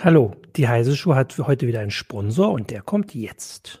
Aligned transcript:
Hallo, 0.00 0.36
die 0.54 0.68
Heise 0.68 0.96
Show 0.96 1.16
hat 1.16 1.32
für 1.32 1.48
heute 1.48 1.66
wieder 1.66 1.80
einen 1.80 1.90
Sponsor 1.90 2.52
und 2.52 2.70
der 2.70 2.82
kommt 2.82 3.16
jetzt. 3.16 3.80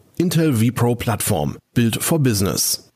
Intel 0.21 0.53
vPro 0.53 0.93
Plattform. 0.93 1.57
Build 1.73 1.95
for 1.95 2.19
Business. 2.19 2.91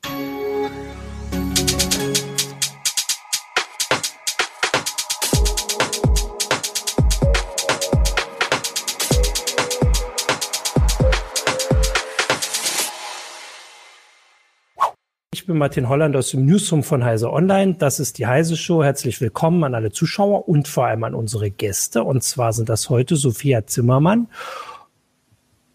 Ich 15.32 15.46
bin 15.46 15.58
Martin 15.58 15.88
Holland 15.88 16.14
aus 16.14 16.30
dem 16.30 16.46
Newsroom 16.46 16.84
von 16.84 17.04
Heise 17.04 17.32
Online. 17.32 17.74
Das 17.74 17.98
ist 17.98 18.18
die 18.18 18.28
Heise 18.28 18.56
Show. 18.56 18.84
Herzlich 18.84 19.20
willkommen 19.20 19.64
an 19.64 19.74
alle 19.74 19.90
Zuschauer 19.90 20.48
und 20.48 20.68
vor 20.68 20.86
allem 20.86 21.02
an 21.02 21.14
unsere 21.16 21.50
Gäste. 21.50 22.04
Und 22.04 22.22
zwar 22.22 22.52
sind 22.52 22.68
das 22.68 22.88
heute 22.88 23.16
Sophia 23.16 23.66
Zimmermann 23.66 24.28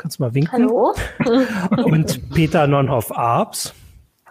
Kannst 0.01 0.17
du 0.17 0.23
mal 0.23 0.33
winken? 0.33 0.51
Hallo. 0.51 0.95
Und 1.85 2.31
Peter 2.31 2.65
Nonhoff-Arps. 2.65 3.75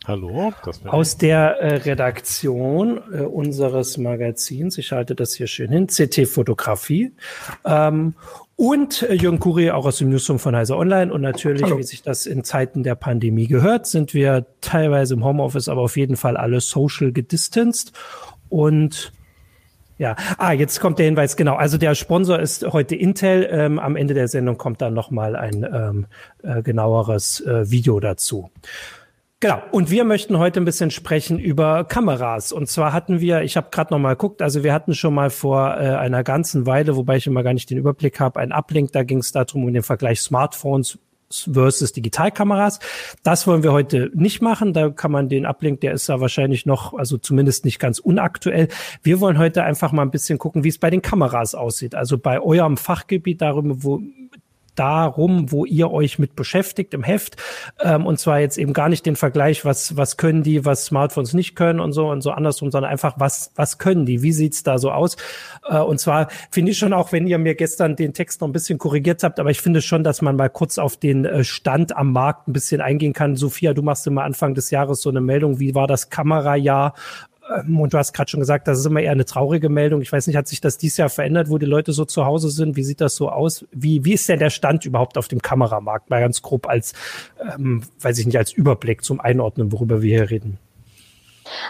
Hallo. 0.05 0.53
Aus 0.87 1.17
der 1.17 1.61
äh, 1.61 1.77
Redaktion 1.77 3.01
äh, 3.13 3.21
unseres 3.21 3.97
Magazins, 3.97 4.79
ich 4.79 4.91
halte 4.91 5.15
das 5.15 5.35
hier 5.35 5.47
schön 5.47 5.71
hin, 5.71 5.87
CT 5.87 6.27
Fotografie. 6.27 7.13
Ähm, 7.65 8.15
und 8.57 9.03
äh, 9.03 9.15
Jürgen 9.15 9.39
Kuri 9.39 9.71
auch 9.71 9.87
aus 9.87 9.99
dem 9.99 10.09
Newsroom 10.09 10.41
von 10.41 10.57
Heise 10.57 10.77
Online. 10.77 11.13
Und 11.13 11.21
natürlich, 11.21 11.63
Hallo. 11.63 11.79
wie 11.79 11.85
sich 11.85 12.03
das 12.03 12.27
in 12.27 12.43
Zeiten 12.43 12.83
der 12.83 12.97
Pandemie 12.97 13.47
gehört, 13.47 13.87
sind 13.87 14.13
wir 14.13 14.47
teilweise 14.61 15.15
im 15.15 15.25
Homeoffice, 15.25 15.69
aber 15.69 15.83
auf 15.83 15.97
jeden 15.97 16.17
Fall 16.17 16.37
alle 16.37 16.61
social 16.61 17.13
gedistanced. 17.13 17.93
Und 18.49 19.13
ja, 20.01 20.17
ah, 20.39 20.53
jetzt 20.53 20.81
kommt 20.81 20.99
der 20.99 21.05
Hinweis, 21.05 21.37
genau. 21.37 21.57
Also 21.57 21.77
der 21.77 21.95
Sponsor 21.95 22.41
ist 22.41 22.65
heute 22.73 22.97
Intel. 22.97 23.47
Ähm, 23.51 23.79
am 23.79 23.97
Ende 23.97 24.15
der 24.15 24.29
Sendung 24.29 24.57
kommt 24.57 24.81
dann 24.81 24.95
nochmal 24.95 25.37
ein 25.37 25.63
ähm, 25.63 26.07
äh, 26.43 26.63
genaueres 26.63 27.43
äh, 27.43 27.71
Video 27.71 28.01
dazu. 28.01 28.51
Genau. 29.41 29.63
Und 29.73 29.91
wir 29.91 30.05
möchten 30.05 30.39
heute 30.39 30.59
ein 30.59 30.65
bisschen 30.65 30.91
sprechen 30.91 31.39
über 31.39 31.85
Kameras. 31.85 32.51
Und 32.51 32.67
zwar 32.71 32.95
hatten 32.95 33.21
wir, 33.21 33.43
ich 33.43 33.59
habe 33.59 33.69
gerade 33.71 33.93
noch 33.93 33.99
mal 33.99 34.15
geguckt, 34.15 34.41
also 34.41 34.65
wir 34.65 34.73
hatten 34.73 34.95
schon 34.95 35.13
mal 35.13 35.29
vor 35.29 35.77
äh, 35.77 35.97
einer 35.97 36.25
ganzen 36.25 36.65
Weile, 36.65 36.97
wobei 36.97 37.19
ich 37.19 37.27
immer 37.27 37.43
gar 37.43 37.53
nicht 37.53 37.69
den 37.69 37.77
Überblick 37.77 38.21
habe, 38.21 38.41
einen 38.41 38.53
Uplink. 38.53 38.93
Da 38.93 39.03
ging 39.03 39.19
es 39.19 39.33
darum 39.33 39.65
um 39.65 39.73
den 39.75 39.83
Vergleich 39.83 40.23
Smartphones 40.23 40.99
versus 41.31 41.93
Digitalkameras. 41.93 42.81
Das 43.23 43.47
wollen 43.47 43.63
wir 43.63 43.73
heute 43.73 44.11
nicht 44.15 44.43
machen. 44.43 44.73
Da 44.73 44.91
kann 44.91 45.13
man 45.13 45.29
den 45.29 45.47
Ablink, 45.47 45.81
der 45.81 45.93
ist 45.93 46.09
da 46.09 46.21
wahrscheinlich 46.21 46.67
noch, 46.67 46.95
also 46.95 47.19
zumindest 47.19 47.65
nicht 47.65 47.79
ganz 47.79 47.99
unaktuell. 47.99 48.69
Wir 49.03 49.21
wollen 49.21 49.39
heute 49.39 49.63
einfach 49.63 49.93
mal 49.93 50.03
ein 50.03 50.11
bisschen 50.11 50.39
gucken, 50.39 50.65
wie 50.65 50.69
es 50.69 50.79
bei 50.79 50.91
den 50.91 51.03
Kameras 51.03 51.55
aussieht. 51.55 51.95
Also 51.95 52.19
bei 52.19 52.41
eurem 52.41 52.77
Fachgebiet, 52.77 53.41
darüber, 53.41 53.83
wo 53.83 54.01
darum, 54.75 55.51
wo 55.53 55.65
ihr 55.65 55.91
euch 55.91 56.19
mit 56.19 56.37
beschäftigt 56.37 56.95
im 56.95 57.03
Heft. 57.03 57.37
Ähm, 57.81 58.07
und 58.07 58.19
zwar 58.19 58.41
jetzt 58.41 58.59
eben 58.59 58.73
gar 58.73 58.89
nicht 58.89 59.07
den 59.07 59.17
Vergleich, 59.17 59.65
was, 59.65 59.97
was 59.97 60.17
können 60.17 60.43
die, 60.43 60.65
was 60.65 60.87
Smartphones 60.87 61.35
nicht 61.35 61.57
können 61.57 61.81
und 61.81 61.93
so 61.93 62.11
und 62.11 62.23
so 62.23 62.31
andersrum, 62.31 62.71
sondern 62.71 62.91
einfach, 62.91 63.15
was, 63.19 63.53
was 63.57 63.79
können 63.79 64.07
die? 64.07 64.23
Wie 64.23 64.33
sieht's 64.33 64.63
da 64.63 64.79
so 64.79 64.91
aus? 64.91 65.17
Äh, 65.69 65.79
und 65.79 65.99
zwar 66.01 66.29
finde 66.51 66.73
ich 66.73 66.79
schon 66.79 66.93
auch, 66.93 67.13
wenn 67.13 67.27
ihr 67.27 67.39
mir 67.39 67.55
gestern 67.55 67.97
den 67.97 68.13
Text 68.13 68.41
noch 68.41 68.49
ein 68.49 68.53
bisschen 68.53 68.79
korrigiert 68.79 69.23
habt, 69.23 69.41
aber 69.41 69.51
ich 69.51 69.61
finde 69.61 69.83
schon, 69.83 70.05
dass 70.05 70.23
man 70.23 70.37
mal 70.37 70.51
kurz 70.51 70.79
auf 70.79 70.97
den 70.97 71.25
äh, 71.25 71.45
Stand 71.45 71.97
am 71.97 72.13
Markt 72.13 72.49
ein 72.49 72.53
bisschen 72.53 72.81
eingehen 72.81 73.13
kann. 73.13 73.37
Sophia, 73.37 73.75
du 73.75 73.83
machst 73.83 74.07
immer 74.07 74.25
Anfang 74.25 74.55
des 74.55 74.71
Jahres 74.71 75.03
so 75.03 75.11
eine 75.11 75.21
Meldung, 75.21 75.59
wie 75.59 75.75
war 75.75 75.87
das 75.87 76.11
Kamerajahr 76.11 76.95
und 77.67 77.93
du 77.93 77.99
hast 77.99 78.13
gerade 78.13 78.31
schon 78.31 78.41
gesagt, 78.41 78.69
das 78.69 78.79
ist 78.79 78.87
immer 78.87 79.01
eher 79.01 79.13
eine 79.13 79.25
traurige 79.25 79.69
Meldung. 79.69 80.01
Ich 80.03 80.13
weiß 80.13 80.27
nicht, 80.27 80.37
hat 80.37 80.47
sich 80.47 80.61
das 80.61 80.79
dieses 80.79 80.99
Jahr 80.99 81.09
verändert, 81.09 81.51
wo 81.51 81.59
die 81.59 81.67
Leute 81.67 81.93
so 81.93 82.05
zu 82.05 82.25
Hause 82.25 82.51
sind? 82.51 82.77
Wie 82.77 82.85
sieht 82.85 83.01
das 83.01 83.17
so 83.17 83.29
aus? 83.29 83.65
Wie, 83.73 84.05
wie 84.05 84.15
ist 84.15 84.29
denn 84.29 84.39
der 84.39 84.51
Stand 84.51 84.85
überhaupt 84.85 85.19
auf 85.19 85.29
dem 85.29 85.43
Kameramarkt? 85.43 86.11
Mal 86.11 86.21
ganz 86.21 86.43
grob 86.43 86.69
als, 86.69 86.93
ähm, 87.41 87.83
weiß 88.01 88.19
ich 88.19 88.27
nicht, 88.27 88.39
als 88.39 88.53
Überblick 88.53 89.03
zum 89.03 89.21
Einordnen, 89.21 89.73
worüber 89.73 90.03
wir 90.03 90.19
hier 90.19 90.31
reden. 90.31 90.59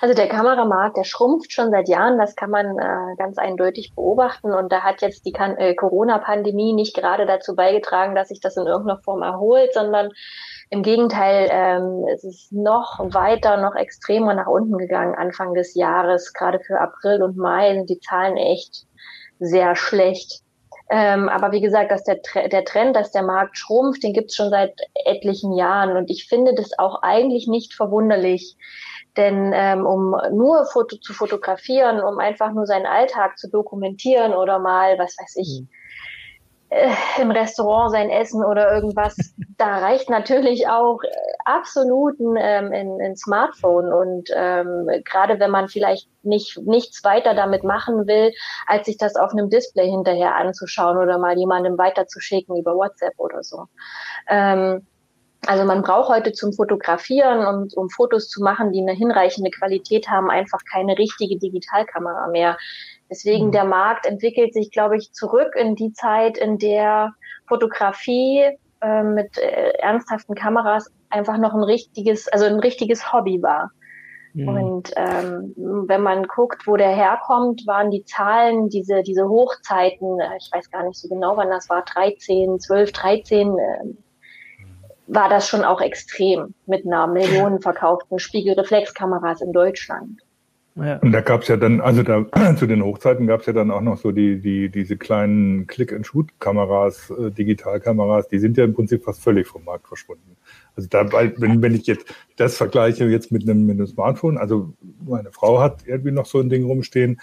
Also 0.01 0.15
der 0.15 0.29
Kameramarkt, 0.29 0.97
der 0.97 1.05
schrumpft 1.05 1.53
schon 1.53 1.71
seit 1.71 1.89
Jahren, 1.89 2.19
das 2.19 2.37
kann 2.37 2.51
man 2.51 2.79
äh, 2.79 3.17
ganz 3.17 3.39
eindeutig 3.39 3.95
beobachten. 3.95 4.53
Und 4.53 4.71
da 4.71 4.83
hat 4.83 5.01
jetzt 5.01 5.25
die 5.25 5.33
äh, 5.35 5.75
Corona-Pandemie 5.75 6.73
nicht 6.73 6.95
gerade 6.95 7.27
dazu 7.27 7.55
beigetragen, 7.55 8.15
dass 8.15 8.29
sich 8.29 8.41
das 8.41 8.57
in 8.57 8.67
irgendeiner 8.67 9.01
Form 9.01 9.23
erholt, 9.23 9.73
sondern 9.73 10.11
im 10.71 10.85
Gegenteil, 10.85 11.49
ähm, 11.51 12.07
es 12.15 12.23
ist 12.23 12.53
noch 12.53 13.01
weiter, 13.13 13.57
noch 13.57 13.75
extremer 13.75 14.35
nach 14.35 14.47
unten 14.47 14.79
gegangen 14.79 15.17
Anfang 15.17 15.53
des 15.55 15.75
Jahres. 15.75 16.33
Gerade 16.33 16.61
für 16.61 16.81
April 16.81 17.23
und 17.25 17.37
Mai 17.37 17.75
sind 17.75 17.91
die 17.91 17.99
Zahlen 17.99 18.37
echt 18.37 18.87
sehr 19.41 19.75
schlecht. 19.75 20.43
Ähm, 20.89 21.29
aber 21.29 21.51
wie 21.51 21.61
gesagt, 21.61 21.91
dass 21.91 22.05
der, 22.05 22.21
der 22.49 22.65
Trend, 22.65 22.95
dass 22.95 23.11
der 23.11 23.25
Markt 23.25 23.59
schrumpft, 23.59 24.05
den 24.05 24.13
gibt 24.13 24.31
es 24.31 24.37
schon 24.37 24.51
seit 24.51 24.75
etlichen 25.05 25.53
Jahren. 25.55 25.97
Und 25.97 26.09
ich 26.09 26.29
finde 26.29 26.55
das 26.55 26.71
auch 26.79 27.03
eigentlich 27.03 27.49
nicht 27.49 27.75
verwunderlich. 27.75 28.57
Denn 29.17 29.51
ähm, 29.53 29.85
um 29.87 30.15
nur 30.33 30.67
Foto 30.67 30.97
zu 30.99 31.13
fotografieren, 31.13 32.01
um 32.01 32.19
einfach 32.21 32.53
nur 32.53 32.67
seinen 32.67 32.87
Alltag 32.87 33.39
zu 33.39 33.51
dokumentieren 33.51 34.35
oder 34.35 34.61
mal, 34.61 34.97
was 35.01 35.17
weiß 35.19 35.35
ich, 35.37 35.63
mhm 35.63 35.69
äh, 36.71 36.89
im 37.21 37.31
Restaurant 37.31 37.91
sein 37.91 38.09
Essen 38.11 38.45
oder 38.45 38.73
irgendwas, 38.73 39.17
da 39.61 39.79
reicht 39.79 40.09
natürlich 40.09 40.69
auch 40.69 41.03
äh, 41.03 41.09
absolut 41.45 42.19
ein, 42.19 42.37
ähm, 42.39 42.73
ein, 42.73 42.99
ein 43.01 43.17
Smartphone. 43.17 43.93
Und 43.93 44.31
ähm, 44.35 44.89
gerade 45.05 45.39
wenn 45.39 45.51
man 45.51 45.69
vielleicht 45.69 46.09
nicht 46.23 46.59
nichts 46.59 47.05
weiter 47.05 47.35
damit 47.35 47.63
machen 47.63 48.07
will, 48.07 48.33
als 48.67 48.87
sich 48.87 48.97
das 48.97 49.17
auf 49.17 49.33
einem 49.33 49.51
Display 49.51 49.91
hinterher 49.91 50.35
anzuschauen 50.37 50.97
oder 50.97 51.19
mal 51.19 51.39
jemandem 51.39 51.77
weiterzuschicken 51.77 52.57
über 52.57 52.75
WhatsApp 52.75 53.13
oder 53.19 53.43
so. 53.43 53.67
Ähm, 54.29 54.87
also 55.47 55.65
man 55.65 55.83
braucht 55.83 56.09
heute 56.09 56.33
zum 56.33 56.53
Fotografieren 56.53 57.47
und 57.47 57.75
um 57.77 57.91
Fotos 57.91 58.29
zu 58.29 58.43
machen, 58.43 58.73
die 58.73 58.81
eine 58.81 58.93
hinreichende 58.93 59.51
Qualität 59.51 60.09
haben, 60.09 60.31
einfach 60.31 60.61
keine 60.71 60.97
richtige 60.97 61.39
Digitalkamera 61.39 62.29
mehr. 62.29 62.57
Deswegen 63.11 63.49
mhm. 63.49 63.53
der 63.53 63.65
Markt 63.65 64.07
entwickelt 64.07 64.55
sich, 64.55 64.71
glaube 64.71 64.97
ich, 64.97 65.13
zurück 65.13 65.55
in 65.55 65.75
die 65.75 65.93
Zeit, 65.93 66.39
in 66.39 66.59
der 66.59 67.13
Fotografie 67.47 68.57
äh, 68.81 69.03
mit 69.03 69.37
äh, 69.39 69.73
ernsthaften 69.79 70.35
Kameras 70.35 70.91
einfach 71.11 71.39
noch 71.39 71.55
ein 71.55 71.63
richtiges, 71.63 72.29
also 72.29 72.47
ein 72.47 72.61
richtiges 72.61 73.13
Hobby 73.13 73.43
war. 73.43 73.71
Mhm. 74.35 74.49
Und 74.49 74.91
ähm, 74.97 75.55
wenn 75.57 76.03
man 76.03 76.25
guckt, 76.25 76.67
wo 76.67 76.77
der 76.77 76.91
herkommt, 76.91 77.67
waren 77.67 77.91
die 77.91 78.05
Zahlen, 78.05 78.69
diese, 78.69 79.03
diese 79.03 79.29
Hochzeiten, 79.29 80.21
äh, 80.21 80.37
ich 80.39 80.51
weiß 80.53 80.71
gar 80.71 80.85
nicht 80.85 80.99
so 80.99 81.09
genau, 81.09 81.37
wann 81.37 81.51
das 81.51 81.69
war, 81.69 81.85
13, 81.85 82.61
12, 82.61 82.93
13, 82.93 83.59
äh, 83.59 83.95
war 85.09 85.29
das 85.29 85.49
schon 85.49 85.65
auch 85.65 85.81
extrem 85.81 86.55
mit 86.67 86.87
einer 86.87 87.07
Million 87.09 87.61
verkauften 87.61 88.19
Spiegelreflexkameras 88.19 89.41
in 89.41 89.53
Deutschland. 89.53 90.21
Ja. 90.77 90.99
Und 90.99 91.13
da 91.13 91.21
gab 91.21 91.43
es 91.43 91.49
ja 91.49 91.57
dann, 91.57 91.81
also 91.81 92.03
da 92.03 92.25
zu 92.57 92.67
den 92.67 92.83
Hochzeiten 92.83 93.27
gab 93.27 93.41
es 93.41 93.47
ja 93.47 93.53
dann 93.53 93.71
auch 93.71 93.81
noch 93.81 93.99
so 93.99 94.13
die, 94.13 94.41
die, 94.41 94.69
diese 94.69 94.97
kleinen 94.97 95.67
Click-and-Shoot-Kameras, 95.67 97.11
äh, 97.11 97.31
Digitalkameras, 97.31 98.29
die 98.29 98.39
sind 98.39 98.57
ja 98.57 98.65
im 98.65 98.75
Prinzip 98.75 99.05
fast 99.05 99.23
völlig 99.23 99.47
vom 99.47 99.65
Markt 99.65 99.89
verschwunden. 99.89 100.37
Also 100.77 100.89
da, 100.89 101.11
wenn, 101.13 101.61
wenn 101.61 101.75
ich 101.75 101.87
jetzt 101.87 102.07
das 102.37 102.57
vergleiche 102.57 103.07
jetzt 103.07 103.33
mit 103.33 103.43
einem, 103.43 103.67
mit 103.67 103.79
einem 103.79 103.87
Smartphone, 103.87 104.39
also 104.39 104.73
meine 105.05 105.33
Frau 105.33 105.61
hat 105.61 105.87
irgendwie 105.87 106.13
noch 106.13 106.27
so 106.27 106.39
ein 106.39 106.49
Ding 106.49 106.65
rumstehen 106.65 107.21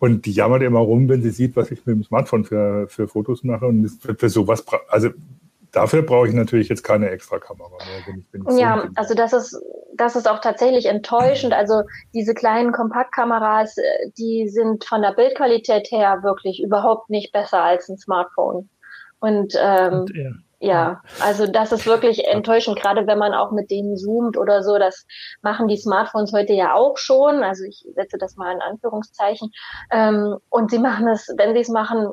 und 0.00 0.24
die 0.24 0.32
jammert 0.32 0.62
immer 0.62 0.80
rum, 0.80 1.08
wenn 1.08 1.22
sie 1.22 1.30
sieht, 1.30 1.56
was 1.56 1.70
ich 1.70 1.84
mit 1.86 1.94
dem 1.94 2.02
Smartphone 2.02 2.44
für, 2.44 2.88
für 2.88 3.06
Fotos 3.06 3.44
mache. 3.44 3.66
Und 3.66 3.86
für, 3.88 4.14
für 4.14 4.28
sowas, 4.30 4.64
also 4.88 5.10
dafür 5.72 6.02
brauche 6.02 6.26
ich 6.26 6.34
natürlich 6.34 6.70
jetzt 6.70 6.82
keine 6.82 7.10
extra 7.10 7.38
Kamera 7.38 7.68
mehr. 7.70 8.02
Wenn 8.06 8.18
ich, 8.18 8.24
wenn 8.32 8.54
ich 8.54 8.60
ja, 8.60 8.88
also 8.94 9.14
das 9.14 9.34
ist, 9.34 9.60
das 9.94 10.16
ist 10.16 10.28
auch 10.28 10.40
tatsächlich 10.40 10.86
enttäuschend. 10.86 11.52
Also 11.52 11.82
diese 12.14 12.34
kleinen 12.34 12.72
Kompaktkameras, 12.72 13.76
äh, 13.78 14.10
die 14.18 14.48
sind 14.48 14.84
von 14.84 15.02
der 15.02 15.12
Bildqualität 15.12 15.90
her 15.90 16.22
wirklich 16.22 16.62
überhaupt 16.62 17.10
nicht 17.10 17.32
besser 17.32 17.62
als 17.62 17.88
ein 17.88 17.98
Smartphone. 17.98 18.68
Und, 19.20 19.54
ähm, 19.58 19.92
Und 19.92 20.16
ja. 20.16 20.30
Ja, 20.62 21.00
also 21.20 21.46
das 21.46 21.72
ist 21.72 21.86
wirklich 21.86 22.26
enttäuschend, 22.26 22.78
gerade 22.78 23.06
wenn 23.06 23.16
man 23.16 23.32
auch 23.32 23.50
mit 23.50 23.70
denen 23.70 23.96
zoomt 23.96 24.36
oder 24.36 24.62
so. 24.62 24.76
Das 24.78 25.06
machen 25.40 25.68
die 25.68 25.78
Smartphones 25.78 26.34
heute 26.34 26.52
ja 26.52 26.74
auch 26.74 26.98
schon. 26.98 27.42
Also 27.42 27.64
ich 27.64 27.86
setze 27.94 28.18
das 28.18 28.36
mal 28.36 28.52
in 28.52 28.60
Anführungszeichen. 28.60 29.50
Ähm, 29.90 30.36
und 30.50 30.70
sie 30.70 30.78
machen 30.78 31.08
es, 31.08 31.32
wenn 31.38 31.54
sie 31.54 31.60
es 31.60 31.70
machen, 31.70 32.10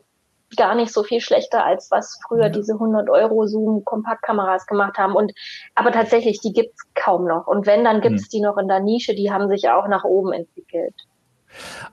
gar 0.56 0.76
nicht 0.76 0.94
so 0.94 1.04
viel 1.04 1.20
schlechter, 1.20 1.66
als 1.66 1.92
was 1.92 2.20
früher 2.26 2.50
diese 2.50 2.74
100 2.74 3.10
Euro 3.10 3.48
Zoom 3.48 3.84
Kompaktkameras 3.84 4.66
gemacht 4.66 4.98
haben. 4.98 5.16
Und 5.16 5.34
aber 5.76 5.92
tatsächlich, 5.92 6.40
die 6.40 6.54
gibt's 6.54 6.84
kaum 6.96 7.26
noch. 7.26 7.48
Und 7.48 7.66
wenn, 7.66 7.84
dann 7.84 8.02
gibt's 8.02 8.24
mhm. 8.24 8.30
die 8.32 8.42
noch 8.42 8.58
in 8.58 8.68
der 8.68 8.80
Nische. 8.80 9.16
Die 9.16 9.32
haben 9.32 9.50
sich 9.50 9.70
auch 9.70 9.88
nach 9.88 10.04
oben 10.04 10.32
entwickelt. 10.34 10.94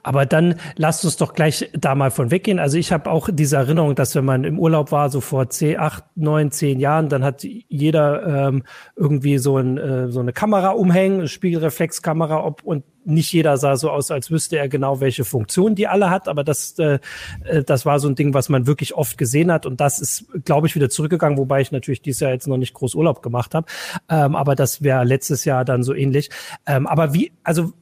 Aber 0.02 0.26
dann 0.26 0.56
lasst 0.76 1.04
uns 1.04 1.16
doch 1.16 1.32
gleich 1.32 1.70
da 1.72 1.94
mal 1.94 2.10
von 2.10 2.30
weggehen. 2.30 2.58
Also 2.58 2.76
ich 2.76 2.92
habe 2.92 3.10
auch 3.10 3.28
diese 3.32 3.56
Erinnerung, 3.56 3.94
dass 3.94 4.14
wenn 4.14 4.24
man 4.24 4.44
im 4.44 4.58
Urlaub 4.58 4.92
war, 4.92 5.10
so 5.10 5.20
vor 5.20 5.48
zehn, 5.48 5.78
acht, 5.78 6.04
neun, 6.14 6.50
zehn 6.50 6.80
Jahren, 6.80 7.08
dann 7.08 7.24
hat 7.24 7.44
jeder 7.44 8.48
ähm, 8.48 8.64
irgendwie 8.96 9.38
so, 9.38 9.56
ein, 9.58 9.78
äh, 9.78 10.08
so 10.10 10.20
eine 10.20 10.32
Kamera 10.32 10.70
umhängen, 10.70 11.28
Spiegelreflexkamera, 11.28 12.44
ob 12.44 12.62
und 12.62 12.84
nicht 13.04 13.32
jeder 13.32 13.56
sah 13.56 13.76
so 13.76 13.90
aus, 13.90 14.10
als 14.10 14.30
wüsste 14.30 14.56
er 14.56 14.68
genau, 14.68 15.00
welche 15.00 15.24
Funktion 15.24 15.74
die 15.74 15.86
alle 15.86 16.10
hat, 16.10 16.28
aber 16.28 16.44
das, 16.44 16.78
äh, 16.78 16.98
äh, 17.44 17.62
das 17.62 17.86
war 17.86 17.98
so 17.98 18.08
ein 18.08 18.14
Ding, 18.14 18.34
was 18.34 18.48
man 18.48 18.66
wirklich 18.66 18.94
oft 18.94 19.18
gesehen 19.18 19.52
hat 19.52 19.66
und 19.66 19.80
das 19.80 20.00
ist, 20.00 20.26
glaube 20.44 20.66
ich, 20.66 20.74
wieder 20.74 20.90
zurückgegangen, 20.90 21.38
wobei 21.38 21.60
ich 21.60 21.72
natürlich 21.72 22.02
dieses 22.02 22.20
Jahr 22.20 22.32
jetzt 22.32 22.46
noch 22.46 22.56
nicht 22.56 22.74
groß 22.74 22.94
Urlaub 22.94 23.22
gemacht 23.22 23.54
habe, 23.54 23.66
ähm, 24.08 24.36
aber 24.36 24.54
das 24.54 24.82
wäre 24.82 25.04
letztes 25.04 25.44
Jahr 25.44 25.64
dann 25.64 25.82
so 25.82 25.94
ähnlich. 25.94 26.30
Ähm, 26.66 26.86
aber 26.86 27.14
wie, 27.14 27.32
also 27.42 27.72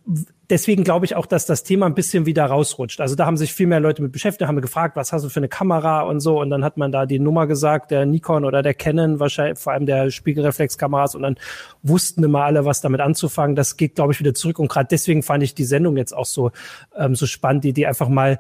deswegen 0.51 0.85
glaube 0.85 1.07
ich 1.07 1.17
auch, 1.17 1.27
dass 1.27 1.47
das 1.47 1.63
Thema 1.65 1.87
ein 1.87 1.95
bisschen 1.95 2.27
wieder 2.27 2.45
rausrutscht. 2.45 3.01
Also 3.01 3.15
da 3.15 3.27
haben 3.27 3.37
sich 3.37 3.55
viel 3.55 3.67
mehr 3.67 3.81
Leute 3.81 4.03
mit 4.03 4.13
beschäftigt, 4.13 4.47
haben 4.47 4.61
gefragt, 4.61 4.97
was 4.97 5.13
hast 5.13 5.25
du 5.25 5.29
für 5.29 5.41
eine 5.41 5.49
Kamera 5.49 6.03
und 6.03 6.21
so. 6.21 6.41
Und 6.41 6.51
dann 6.51 6.63
hat 6.63 6.77
man 6.77 6.93
da 6.93 7.07
die 7.07 7.19
Nummer 7.19 7.47
gesagt, 7.47 7.91
der 7.91 8.07
Nikon 8.07 8.45
oder 8.45 8.63
der 8.63 8.75
Canon, 8.75 9.19
wahrscheinlich 9.19 9.59
vor 9.59 9.73
allem 9.73 9.87
der 9.87 10.11
Spiegelreflexkameras. 10.11 11.15
Und 11.15 11.23
dann 11.23 11.37
wussten 11.83 12.23
immer 12.23 12.45
alle, 12.45 12.65
was 12.65 12.81
damit 12.81 13.01
anzufangen. 13.01 13.57
Das 13.57 13.77
geht, 13.77 13.95
glaube 13.95 14.13
ich, 14.13 14.21
wieder 14.21 14.35
zurück. 14.35 14.59
Und 14.59 14.69
gerade 14.69 14.89
deswegen 14.91 15.12
fand 15.21 15.43
ich 15.43 15.55
die 15.55 15.65
Sendung 15.65 15.99
jetzt 15.99 16.17
auch 16.17 16.25
so, 16.25 16.53
ähm, 16.97 17.15
so 17.15 17.27
spannend, 17.27 17.65
die, 17.65 17.75
die 17.75 17.87
einfach 17.87 18.09
mal 18.09 18.39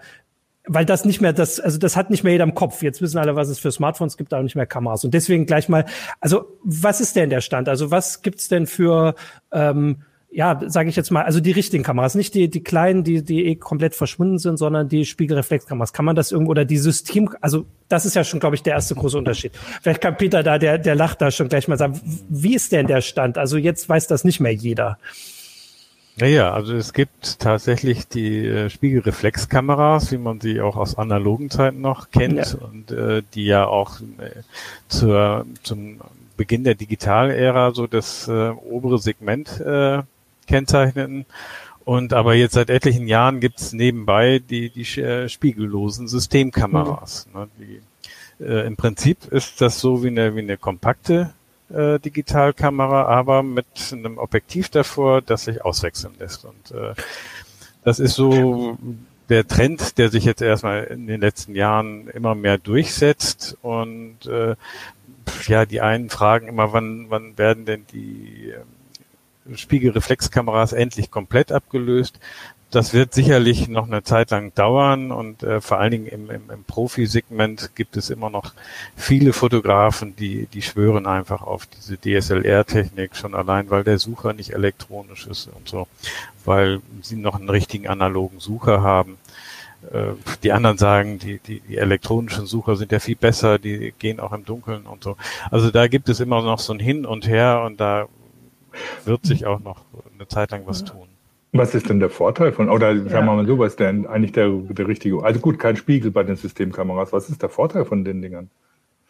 weil 0.64 0.84
das 0.84 1.04
nicht 1.04 1.20
mehr 1.20 1.32
das, 1.32 1.58
also 1.58 1.76
das 1.76 1.96
hat 1.96 2.10
nicht 2.10 2.22
mehr 2.22 2.34
jeder 2.34 2.44
im 2.44 2.54
Kopf. 2.54 2.84
Jetzt 2.84 3.02
wissen 3.02 3.19
alle, 3.19 3.34
was 3.34 3.48
es 3.48 3.58
für 3.58 3.72
Smartphones 3.72 4.16
gibt, 4.16 4.32
aber 4.32 4.44
nicht 4.44 4.54
mehr 4.54 4.64
Kameras. 4.64 5.04
Und 5.04 5.12
deswegen 5.12 5.44
gleich 5.44 5.69
mal, 5.69 5.86
also 6.20 6.44
was 6.62 7.00
ist 7.00 7.16
denn 7.16 7.30
der 7.30 7.40
Stand? 7.40 7.69
Also 7.69 7.90
was 7.90 8.22
gibt's 8.22 8.46
denn 8.46 8.69
für 8.69 9.16
ähm, 9.50 10.02
ja, 10.34 10.58
sage 10.66 10.88
ich 10.88 10.96
jetzt 10.96 11.10
mal, 11.10 11.24
also 11.24 11.40
die 11.40 11.50
richtigen 11.50 11.84
Kameras, 11.84 12.14
nicht 12.14 12.34
die, 12.34 12.48
die 12.48 12.62
kleinen, 12.62 13.04
die, 13.04 13.22
die 13.22 13.44
eh 13.44 13.56
komplett 13.56 13.94
verschwunden 13.94 14.38
sind, 14.38 14.56
sondern 14.56 14.88
die 14.88 15.04
Spiegelreflexkameras. 15.04 15.92
Kann 15.92 16.06
man 16.06 16.16
das 16.16 16.32
irgendwo 16.32 16.52
oder 16.52 16.64
die 16.64 16.78
System, 16.78 17.28
also 17.42 17.66
das 17.90 18.06
ist 18.06 18.16
ja 18.16 18.24
schon, 18.24 18.40
glaube 18.40 18.56
ich, 18.56 18.62
der 18.62 18.72
erste 18.72 18.94
große 18.94 19.19
Unterschied. 19.19 19.52
Vielleicht 19.82 20.00
kann 20.00 20.16
Peter 20.16 20.42
da, 20.42 20.58
der, 20.58 20.78
der 20.78 20.94
lacht 20.94 21.20
da 21.20 21.30
schon 21.30 21.50
gleich 21.50 21.69
mal 21.69 21.76
sagen, 21.76 22.00
wie 22.30 22.54
ist 22.54 22.72
denn 22.72 22.86
der 22.86 23.02
Stand? 23.02 23.36
Also 23.36 23.58
jetzt 23.58 23.86
weiß 23.90 24.06
das 24.06 24.24
nicht 24.24 24.40
mehr 24.40 24.54
jeder. 24.54 24.98
Naja, 26.16 26.52
also 26.52 26.74
es 26.74 26.92
gibt 26.92 27.40
tatsächlich 27.40 28.06
die 28.06 28.46
äh, 28.46 28.68
Spiegelreflexkameras, 28.68 30.12
wie 30.12 30.18
man 30.18 30.40
sie 30.40 30.60
auch 30.60 30.76
aus 30.76 30.98
analogen 30.98 31.48
Zeiten 31.50 31.80
noch 31.80 32.10
kennt 32.10 32.36
ja. 32.36 32.58
und 32.60 32.90
äh, 32.90 33.22
die 33.34 33.46
ja 33.46 33.66
auch 33.66 34.00
äh, 34.00 34.42
zur, 34.88 35.46
zum 35.62 36.00
Beginn 36.36 36.64
der 36.64 36.74
Digitalära 36.74 37.72
so 37.72 37.86
das 37.86 38.28
äh, 38.28 38.50
obere 38.50 38.98
Segment 38.98 39.58
äh, 39.60 40.02
kennzeichneten. 40.46 41.24
Und 41.84 42.12
aber 42.12 42.34
jetzt 42.34 42.54
seit 42.54 42.70
etlichen 42.70 43.08
Jahren 43.08 43.40
gibt's 43.40 43.72
nebenbei 43.72 44.38
die, 44.38 44.70
die 44.70 45.00
äh, 45.00 45.28
spiegellosen 45.28 46.08
Systemkameras. 46.08 47.26
Mhm. 47.32 47.40
Ne, 47.40 47.48
die, 47.58 48.44
äh, 48.44 48.66
Im 48.66 48.76
Prinzip 48.76 49.24
ist 49.26 49.60
das 49.60 49.80
so 49.80 50.02
wie 50.02 50.08
eine, 50.08 50.34
wie 50.36 50.40
eine 50.40 50.58
kompakte 50.58 51.32
äh, 51.72 51.98
Digitalkamera, 51.98 53.04
aber 53.04 53.42
mit 53.42 53.66
einem 53.92 54.19
Objektiv 54.19 54.69
davor, 54.69 55.22
das 55.22 55.44
sich 55.44 55.64
auswechseln 55.64 56.14
lässt. 56.19 56.44
Und 56.44 56.70
äh, 56.70 56.94
das 57.84 57.98
ist 57.98 58.14
so 58.14 58.78
der 59.28 59.46
Trend, 59.46 59.98
der 59.98 60.10
sich 60.10 60.24
jetzt 60.24 60.42
erstmal 60.42 60.84
in 60.84 61.06
den 61.06 61.20
letzten 61.20 61.54
Jahren 61.54 62.08
immer 62.08 62.34
mehr 62.34 62.58
durchsetzt 62.58 63.56
und 63.62 64.26
äh, 64.26 64.56
ja, 65.46 65.64
die 65.64 65.80
einen 65.80 66.10
fragen 66.10 66.48
immer, 66.48 66.72
wann, 66.72 67.06
wann 67.08 67.38
werden 67.38 67.64
denn 67.64 67.86
die 67.92 68.52
ähm, 69.46 69.56
Spiegelreflexkameras 69.56 70.72
endlich 70.72 71.10
komplett 71.10 71.52
abgelöst? 71.52 72.19
Das 72.72 72.94
wird 72.94 73.12
sicherlich 73.12 73.69
noch 73.69 73.86
eine 73.86 74.02
Zeit 74.02 74.30
lang 74.30 74.54
dauern 74.54 75.12
und 75.12 75.42
äh, 75.42 75.60
vor 75.60 75.78
allen 75.78 75.90
Dingen 75.90 76.06
im, 76.06 76.30
im, 76.30 76.50
im 76.50 76.64
Profi-Segment 76.64 77.72
gibt 77.74 77.98
es 77.98 78.08
immer 78.08 78.30
noch 78.30 78.54
viele 78.96 79.34
Fotografen, 79.34 80.16
die, 80.16 80.46
die 80.46 80.62
schwören 80.62 81.06
einfach 81.06 81.42
auf 81.42 81.66
diese 81.66 81.98
DSLR-Technik 81.98 83.14
schon 83.14 83.34
allein, 83.34 83.69
weil 83.69 83.84
der 83.84 83.98
Sucher 83.98 84.32
nicht 84.32 84.54
elektronisch 84.54 85.26
ist 85.26 85.50
und 85.54 85.69
so, 85.69 85.86
weil 86.46 86.80
sie 87.02 87.16
noch 87.16 87.34
einen 87.34 87.50
richtigen 87.50 87.88
analogen 87.88 88.40
Sucher 88.40 88.80
haben. 88.80 89.19
Äh, 89.92 90.12
die 90.42 90.52
anderen 90.52 90.78
sagen, 90.78 91.19
die, 91.19 91.40
die, 91.40 91.60
die 91.60 91.76
elektronischen 91.76 92.46
Sucher 92.46 92.76
sind 92.76 92.90
ja 92.90 93.00
viel 93.00 93.16
besser, 93.16 93.58
die 93.58 93.92
gehen 93.98 94.19
auch 94.19 94.32
im 94.32 94.46
Dunkeln 94.46 94.86
und 94.86 95.04
so. 95.04 95.19
Also 95.50 95.70
da 95.70 95.88
gibt 95.88 96.08
es 96.08 96.20
immer 96.20 96.40
noch 96.40 96.58
so 96.58 96.72
ein 96.72 96.80
Hin 96.80 97.04
und 97.04 97.28
Her 97.28 97.64
und 97.66 97.80
da 97.80 98.08
wird 99.04 99.26
sich 99.26 99.44
auch 99.44 99.60
noch 99.60 99.82
eine 100.14 100.26
Zeit 100.26 100.52
lang 100.52 100.62
was 100.64 100.84
tun. 100.84 101.11
Was 101.52 101.75
ist 101.75 101.90
denn 101.90 102.00
der 102.00 102.08
Vorteil 102.08 102.52
von, 102.52 102.70
oder 102.70 102.96
sagen 102.96 103.26
wir 103.26 103.34
mal 103.34 103.46
so, 103.46 103.58
was 103.58 103.72
ist 103.72 103.81
denn 103.81 104.06
eigentlich 104.06 104.32
der, 104.32 104.49
der 104.49 104.88
richtige, 104.88 105.22
also 105.22 105.38
gut, 105.38 105.58
kein 105.58 105.76
Spiegel 105.76 106.10
bei 106.10 106.22
den 106.22 106.37
Systemkameras, 106.37 107.12
was 107.12 107.28
ist 107.28 107.43
der 107.43 107.50
Vorteil 107.50 107.84
von 107.84 108.04
den 108.04 108.22
Dingern? 108.22 108.49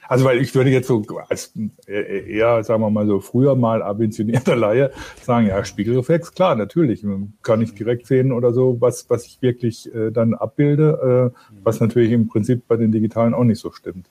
Also 0.09 0.25
weil 0.25 0.39
ich 0.39 0.55
würde 0.55 0.71
jetzt 0.71 0.89
so 0.89 1.05
als 1.29 1.55
eher, 1.87 2.65
sagen 2.65 2.83
wir 2.83 2.91
mal 2.91 3.07
so, 3.07 3.21
früher 3.21 3.55
mal 3.55 3.83
ambitionierter 3.83 4.57
Laie 4.57 4.91
sagen, 5.23 5.47
ja, 5.47 5.65
Spiegelreflex, 5.65 6.35
klar, 6.35 6.57
natürlich. 6.57 7.05
Kann 7.43 7.63
ich 7.63 7.75
direkt 7.75 8.07
sehen 8.07 8.33
oder 8.33 8.53
so, 8.53 8.77
was, 8.81 9.09
was 9.09 9.25
ich 9.27 9.41
wirklich 9.41 9.95
äh, 9.95 10.11
dann 10.11 10.35
abbilde, 10.35 11.33
äh, 11.33 11.57
was 11.63 11.81
natürlich 11.81 12.13
im 12.13 12.29
Prinzip 12.29 12.67
bei 12.67 12.77
den 12.77 12.91
digitalen 12.91 13.33
auch 13.33 13.45
nicht 13.45 13.61
so 13.61 13.71
stimmt. 13.71 14.07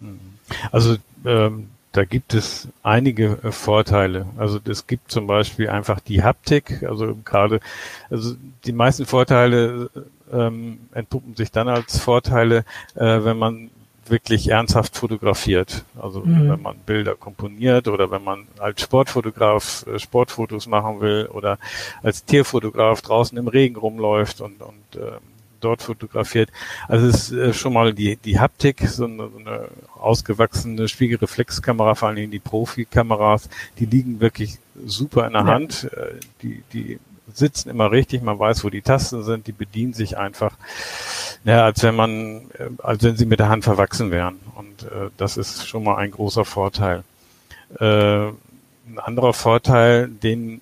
Mhm. 0.00 0.20
Also 0.70 0.96
ähm, 1.24 1.70
da 1.96 2.04
gibt 2.04 2.34
es 2.34 2.68
einige 2.82 3.38
äh, 3.42 3.52
Vorteile. 3.52 4.26
Also 4.36 4.58
es 4.68 4.86
gibt 4.86 5.10
zum 5.10 5.26
Beispiel 5.26 5.70
einfach 5.70 6.00
die 6.00 6.22
Haptik, 6.22 6.82
also 6.82 7.16
gerade, 7.24 7.60
also 8.10 8.34
die 8.64 8.72
meisten 8.72 9.06
Vorteile 9.06 9.90
ähm, 10.32 10.78
entpuppen 10.92 11.36
sich 11.36 11.50
dann 11.50 11.68
als 11.68 11.98
Vorteile, 11.98 12.64
äh, 12.96 13.24
wenn 13.24 13.38
man 13.38 13.70
wirklich 14.08 14.50
ernsthaft 14.50 14.96
fotografiert. 14.96 15.84
Also 15.98 16.20
mhm. 16.20 16.50
wenn 16.50 16.62
man 16.62 16.76
Bilder 16.84 17.14
komponiert 17.14 17.88
oder 17.88 18.10
wenn 18.10 18.22
man 18.22 18.46
als 18.58 18.82
Sportfotograf 18.82 19.86
äh, 19.86 19.98
Sportfotos 19.98 20.66
machen 20.66 21.00
will 21.00 21.28
oder 21.32 21.58
als 22.02 22.24
Tierfotograf 22.24 23.00
draußen 23.02 23.36
im 23.38 23.48
Regen 23.48 23.76
rumläuft 23.76 24.40
und, 24.40 24.60
und 24.60 25.00
äh, 25.00 25.12
dort 25.60 25.82
fotografiert. 25.82 26.50
Also 26.88 27.06
es 27.06 27.30
ist 27.30 27.32
äh, 27.32 27.52
schon 27.52 27.72
mal 27.72 27.92
die, 27.92 28.16
die 28.16 28.38
Haptik, 28.38 28.86
so 28.88 29.04
eine, 29.04 29.28
so 29.28 29.38
eine 29.38 29.68
ausgewachsene 29.98 30.88
Spiegelreflexkamera, 30.88 31.94
vor 31.94 32.08
allen 32.08 32.16
Dingen 32.16 32.30
die 32.30 32.38
Profikameras, 32.38 33.48
die 33.78 33.86
liegen 33.86 34.20
wirklich 34.20 34.58
super 34.84 35.26
in 35.26 35.32
der 35.32 35.42
ja. 35.42 35.48
Hand. 35.48 35.90
Äh, 35.92 36.20
die, 36.42 36.62
die 36.72 36.98
sitzen 37.32 37.70
immer 37.70 37.90
richtig, 37.90 38.22
man 38.22 38.38
weiß, 38.38 38.64
wo 38.64 38.70
die 38.70 38.82
Tasten 38.82 39.22
sind, 39.24 39.46
die 39.46 39.52
bedienen 39.52 39.92
sich 39.92 40.16
einfach, 40.16 40.56
ja, 41.44 41.64
als 41.64 41.82
wenn 41.82 41.96
man, 41.96 42.50
äh, 42.58 42.70
als 42.78 43.02
wenn 43.02 43.16
sie 43.16 43.26
mit 43.26 43.40
der 43.40 43.48
Hand 43.48 43.64
verwachsen 43.64 44.10
wären. 44.10 44.38
Und 44.54 44.84
äh, 44.84 45.10
das 45.16 45.36
ist 45.36 45.66
schon 45.66 45.84
mal 45.84 45.96
ein 45.96 46.10
großer 46.10 46.44
Vorteil. 46.44 47.02
Äh, 47.78 48.28
ein 48.88 48.98
anderer 49.02 49.32
Vorteil, 49.32 50.08
den, 50.08 50.60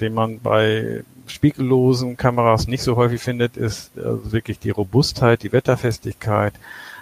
den 0.00 0.14
man 0.14 0.40
bei 0.40 1.04
spiegellosen 1.26 2.16
Kameras 2.16 2.66
nicht 2.66 2.82
so 2.82 2.96
häufig 2.96 3.20
findet, 3.20 3.56
ist 3.56 3.90
also 3.96 4.32
wirklich 4.32 4.58
die 4.58 4.70
Robustheit, 4.70 5.42
die 5.42 5.52
Wetterfestigkeit. 5.52 6.54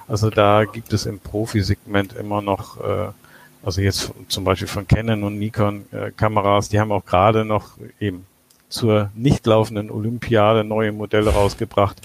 Also 0.06 0.30
da 0.30 0.64
gibt 0.64 0.92
es 0.92 1.06
im 1.06 1.18
Profi-Segment 1.18 2.14
immer 2.14 2.42
noch, 2.42 2.80
äh, 2.80 3.08
also 3.62 3.80
jetzt 3.80 4.12
zum 4.28 4.44
Beispiel 4.44 4.68
von 4.68 4.86
Canon 4.86 5.24
und 5.24 5.38
Nikon 5.38 5.86
äh, 5.92 6.10
Kameras, 6.10 6.68
die 6.68 6.78
haben 6.78 6.92
auch 6.92 7.04
gerade 7.04 7.44
noch 7.44 7.78
eben 8.00 8.26
zur 8.68 9.10
nicht 9.14 9.46
laufenden 9.46 9.90
Olympiade 9.90 10.64
neue 10.64 10.92
Modelle 10.92 11.30
rausgebracht. 11.30 12.00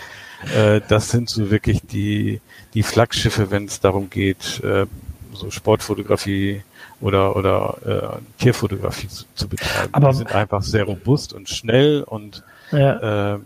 Äh, 0.55 0.81
das 0.87 1.09
sind 1.09 1.29
so 1.29 1.51
wirklich 1.51 1.81
die, 1.81 2.41
die 2.73 2.83
Flaggschiffe, 2.83 3.51
wenn 3.51 3.65
es 3.65 3.79
darum 3.79 4.09
geht, 4.09 4.61
äh, 4.63 4.85
so 5.33 5.51
Sportfotografie 5.51 6.61
oder, 7.01 7.35
oder 7.35 8.19
äh, 8.19 8.41
Tierfotografie 8.41 9.07
zu, 9.07 9.25
zu 9.35 9.47
betreiben. 9.47 9.93
Aber 9.93 10.09
die 10.09 10.17
sind 10.17 10.33
einfach 10.33 10.61
sehr 10.61 10.83
robust 10.83 11.33
und 11.33 11.49
schnell 11.49 12.03
und 12.03 12.43
ja, 12.71 13.35
äh, 13.35 13.39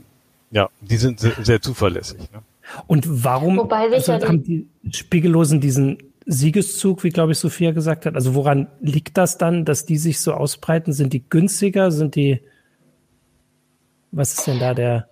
ja 0.51 0.69
die 0.81 0.97
sind 0.97 1.19
sehr, 1.19 1.33
sehr 1.41 1.61
zuverlässig. 1.61 2.19
Ne? 2.31 2.41
Und 2.87 3.23
warum 3.23 3.59
also 3.71 4.13
haben 4.13 4.43
die 4.43 4.67
Spiegellosen 4.91 5.61
diesen 5.61 5.97
Siegeszug, 6.25 7.03
wie 7.03 7.09
glaube 7.09 7.33
ich 7.33 7.37
Sophia 7.37 7.71
gesagt 7.71 8.05
hat? 8.05 8.15
Also 8.15 8.33
woran 8.33 8.67
liegt 8.79 9.17
das 9.17 9.37
dann, 9.37 9.65
dass 9.65 9.85
die 9.85 9.97
sich 9.97 10.19
so 10.19 10.33
ausbreiten? 10.33 10.93
Sind 10.93 11.13
die 11.13 11.23
günstiger? 11.29 11.91
Sind 11.91 12.15
die 12.15 12.39
was 14.13 14.33
ist 14.33 14.47
denn 14.47 14.59
da 14.59 14.73
der? 14.73 15.09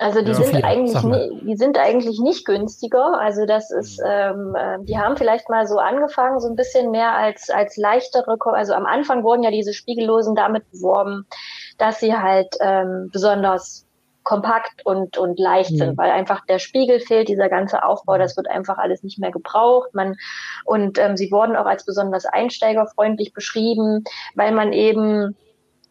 Also 0.00 0.22
die 0.22 0.30
ja, 0.30 0.34
sind 0.34 0.64
eigentlich 0.64 1.02
nie, 1.02 1.40
die 1.42 1.56
sind 1.56 1.76
eigentlich 1.76 2.20
nicht 2.20 2.46
günstiger. 2.46 3.18
Also 3.18 3.46
das 3.46 3.72
ist, 3.72 4.00
ähm, 4.06 4.54
äh, 4.54 4.78
die 4.82 4.96
haben 4.96 5.16
vielleicht 5.16 5.48
mal 5.48 5.66
so 5.66 5.78
angefangen, 5.78 6.38
so 6.38 6.48
ein 6.48 6.54
bisschen 6.54 6.92
mehr 6.92 7.16
als 7.16 7.50
als 7.50 7.76
leichtere. 7.76 8.38
Also 8.52 8.74
am 8.74 8.86
Anfang 8.86 9.24
wurden 9.24 9.42
ja 9.42 9.50
diese 9.50 9.74
Spiegellosen 9.74 10.36
damit 10.36 10.70
beworben, 10.70 11.26
dass 11.78 11.98
sie 11.98 12.14
halt 12.14 12.54
ähm, 12.60 13.10
besonders 13.12 13.88
kompakt 14.22 14.84
und, 14.84 15.16
und 15.16 15.38
leicht 15.40 15.70
mhm. 15.72 15.76
sind, 15.76 15.98
weil 15.98 16.10
einfach 16.10 16.44
der 16.44 16.58
Spiegel 16.58 17.00
fehlt, 17.00 17.28
dieser 17.28 17.48
ganze 17.48 17.82
Aufbau, 17.82 18.18
das 18.18 18.36
wird 18.36 18.46
einfach 18.46 18.76
alles 18.76 19.02
nicht 19.02 19.18
mehr 19.18 19.30
gebraucht. 19.30 19.94
Man, 19.94 20.16
und 20.66 20.98
ähm, 20.98 21.16
sie 21.16 21.32
wurden 21.32 21.56
auch 21.56 21.64
als 21.64 21.86
besonders 21.86 22.26
einsteigerfreundlich 22.26 23.32
beschrieben, 23.32 24.04
weil 24.34 24.52
man 24.52 24.74
eben 24.74 25.34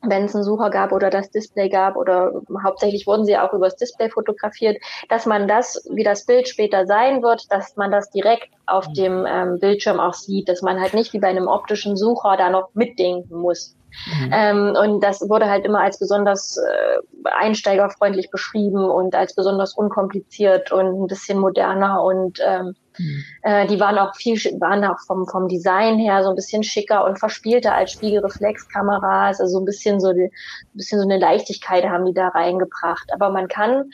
wenn 0.01 0.25
es 0.25 0.35
einen 0.35 0.43
Sucher 0.43 0.69
gab 0.69 0.91
oder 0.91 1.09
das 1.09 1.29
Display 1.31 1.69
gab 1.69 1.95
oder 1.95 2.41
hauptsächlich 2.63 3.07
wurden 3.07 3.25
sie 3.25 3.37
auch 3.37 3.53
übers 3.53 3.75
Display 3.75 4.09
fotografiert, 4.09 4.77
dass 5.09 5.25
man 5.25 5.47
das, 5.47 5.87
wie 5.91 6.03
das 6.03 6.25
Bild 6.25 6.47
später 6.47 6.85
sein 6.85 7.23
wird, 7.23 7.51
dass 7.51 7.75
man 7.77 7.91
das 7.91 8.09
direkt 8.11 8.49
auf 8.65 8.91
dem 8.93 9.25
ähm, 9.27 9.59
Bildschirm 9.59 9.99
auch 9.99 10.13
sieht, 10.13 10.49
dass 10.49 10.61
man 10.61 10.79
halt 10.79 10.93
nicht 10.93 11.13
wie 11.13 11.19
bei 11.19 11.27
einem 11.27 11.47
optischen 11.47 11.95
Sucher 11.95 12.35
da 12.37 12.49
noch 12.49 12.69
mitdenken 12.73 13.35
muss. 13.37 13.76
Mhm. 14.05 14.31
Ähm, 14.31 14.75
und 14.79 15.01
das 15.01 15.21
wurde 15.29 15.49
halt 15.49 15.65
immer 15.65 15.81
als 15.81 15.99
besonders 15.99 16.57
äh, 16.57 16.97
einsteigerfreundlich 17.23 18.29
beschrieben 18.29 18.89
und 18.89 19.15
als 19.15 19.35
besonders 19.35 19.73
unkompliziert 19.73 20.71
und 20.71 21.03
ein 21.03 21.07
bisschen 21.07 21.39
moderner 21.39 22.03
und 22.03 22.39
ähm, 22.45 22.75
mhm. 22.97 23.23
äh, 23.43 23.67
die 23.67 23.79
waren 23.79 23.97
auch 23.97 24.15
viel, 24.15 24.37
waren 24.59 24.83
auch 24.85 24.99
vom, 25.05 25.25
vom 25.27 25.47
Design 25.47 25.97
her 25.97 26.23
so 26.23 26.29
ein 26.29 26.35
bisschen 26.35 26.63
schicker 26.63 27.05
und 27.05 27.19
verspielter 27.19 27.73
als 27.73 27.91
Spiegelreflexkameras, 27.91 29.39
also 29.39 29.53
so 29.53 29.59
ein 29.59 29.65
bisschen 29.65 29.99
so, 29.99 30.13
die, 30.13 30.25
ein 30.25 30.77
bisschen 30.77 30.99
so 30.99 31.05
eine 31.05 31.19
Leichtigkeit 31.19 31.85
haben 31.85 32.05
die 32.05 32.13
da 32.13 32.29
reingebracht. 32.29 33.09
Aber 33.13 33.29
man 33.29 33.47
kann 33.47 33.91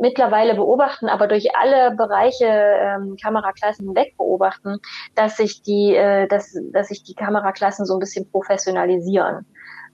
mittlerweile 0.00 0.54
beobachten, 0.54 1.08
aber 1.08 1.26
durch 1.26 1.56
alle 1.56 1.94
Bereiche 1.96 2.46
ähm, 2.46 3.16
Kameraklassen 3.20 3.86
hinweg 3.86 4.16
beobachten, 4.16 4.78
dass 5.14 5.36
sich 5.36 5.62
die, 5.62 5.94
äh, 5.94 6.28
dass, 6.28 6.56
dass 6.72 6.88
sich 6.88 7.02
die 7.02 7.14
Kameraklassen 7.14 7.86
so 7.86 7.94
ein 7.94 8.00
bisschen 8.00 8.30
professionalisieren. 8.30 9.46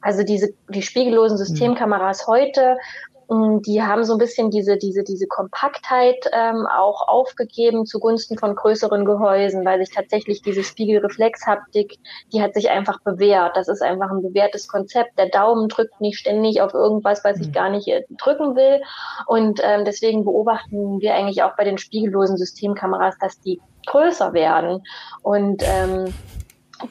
Also 0.02 0.22
diese 0.22 0.54
die 0.68 0.82
spiegellosen 0.82 1.37
mhm. 1.37 1.44
Systemkameras 1.44 2.26
heute 2.26 2.78
die 3.30 3.80
haben 3.80 4.02
so 4.04 4.14
ein 4.14 4.18
bisschen 4.18 4.50
diese, 4.50 4.76
diese, 4.76 5.04
diese 5.04 5.28
Kompaktheit 5.28 6.28
ähm, 6.32 6.66
auch 6.66 7.06
aufgegeben 7.06 7.87
zugunsten 7.87 8.37
von 8.37 8.56
größeren 8.56 9.04
Gehäusen, 9.04 9.64
weil 9.64 9.78
sich 9.78 9.94
tatsächlich 9.94 10.42
diese 10.42 10.64
Spiegelreflexhaptik, 10.64 11.99
die 12.32 12.42
hat 12.42 12.54
sich 12.54 12.70
einfach 12.70 13.00
bewährt. 13.02 13.56
Das 13.56 13.68
ist 13.68 13.82
einfach 13.82 14.10
ein 14.10 14.22
bewährtes 14.22 14.66
Konzept. 14.66 15.16
Der 15.16 15.28
Daumen 15.28 15.68
drückt 15.68 16.00
nicht 16.00 16.18
ständig 16.18 16.60
auf 16.60 16.75
irgendwas, 16.75 17.22
was 17.22 17.38
ich 17.38 17.49
mhm. 17.49 17.52
gar 17.52 17.70
nicht 17.70 17.87
äh, 17.87 18.02
drücken 18.18 18.56
will. 18.56 18.80
Und 19.26 19.60
ähm, 19.62 19.84
deswegen 19.84 20.25
beobachten 20.25 21.00
wir 21.00 21.14
eigentlich 21.14 21.44
auch 21.44 21.54
bei 21.56 21.62
den 21.62 21.78
spiegellosen 21.78 22.37
Systemkameras, 22.37 23.16
dass 23.20 23.40
die 23.40 23.60
größer 23.87 24.32
werden. 24.32 24.82
Und 25.22 25.62
ähm, 25.64 26.12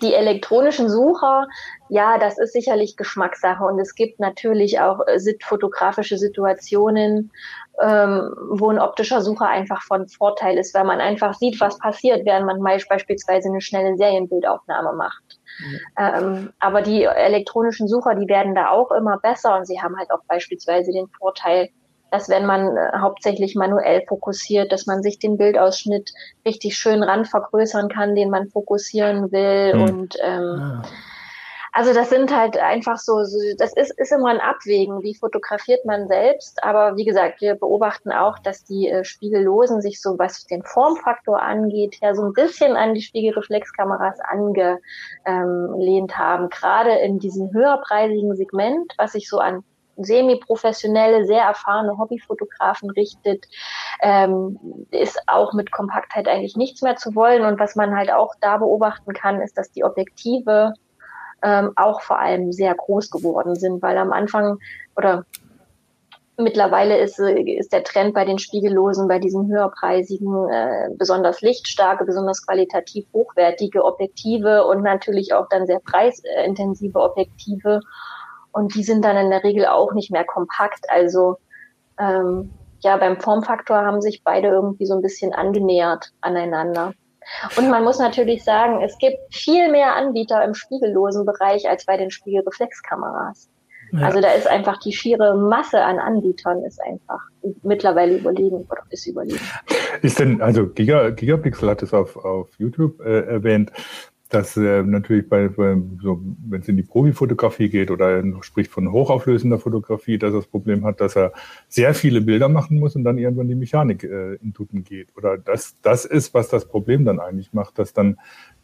die 0.02 0.14
elektronischen 0.14 0.90
Sucher, 0.90 1.48
ja, 1.90 2.18
das 2.18 2.38
ist 2.38 2.54
sicherlich 2.54 2.96
Geschmackssache 2.98 3.64
und 3.64 3.80
es 3.80 3.96
gibt 3.96 4.20
natürlich 4.20 4.80
auch 4.80 5.00
äh, 5.08 5.20
fotografische 5.44 6.18
Situationen, 6.18 7.32
ähm, 7.82 8.36
wo 8.52 8.70
ein 8.70 8.80
optischer 8.80 9.22
Sucher 9.22 9.48
einfach 9.48 9.82
von 9.84 10.08
Vorteil 10.08 10.58
ist, 10.58 10.74
weil 10.74 10.84
man 10.84 11.00
einfach 11.00 11.34
sieht, 11.34 11.60
was 11.60 11.78
passiert, 11.80 12.26
während 12.26 12.46
man 12.46 12.62
beispielsweise 12.62 13.50
eine 13.50 13.62
schnelle 13.62 13.98
Serienbildaufnahme 13.98 14.94
macht. 14.94 15.40
Mhm. 15.60 15.80
Ähm, 15.98 16.54
aber 16.60 16.82
die 16.82 17.04
elektronischen 17.04 17.88
Sucher, 17.88 18.16
die 18.16 18.28
werden 18.28 18.56
da 18.56 18.70
auch 18.70 18.92
immer 18.92 19.18
besser 19.18 19.58
und 19.58 19.66
sie 19.66 19.82
haben 19.82 19.98
halt 19.98 20.12
auch 20.12 20.24
beispielsweise 20.28 20.92
den 20.92 21.08
Vorteil, 21.18 21.70
dass 22.12 22.30
wenn 22.30 22.46
man 22.46 22.76
äh, 22.76 22.98
hauptsächlich 22.98 23.56
manuell 23.56 24.04
fokussiert, 24.08 24.72
dass 24.72 24.86
man 24.86 25.02
sich 25.02 25.20
den 25.20 25.38
Bildausschnitt 25.38 26.12
richtig 26.46 26.78
schön 26.78 27.04
ran 27.04 27.26
vergrößern 27.26 27.90
kann, 27.90 28.16
den 28.16 28.30
man 28.30 28.50
fokussieren 28.50 29.32
will. 29.32 29.76
Mhm. 29.76 29.82
Und 29.82 30.18
ähm, 30.22 30.60
ah. 30.60 30.82
also 31.72 31.94
das 31.94 32.10
sind 32.10 32.36
halt 32.36 32.58
einfach 32.58 32.98
so, 32.98 33.24
so, 33.24 33.38
das 33.58 33.74
ist, 33.74 33.98
ist 34.00 34.12
immer 34.12 34.30
ein 34.30 34.40
Abwägen, 34.40 35.02
wie 35.04 35.16
fotografiert 35.16 35.86
man 35.86 36.08
selbst. 36.08 36.64
Aber 36.64 36.96
wie 36.98 37.06
gesagt, 37.06 37.42
wir 37.42 37.56
beobachten 37.56 38.12
auch, 38.12 38.40
dass 38.40 38.64
die 38.64 38.90
äh, 38.90 39.04
Spiegellosen 39.04 39.82
sich 39.82 40.02
so, 40.02 40.18
was 40.18 40.46
den 40.46 40.64
Formfaktor 40.64 41.42
angeht, 41.42 41.98
ja 42.02 42.16
so 42.16 42.24
ein 42.24 42.34
bisschen 42.34 42.76
an 42.76 42.94
die 42.94 43.02
Spiegelreflexkameras 43.02 44.20
angelehnt 44.22 44.82
ähm, 45.26 46.18
haben. 46.18 46.50
Gerade 46.50 46.92
in 47.00 47.20
diesem 47.20 47.52
höherpreisigen 47.54 48.36
Segment, 48.36 48.94
was 48.98 49.14
sich 49.14 49.30
so 49.30 49.38
an 49.40 49.64
semi-professionelle, 50.04 51.26
sehr 51.26 51.44
erfahrene 51.44 51.98
Hobbyfotografen 51.98 52.90
richtet, 52.92 53.46
ähm, 54.02 54.60
ist 54.92 55.20
auch 55.28 55.54
mit 55.54 55.72
Kompaktheit 55.72 56.28
eigentlich 56.28 56.56
nichts 56.56 56.82
mehr 56.82 56.96
zu 56.96 57.16
wollen. 57.16 57.44
Und 57.44 57.60
was 57.60 57.76
man 57.76 57.96
halt 57.96 58.12
auch 58.12 58.34
da 58.42 58.58
beobachten 58.58 59.14
kann, 59.14 59.42
ist, 59.42 59.58
dass 59.58 59.72
die 59.72 59.84
Objektive 59.84 60.74
ähm, 61.42 61.72
auch 61.76 62.02
vor 62.02 62.20
allem 62.20 62.52
sehr 62.52 62.76
groß 62.76 63.12
geworden 63.12 63.56
sind, 63.56 63.82
weil 63.82 63.98
am 63.98 64.12
Anfang 64.12 64.60
oder 64.96 65.26
Mittlerweile 66.42 66.98
ist, 66.98 67.20
ist 67.20 67.74
der 67.74 67.84
Trend 67.84 68.14
bei 68.14 68.24
den 68.24 68.40
Spiegellosen, 68.40 69.10
bei 69.10 69.20
diesen 69.20 69.50
höherpreisigen, 69.50 70.50
äh, 70.50 70.88
besonders 70.98 71.42
lichtstarke, 71.42 72.06
besonders 72.06 72.46
qualitativ 72.46 73.06
hochwertige 73.12 73.84
Objektive 73.84 74.66
und 74.66 74.82
natürlich 74.82 75.34
auch 75.34 75.50
dann 75.50 75.68
sehr 75.68 75.82
preisintensive 75.82 76.98
Objektive 76.98 77.82
und 78.52 78.76
die 78.76 78.84
sind 78.84 79.04
dann 79.04 79.18
in 79.18 79.30
der 79.30 79.44
Regel 79.44 79.66
auch 79.66 79.94
nicht 79.94 80.12
mehr 80.12 80.26
kompakt. 80.26 80.86
Also 80.90 81.38
ähm, 82.00 82.52
ja, 82.82 82.98
beim 82.98 83.20
Formfaktor 83.20 83.78
haben 83.78 84.02
sich 84.02 84.24
beide 84.24 84.48
irgendwie 84.48 84.86
so 84.86 84.96
ein 84.96 85.02
bisschen 85.02 85.34
angenähert 85.34 86.12
aneinander. 86.22 86.94
Und 87.58 87.70
man 87.70 87.84
muss 87.84 88.00
natürlich 88.00 88.44
sagen, 88.44 88.82
es 88.82 88.98
gibt 88.98 89.18
viel 89.32 89.70
mehr 89.70 89.96
Anbieter 89.96 90.44
im 90.44 90.54
spiegellosen 90.54 91.26
Bereich 91.26 91.70
als 91.70 91.86
bei 91.86 91.98
den 91.98 92.10
Spiegelreflexkameras. 92.10 93.50
Ja. 93.92 94.02
Also 94.02 94.22
da 94.22 94.32
ist 94.32 94.48
einfach 94.48 94.80
die 94.80 94.94
schiere 94.94 95.36
Masse 95.36 95.82
an 95.82 96.00
Anbietern 96.00 96.64
ist 96.64 96.80
einfach 96.82 97.22
mittlerweile 97.64 98.18
überlegen 98.18 98.68
oder 98.70 98.84
ist 98.90 99.08
überlegen. 99.08 99.40
Ist 100.02 100.20
denn, 100.20 100.42
also 100.42 100.68
Giga, 100.68 101.10
Gigapixel 101.10 101.70
hat 101.70 101.82
es 101.82 101.94
auf, 101.94 102.16
auf 102.18 102.50
YouTube 102.58 103.00
äh, 103.02 103.26
erwähnt, 103.26 103.72
dass 104.30 104.56
äh, 104.58 104.84
natürlich 104.84 105.28
bei, 105.28 105.48
bei 105.48 105.76
so, 106.02 106.22
wenn 106.48 106.62
es 106.62 106.68
in 106.68 106.78
die 106.78 106.84
Profifotografie 106.84 107.68
geht 107.68 107.90
oder 107.90 108.12
er 108.12 108.44
spricht 108.44 108.72
von 108.72 108.92
hochauflösender 108.92 109.58
Fotografie, 109.58 110.20
dass 110.20 110.34
er 110.34 110.38
das 110.38 110.48
Problem 110.48 110.86
hat, 110.86 111.02
dass 111.02 111.16
er 111.16 111.34
sehr 111.68 111.96
viele 111.96 112.22
Bilder 112.22 112.48
machen 112.48 112.80
muss 112.80 112.96
und 112.96 113.04
dann 113.04 113.18
irgendwann 113.18 113.48
die 113.48 113.56
Mechanik 113.56 114.04
äh, 114.04 114.36
in 114.36 114.54
Tuten 114.54 114.84
geht. 114.84 115.08
Oder 115.18 115.40
das, 115.40 115.76
das 115.82 116.06
ist, 116.06 116.36
was 116.36 116.48
das 116.48 116.68
Problem 116.68 117.06
dann 117.06 117.20
eigentlich 117.20 117.54
macht, 117.54 117.80
dass 117.80 117.92
dann 117.92 118.18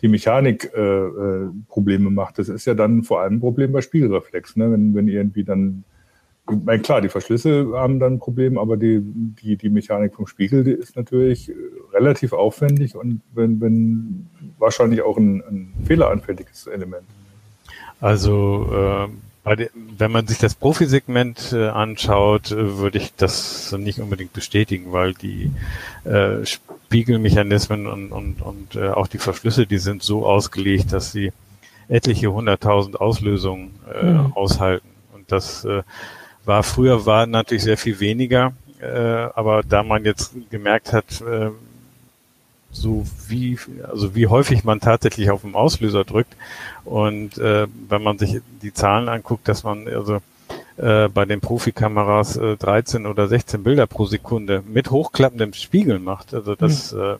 die 0.03 0.07
Mechanik 0.07 0.71
äh, 0.75 0.79
äh, 0.79 1.49
Probleme 1.67 2.11
macht. 2.11 2.37
Das 2.37 2.47
ist 2.47 2.65
ja 2.65 2.75
dann 2.75 3.01
vor 3.01 3.21
allem 3.21 3.37
ein 3.37 3.39
Problem 3.39 3.71
bei 3.71 3.81
Spiegelreflex, 3.81 4.57
ne? 4.57 4.71
wenn, 4.71 4.93
wenn 4.93 5.07
irgendwie 5.07 5.43
dann 5.43 5.83
meine, 6.47 6.81
klar, 6.81 7.01
die 7.01 7.09
Verschlüsse 7.09 7.71
haben 7.73 7.99
dann 7.99 8.13
ein 8.13 8.19
Problem, 8.19 8.57
aber 8.57 8.77
die, 8.77 9.01
die, 9.01 9.57
die 9.57 9.69
Mechanik 9.69 10.13
vom 10.13 10.27
Spiegel 10.27 10.63
die 10.63 10.71
ist 10.71 10.95
natürlich 10.95 11.51
relativ 11.91 12.33
aufwendig 12.33 12.95
und 12.95 13.21
wenn, 13.33 13.59
wenn 13.61 14.27
wahrscheinlich 14.65 15.01
auch 15.01 15.17
ein, 15.17 15.43
ein 15.49 15.73
fehleranfälliges 15.85 16.67
Element. 16.67 17.05
Also 18.01 18.69
äh, 18.73 19.07
bei 19.43 19.55
de, 19.55 19.69
wenn 19.97 20.11
man 20.11 20.27
sich 20.27 20.39
das 20.39 20.55
Profisegment 20.55 21.53
äh, 21.53 21.67
anschaut, 21.67 22.51
äh, 22.51 22.77
würde 22.77 22.97
ich 22.97 23.13
das 23.15 23.71
nicht 23.77 23.99
unbedingt 23.99 24.33
bestätigen, 24.33 24.91
weil 24.91 25.13
die 25.13 25.51
äh, 26.03 26.45
Spiegelmechanismen 26.45 27.87
und, 27.87 28.11
und, 28.11 28.41
und 28.41 28.75
äh, 28.75 28.89
auch 28.89 29.07
die 29.07 29.19
Verschlüsse, 29.19 29.67
die 29.67 29.77
sind 29.77 30.03
so 30.03 30.25
ausgelegt, 30.25 30.91
dass 30.91 31.11
sie 31.11 31.31
etliche 31.87 32.33
hunderttausend 32.33 32.99
Auslösungen 32.99 33.71
äh, 33.93 34.03
mhm. 34.03 34.33
aushalten. 34.33 34.89
Und 35.13 35.31
das 35.31 35.63
äh, 35.63 35.83
war 36.43 36.63
früher 36.63 37.05
war 37.05 37.27
natürlich 37.27 37.63
sehr 37.63 37.77
viel 37.77 37.99
weniger, 37.99 38.53
äh, 38.81 38.87
aber 38.87 39.61
da 39.61 39.83
man 39.83 40.05
jetzt 40.05 40.33
gemerkt 40.49 40.91
hat, 40.91 41.21
äh, 41.21 41.51
so 42.75 43.05
wie 43.27 43.57
also 43.83 44.15
wie 44.15 44.27
häufig 44.27 44.63
man 44.63 44.79
tatsächlich 44.79 45.31
auf 45.31 45.41
den 45.41 45.55
Auslöser 45.55 46.03
drückt 46.03 46.35
und 46.83 47.37
äh, 47.37 47.67
wenn 47.89 48.03
man 48.03 48.17
sich 48.17 48.41
die 48.61 48.73
Zahlen 48.73 49.09
anguckt, 49.09 49.47
dass 49.47 49.63
man 49.63 49.87
also 49.87 50.19
äh, 50.77 51.07
bei 51.07 51.25
den 51.25 51.39
Profikameras 51.39 52.35
äh, 52.37 52.57
13 52.57 53.05
oder 53.05 53.27
16 53.27 53.63
Bilder 53.63 53.87
pro 53.87 54.05
Sekunde 54.05 54.61
mit 54.67 54.91
hochklappendem 54.91 55.53
Spiegel 55.53 55.99
macht, 55.99 56.33
also 56.33 56.55
das 56.55 56.91
mhm. 56.91 56.99
äh, 56.99 57.15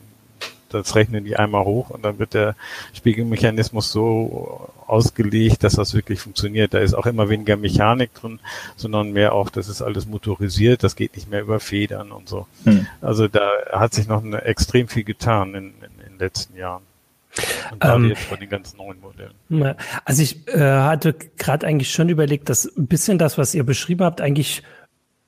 das 0.68 0.94
rechnen 0.94 1.24
die 1.24 1.36
einmal 1.36 1.64
hoch 1.64 1.90
und 1.90 2.04
dann 2.04 2.18
wird 2.18 2.34
der 2.34 2.54
Spiegelmechanismus 2.94 3.92
so 3.92 4.70
ausgelegt, 4.86 5.64
dass 5.64 5.74
das 5.74 5.94
wirklich 5.94 6.20
funktioniert. 6.20 6.74
Da 6.74 6.78
ist 6.78 6.94
auch 6.94 7.06
immer 7.06 7.28
weniger 7.28 7.56
Mechanik 7.56 8.14
drin, 8.14 8.40
sondern 8.76 9.12
mehr 9.12 9.32
auch, 9.32 9.50
das 9.50 9.68
ist 9.68 9.82
alles 9.82 10.06
motorisiert, 10.06 10.82
das 10.82 10.96
geht 10.96 11.14
nicht 11.16 11.30
mehr 11.30 11.42
über 11.42 11.60
Federn 11.60 12.12
und 12.12 12.28
so. 12.28 12.46
Hm. 12.64 12.86
Also 13.00 13.28
da 13.28 13.48
hat 13.72 13.94
sich 13.94 14.06
noch 14.08 14.22
eine, 14.22 14.42
extrem 14.42 14.88
viel 14.88 15.04
getan 15.04 15.54
in, 15.54 15.64
in, 15.64 16.06
in 16.06 16.12
den 16.12 16.18
letzten 16.18 16.56
Jahren. 16.56 16.82
Und 17.70 17.84
ähm, 17.84 18.08
jetzt 18.08 18.22
von 18.22 18.40
den 18.40 18.48
ganzen 18.48 18.78
neuen 18.78 18.98
Modellen. 19.00 19.76
Also 20.04 20.22
ich 20.22 20.48
äh, 20.48 20.58
hatte 20.58 21.14
gerade 21.36 21.66
eigentlich 21.66 21.90
schon 21.90 22.08
überlegt, 22.08 22.48
dass 22.48 22.64
ein 22.64 22.86
bisschen 22.86 23.18
das, 23.18 23.36
was 23.36 23.54
ihr 23.54 23.64
beschrieben 23.64 24.04
habt, 24.04 24.20
eigentlich 24.20 24.62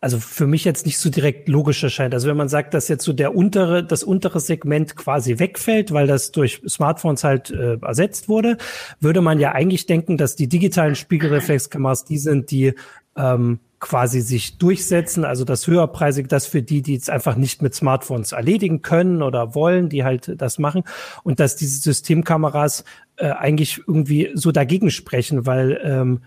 also 0.00 0.20
für 0.20 0.46
mich 0.46 0.64
jetzt 0.64 0.86
nicht 0.86 0.98
so 0.98 1.10
direkt 1.10 1.48
logisch 1.48 1.82
erscheint. 1.82 2.14
Also 2.14 2.28
wenn 2.28 2.36
man 2.36 2.48
sagt, 2.48 2.72
dass 2.72 2.86
jetzt 2.88 3.04
so 3.04 3.12
der 3.12 3.34
untere, 3.34 3.84
das 3.84 4.04
untere 4.04 4.38
Segment 4.38 4.94
quasi 4.94 5.38
wegfällt, 5.40 5.92
weil 5.92 6.06
das 6.06 6.30
durch 6.30 6.62
Smartphones 6.68 7.24
halt 7.24 7.50
äh, 7.50 7.78
ersetzt 7.82 8.28
wurde, 8.28 8.58
würde 9.00 9.20
man 9.20 9.40
ja 9.40 9.52
eigentlich 9.52 9.86
denken, 9.86 10.16
dass 10.16 10.36
die 10.36 10.48
digitalen 10.48 10.94
Spiegelreflexkameras 10.94 12.04
die 12.04 12.18
sind, 12.18 12.52
die 12.52 12.74
ähm, 13.16 13.58
quasi 13.80 14.20
sich 14.20 14.58
durchsetzen, 14.58 15.24
also 15.24 15.44
das 15.44 15.66
höherpreisig, 15.66 16.28
das 16.28 16.46
für 16.46 16.62
die, 16.62 16.82
die 16.82 16.94
es 16.94 17.08
einfach 17.08 17.36
nicht 17.36 17.62
mit 17.62 17.74
Smartphones 17.74 18.32
erledigen 18.32 18.82
können 18.82 19.22
oder 19.22 19.54
wollen, 19.54 19.88
die 19.88 20.04
halt 20.04 20.40
das 20.40 20.58
machen 20.58 20.84
und 21.22 21.40
dass 21.40 21.56
diese 21.56 21.80
Systemkameras 21.80 22.84
äh, 23.16 23.30
eigentlich 23.30 23.78
irgendwie 23.86 24.30
so 24.34 24.52
dagegen 24.52 24.90
sprechen, 24.90 25.46
weil 25.46 25.80
ähm, 25.82 26.20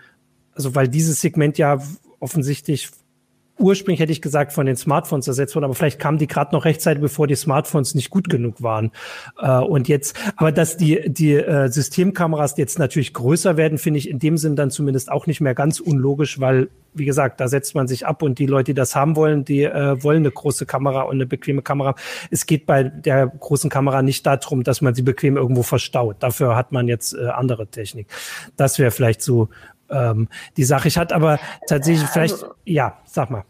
also 0.54 0.76
weil 0.76 0.90
dieses 0.90 1.22
Segment 1.22 1.58
ja 1.58 1.82
offensichtlich 2.20 2.90
ursprünglich 3.58 4.00
hätte 4.00 4.12
ich 4.12 4.22
gesagt 4.22 4.54
von 4.54 4.66
den 4.66 4.76
Smartphones 4.76 5.28
ersetzt 5.28 5.56
worden, 5.56 5.66
aber 5.66 5.76
vielleicht 5.76 6.00
kamen 6.00 6.18
die 6.18 6.28
gerade 6.28 6.54
noch 6.56 6.66
rechtzeitig, 6.66 7.02
bevor 7.02 7.28
die 7.28 7.36
Smartphones 7.36 7.96
nicht 7.96 8.10
gut 8.10 8.30
genug 8.30 8.62
waren. 8.62 8.92
Äh, 9.40 9.60
und 9.60 9.88
jetzt, 9.88 10.18
aber 10.36 10.52
dass 10.52 10.78
die 10.78 11.02
die 11.08 11.34
äh, 11.34 11.70
Systemkameras 11.70 12.58
jetzt 12.58 12.80
natürlich 12.80 13.14
größer 13.14 13.58
werden, 13.58 13.78
finde 13.78 14.00
ich 14.00 14.10
in 14.10 14.20
dem 14.20 14.38
Sinn 14.38 14.56
dann 14.56 14.72
zumindest 14.72 15.12
auch 15.12 15.28
nicht 15.28 15.42
mehr 15.42 15.56
ganz 15.56 15.80
unlogisch, 15.80 16.40
weil 16.40 16.70
wie 16.94 17.06
gesagt, 17.06 17.40
da 17.40 17.48
setzt 17.48 17.74
man 17.74 17.88
sich 17.88 18.06
ab 18.06 18.22
und 18.22 18.38
die 18.40 18.46
Leute, 18.46 18.74
die 18.74 18.74
das 18.74 18.96
haben 18.96 19.16
wollen, 19.16 19.46
die 19.46 19.64
äh, 19.64 20.04
wollen 20.04 20.24
eine 20.24 20.32
große 20.32 20.66
Kamera 20.66 21.04
und 21.04 21.16
eine 21.16 21.26
bequeme 21.26 21.62
Kamera. 21.62 21.96
Es 22.30 22.46
geht 22.46 22.66
bei 22.66 22.84
der 22.84 23.28
großen 23.28 23.70
Kamera 23.70 24.02
nicht 24.02 24.26
darum, 24.26 24.64
dass 24.64 24.82
man 24.82 24.94
sie 24.94 25.02
bequem 25.02 25.38
irgendwo 25.38 25.64
verstaut. 25.64 26.18
Dafür 26.20 26.56
hat 26.56 26.72
man 26.72 26.88
jetzt 26.88 27.14
äh, 27.14 27.28
andere 27.28 27.68
Technik. 27.68 28.08
Das 28.58 28.78
wäre 28.80 28.92
vielleicht 28.92 29.22
so 29.22 29.50
ähm, 29.92 30.28
die 30.58 30.64
Sache. 30.64 30.88
Ich 30.88 30.98
hatte 30.98 31.16
aber 31.16 31.40
tatsächlich 31.68 32.08
vielleicht, 32.10 32.34
also 32.34 32.54
ja, 32.66 32.98
sag 33.06 33.30
mal. 33.30 33.44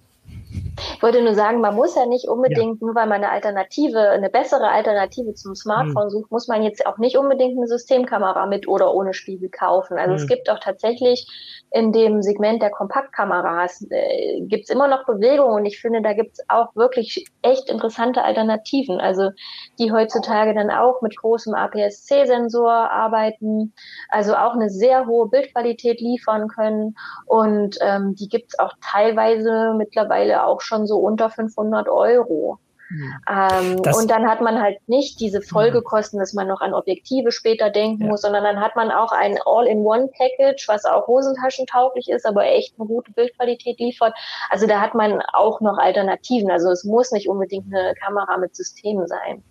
Ich 0.96 1.02
wollte 1.02 1.22
nur 1.24 1.34
sagen, 1.34 1.62
man 1.62 1.76
muss 1.76 1.96
ja 1.96 2.06
nicht 2.06 2.28
unbedingt, 2.28 2.82
ja. 2.82 2.86
nur 2.86 2.96
weil 2.96 3.08
man 3.08 3.24
eine 3.24 3.32
Alternative, 3.32 4.10
eine 4.10 4.30
bessere 4.30 4.70
Alternative 4.70 5.34
zum 5.34 5.56
Smartphone 5.56 6.06
mhm. 6.06 6.10
sucht, 6.10 6.32
muss 6.32 6.48
man 6.48 6.64
jetzt 6.64 6.86
auch 6.86 6.98
nicht 6.98 7.18
unbedingt 7.18 7.58
eine 7.58 7.68
Systemkamera 7.68 8.46
mit 8.48 8.68
oder 8.68 8.94
ohne 8.94 9.14
Spiegel 9.14 9.50
kaufen. 9.50 9.98
Also 9.98 10.12
mhm. 10.12 10.18
es 10.18 10.28
gibt 10.28 10.50
auch 10.50 10.60
tatsächlich 10.60 11.28
in 11.72 11.94
dem 11.94 12.22
Segment 12.22 12.62
der 12.62 12.70
Kompaktkameras 12.70 13.86
äh, 13.90 14.42
gibt's 14.42 14.70
immer 14.70 14.88
noch 14.88 15.06
Bewegung 15.06 15.54
und 15.54 15.66
ich 15.66 15.80
finde, 15.80 16.02
da 16.02 16.14
gibt's 16.14 16.42
auch 16.50 16.76
wirklich 16.76 17.26
echt 17.42 17.70
interessante 17.70 18.24
Alternativen. 18.24 19.00
Also 19.00 19.32
die 19.80 19.92
heutzutage 19.92 20.54
dann 20.54 20.70
auch 20.70 21.02
mit 21.02 21.16
großem 21.16 21.54
APS-C-Sensor 21.54 22.72
arbeiten, 22.72 23.74
also 24.10 24.36
auch 24.36 24.54
eine 24.54 24.70
sehr 24.70 25.08
hohe 25.08 25.30
Bildqualität 25.30 26.02
liefern 26.02 26.50
können 26.50 26.96
und 27.26 27.78
ähm, 27.82 28.16
die 28.16 28.28
gibt's 28.28 28.60
auch 28.60 28.74
teilweise 28.82 29.74
mittlerweile 29.78 30.46
auch 30.46 30.60
schon 30.60 30.86
so 30.86 30.98
unter 30.98 31.30
500 31.30 31.88
Euro. 31.88 32.60
Ähm, 33.30 33.80
und 33.96 34.10
dann 34.10 34.28
hat 34.28 34.42
man 34.42 34.62
halt 34.62 34.78
nicht 34.88 35.20
diese 35.20 35.42
Folgekosten, 35.42 36.20
dass 36.20 36.34
man 36.34 36.48
noch 36.48 36.62
an 36.62 36.74
Objektive 36.74 37.32
später 37.32 37.70
denken 37.70 38.04
ja. 38.04 38.08
muss, 38.10 38.22
sondern 38.22 38.44
dann 38.44 38.60
hat 38.60 38.76
man 38.76 38.92
auch 38.92 39.12
ein 39.12 39.38
All-in-One-Package, 39.46 40.68
was 40.68 40.86
auch 40.86 41.08
hosentaschentauglich 41.08 42.10
ist, 42.10 42.26
aber 42.26 42.46
echt 42.46 42.74
eine 42.78 42.88
gute 42.88 43.12
Bildqualität 43.12 43.80
liefert. 43.80 44.14
Also 44.50 44.68
da 44.68 44.82
hat 44.82 44.96
man 44.96 45.22
auch 45.34 45.62
noch 45.62 45.78
Alternativen. 45.78 46.52
Also 46.52 46.70
es 46.70 46.84
muss 46.84 47.12
nicht 47.12 47.30
unbedingt 47.30 47.74
eine 47.74 47.94
Kamera 47.96 48.38
mit 48.38 48.56
System 48.56 49.06
sein. 49.08 49.44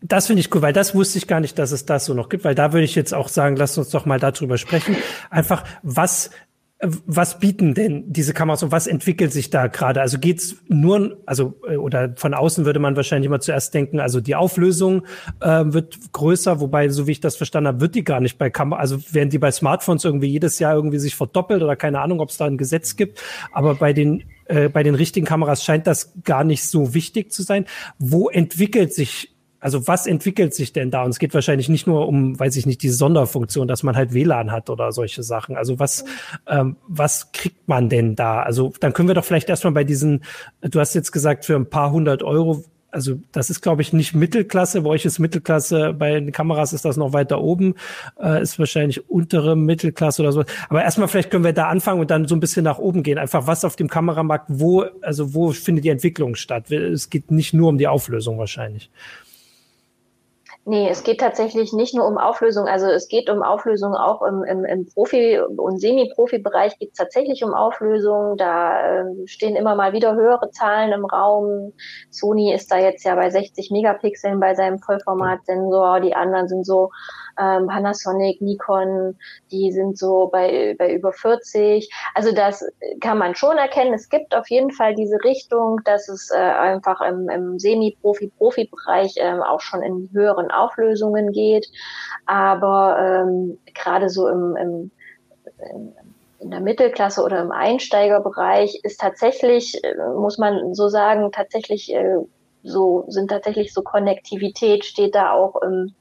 Das 0.00 0.28
finde 0.28 0.40
ich 0.40 0.54
cool, 0.54 0.62
weil 0.62 0.72
das 0.72 0.94
wusste 0.94 1.18
ich 1.18 1.26
gar 1.26 1.40
nicht, 1.40 1.58
dass 1.58 1.72
es 1.72 1.84
das 1.84 2.04
so 2.04 2.14
noch 2.14 2.28
gibt, 2.28 2.44
weil 2.44 2.54
da 2.54 2.72
würde 2.72 2.84
ich 2.84 2.94
jetzt 2.94 3.12
auch 3.12 3.28
sagen, 3.28 3.56
lasst 3.56 3.76
uns 3.78 3.90
doch 3.90 4.06
mal 4.06 4.20
darüber 4.20 4.56
sprechen. 4.56 4.96
Einfach, 5.30 5.64
was 5.82 6.30
was 6.80 7.40
bieten 7.40 7.74
denn 7.74 8.04
diese 8.12 8.32
Kameras 8.32 8.62
und 8.62 8.70
was 8.70 8.86
entwickelt 8.86 9.32
sich 9.32 9.50
da 9.50 9.66
gerade? 9.66 10.00
Also 10.00 10.18
geht's 10.18 10.56
nur, 10.68 11.20
also 11.26 11.60
äh, 11.68 11.76
oder 11.76 12.14
von 12.16 12.34
außen 12.34 12.64
würde 12.64 12.78
man 12.78 12.94
wahrscheinlich 12.94 13.26
immer 13.26 13.40
zuerst 13.40 13.74
denken, 13.74 13.98
also 13.98 14.20
die 14.20 14.36
Auflösung 14.36 15.04
äh, 15.40 15.64
wird 15.66 15.98
größer, 16.12 16.60
wobei, 16.60 16.88
so 16.88 17.08
wie 17.08 17.12
ich 17.12 17.20
das 17.20 17.36
verstanden 17.36 17.68
habe, 17.68 17.80
wird 17.80 17.96
die 17.96 18.04
gar 18.04 18.20
nicht 18.20 18.38
bei 18.38 18.48
Kameras, 18.48 18.92
also 18.92 19.12
werden 19.12 19.30
die 19.30 19.38
bei 19.38 19.50
Smartphones 19.50 20.04
irgendwie 20.04 20.28
jedes 20.28 20.60
Jahr 20.60 20.74
irgendwie 20.74 20.98
sich 20.98 21.16
verdoppelt 21.16 21.62
oder 21.62 21.74
keine 21.74 22.00
Ahnung, 22.00 22.20
ob 22.20 22.30
es 22.30 22.36
da 22.36 22.46
ein 22.46 22.58
Gesetz 22.58 22.94
gibt, 22.94 23.20
aber 23.52 23.74
bei 23.74 23.92
den 23.92 24.22
äh, 24.44 24.68
bei 24.68 24.84
den 24.84 24.94
richtigen 24.94 25.26
Kameras 25.26 25.64
scheint 25.64 25.86
das 25.88 26.12
gar 26.22 26.44
nicht 26.44 26.64
so 26.64 26.94
wichtig 26.94 27.32
zu 27.32 27.42
sein. 27.42 27.66
Wo 27.98 28.28
entwickelt 28.28 28.94
sich 28.94 29.34
also 29.60 29.86
was 29.88 30.06
entwickelt 30.06 30.54
sich 30.54 30.72
denn 30.72 30.90
da? 30.90 31.02
Und 31.02 31.10
es 31.10 31.18
geht 31.18 31.34
wahrscheinlich 31.34 31.68
nicht 31.68 31.86
nur 31.86 32.06
um, 32.06 32.38
weiß 32.38 32.56
ich 32.56 32.66
nicht, 32.66 32.82
diese 32.82 32.94
Sonderfunktion, 32.94 33.66
dass 33.68 33.82
man 33.82 33.96
halt 33.96 34.14
WLAN 34.14 34.52
hat 34.52 34.70
oder 34.70 34.92
solche 34.92 35.22
Sachen. 35.22 35.56
Also 35.56 35.78
was, 35.78 36.04
ähm, 36.46 36.76
was 36.86 37.32
kriegt 37.32 37.68
man 37.68 37.88
denn 37.88 38.14
da? 38.14 38.42
Also 38.42 38.72
dann 38.80 38.92
können 38.92 39.08
wir 39.08 39.14
doch 39.14 39.24
vielleicht 39.24 39.48
erstmal 39.48 39.72
bei 39.72 39.84
diesen, 39.84 40.24
du 40.60 40.78
hast 40.78 40.94
jetzt 40.94 41.12
gesagt, 41.12 41.44
für 41.44 41.56
ein 41.56 41.68
paar 41.68 41.90
hundert 41.90 42.22
Euro, 42.22 42.64
also 42.90 43.16
das 43.32 43.50
ist, 43.50 43.60
glaube 43.60 43.82
ich, 43.82 43.92
nicht 43.92 44.14
Mittelklasse. 44.14 44.82
Bei 44.82 44.90
euch 44.90 45.04
ist 45.04 45.18
Mittelklasse, 45.18 45.92
bei 45.92 46.12
den 46.12 46.32
Kameras 46.32 46.72
ist 46.72 46.84
das 46.84 46.96
noch 46.96 47.12
weiter 47.12 47.40
oben, 47.40 47.74
äh, 48.20 48.40
ist 48.40 48.58
wahrscheinlich 48.58 49.10
untere 49.10 49.56
Mittelklasse 49.56 50.22
oder 50.22 50.32
so. 50.32 50.44
Aber 50.68 50.82
erstmal 50.82 51.08
vielleicht 51.08 51.30
können 51.30 51.44
wir 51.44 51.52
da 51.52 51.68
anfangen 51.68 52.00
und 52.00 52.10
dann 52.10 52.26
so 52.26 52.34
ein 52.34 52.40
bisschen 52.40 52.64
nach 52.64 52.78
oben 52.78 53.02
gehen. 53.02 53.18
Einfach 53.18 53.46
was 53.46 53.64
auf 53.64 53.76
dem 53.76 53.88
Kameramarkt, 53.88 54.46
wo, 54.48 54.86
also 55.02 55.34
wo 55.34 55.52
findet 55.52 55.84
die 55.84 55.90
Entwicklung 55.90 56.34
statt? 56.34 56.70
Es 56.70 57.10
geht 57.10 57.30
nicht 57.30 57.52
nur 57.52 57.68
um 57.68 57.76
die 57.76 57.88
Auflösung 57.88 58.38
wahrscheinlich. 58.38 58.90
Nee, 60.70 60.90
es 60.90 61.02
geht 61.02 61.20
tatsächlich 61.20 61.72
nicht 61.72 61.94
nur 61.94 62.06
um 62.06 62.18
Auflösung, 62.18 62.66
also 62.66 62.88
es 62.88 63.08
geht 63.08 63.30
um 63.30 63.42
Auflösung 63.42 63.94
auch 63.94 64.20
im, 64.20 64.44
im, 64.44 64.66
im 64.66 64.84
Profi- 64.84 65.40
und 65.40 65.80
Semi-Profi-Bereich 65.80 66.78
geht 66.78 66.90
es 66.90 66.98
tatsächlich 66.98 67.42
um 67.42 67.54
Auflösung. 67.54 68.36
Da 68.36 69.00
äh, 69.00 69.04
stehen 69.24 69.56
immer 69.56 69.74
mal 69.76 69.94
wieder 69.94 70.14
höhere 70.14 70.50
Zahlen 70.50 70.92
im 70.92 71.06
Raum. 71.06 71.72
Sony 72.10 72.52
ist 72.52 72.70
da 72.70 72.76
jetzt 72.76 73.02
ja 73.04 73.14
bei 73.14 73.30
60 73.30 73.70
Megapixeln 73.70 74.40
bei 74.40 74.54
seinem 74.54 74.78
Vollformatsensor, 74.78 76.00
die 76.00 76.14
anderen 76.14 76.48
sind 76.48 76.66
so 76.66 76.90
ähm, 77.38 77.66
Panasonic, 77.66 78.40
Nikon, 78.40 79.16
die 79.50 79.72
sind 79.72 79.98
so 79.98 80.28
bei, 80.28 80.74
bei 80.78 80.92
über 80.92 81.12
40. 81.12 81.90
Also 82.14 82.32
das 82.32 82.64
kann 83.00 83.18
man 83.18 83.34
schon 83.34 83.56
erkennen. 83.56 83.94
Es 83.94 84.08
gibt 84.08 84.34
auf 84.34 84.48
jeden 84.48 84.72
Fall 84.72 84.94
diese 84.94 85.22
Richtung, 85.24 85.80
dass 85.84 86.08
es 86.08 86.30
äh, 86.30 86.36
einfach 86.36 87.00
im, 87.00 87.28
im 87.28 87.58
Semi-Profi-Profi-Bereich 87.58 89.14
ähm, 89.18 89.42
auch 89.42 89.60
schon 89.60 89.82
in 89.82 90.08
höheren 90.12 90.50
Auflösungen 90.50 91.32
geht. 91.32 91.68
Aber 92.26 92.98
ähm, 92.98 93.58
gerade 93.74 94.08
so 94.08 94.28
im, 94.28 94.56
im, 94.56 94.90
im 95.72 95.92
in 96.40 96.50
der 96.50 96.60
Mittelklasse 96.60 97.22
oder 97.22 97.40
im 97.40 97.50
Einsteigerbereich 97.50 98.80
ist 98.84 99.00
tatsächlich, 99.00 99.82
äh, 99.82 99.94
muss 100.16 100.38
man 100.38 100.72
so 100.74 100.88
sagen, 100.88 101.32
tatsächlich 101.32 101.92
äh, 101.92 102.18
so 102.62 103.04
sind 103.08 103.30
tatsächlich 103.30 103.72
so 103.72 103.82
Konnektivität 103.82 104.84
steht 104.84 105.14
da 105.14 105.32
auch 105.32 105.60
im 105.62 105.94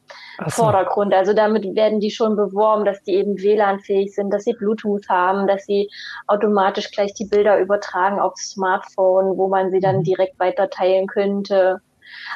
so. 0.45 0.63
Vordergrund. 0.63 1.13
Also 1.13 1.33
damit 1.33 1.63
werden 1.75 1.99
die 1.99 2.11
schon 2.11 2.35
beworben, 2.35 2.85
dass 2.85 3.01
die 3.03 3.13
eben 3.13 3.37
WLAN-fähig 3.37 4.13
sind, 4.13 4.31
dass 4.31 4.43
sie 4.43 4.53
Bluetooth 4.53 5.07
haben, 5.09 5.47
dass 5.47 5.65
sie 5.65 5.89
automatisch 6.27 6.91
gleich 6.91 7.13
die 7.13 7.25
Bilder 7.25 7.59
übertragen 7.59 8.19
aufs 8.19 8.51
Smartphone, 8.51 9.37
wo 9.37 9.47
man 9.47 9.71
sie 9.71 9.79
dann 9.79 9.97
mhm. 9.97 10.03
direkt 10.03 10.39
weiter 10.39 10.69
teilen 10.69 11.07
könnte. 11.07 11.81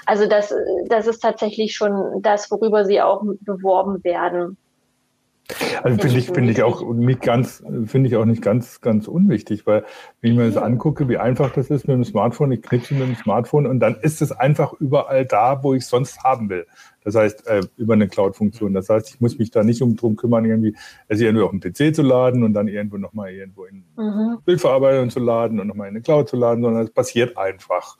Also 0.05 0.27
das, 0.27 0.53
das 0.87 1.07
ist 1.07 1.19
tatsächlich 1.19 1.75
schon 1.75 2.21
das, 2.21 2.51
worüber 2.51 2.85
sie 2.85 3.01
auch 3.01 3.23
beworben 3.41 4.03
werden. 4.03 4.57
Also 5.83 5.97
finde 5.97 6.19
ich, 6.19 6.27
finde 6.27 6.51
ich 6.51 6.63
auch 6.63 6.93
nicht 6.93 7.21
ganz, 7.21 7.63
finde 7.85 8.09
ich 8.09 8.15
auch 8.15 8.25
nicht 8.25 8.41
ganz, 8.41 8.81
ganz 8.81 9.07
unwichtig, 9.07 9.65
weil 9.65 9.83
wenn 10.21 10.31
ich 10.31 10.37
mir 10.37 10.45
das 10.45 10.57
angucke, 10.57 11.09
wie 11.09 11.17
einfach 11.17 11.51
das 11.51 11.69
ist 11.69 11.87
mit 11.87 11.95
dem 11.95 12.03
Smartphone, 12.03 12.51
ich 12.51 12.61
knipse 12.61 12.93
mit 12.93 13.07
dem 13.07 13.15
Smartphone 13.15 13.65
und 13.65 13.79
dann 13.79 13.95
ist 13.95 14.21
es 14.21 14.31
einfach 14.31 14.73
überall 14.73 15.25
da, 15.25 15.63
wo 15.63 15.73
ich 15.73 15.83
es 15.83 15.89
sonst 15.89 16.23
haben 16.23 16.49
will. 16.49 16.65
Das 17.03 17.15
heißt, 17.15 17.47
äh, 17.47 17.61
über 17.77 17.95
eine 17.95 18.07
Cloud-Funktion. 18.07 18.73
Das 18.73 18.89
heißt, 18.89 19.09
ich 19.09 19.21
muss 19.21 19.37
mich 19.39 19.49
da 19.51 19.63
nicht 19.63 19.81
um 19.81 19.95
drum 19.95 20.15
kümmern, 20.15 20.45
irgendwie, 20.45 20.75
es 21.07 21.19
irgendwie 21.19 21.43
auf 21.43 21.51
den 21.51 21.59
PC 21.59 21.95
zu 21.95 22.03
laden 22.03 22.43
und 22.43 22.53
dann 22.53 22.67
irgendwo 22.67 22.97
nochmal 22.97 23.31
irgendwo 23.31 23.65
in 23.65 23.85
mhm. 23.97 24.37
Bildverarbeitung 24.45 25.09
zu 25.09 25.19
laden 25.19 25.59
und 25.59 25.67
nochmal 25.67 25.87
in 25.87 25.95
eine 25.95 26.01
Cloud 26.01 26.29
zu 26.29 26.35
laden, 26.35 26.63
sondern 26.63 26.83
es 26.83 26.91
passiert 26.91 27.37
einfach. 27.37 27.97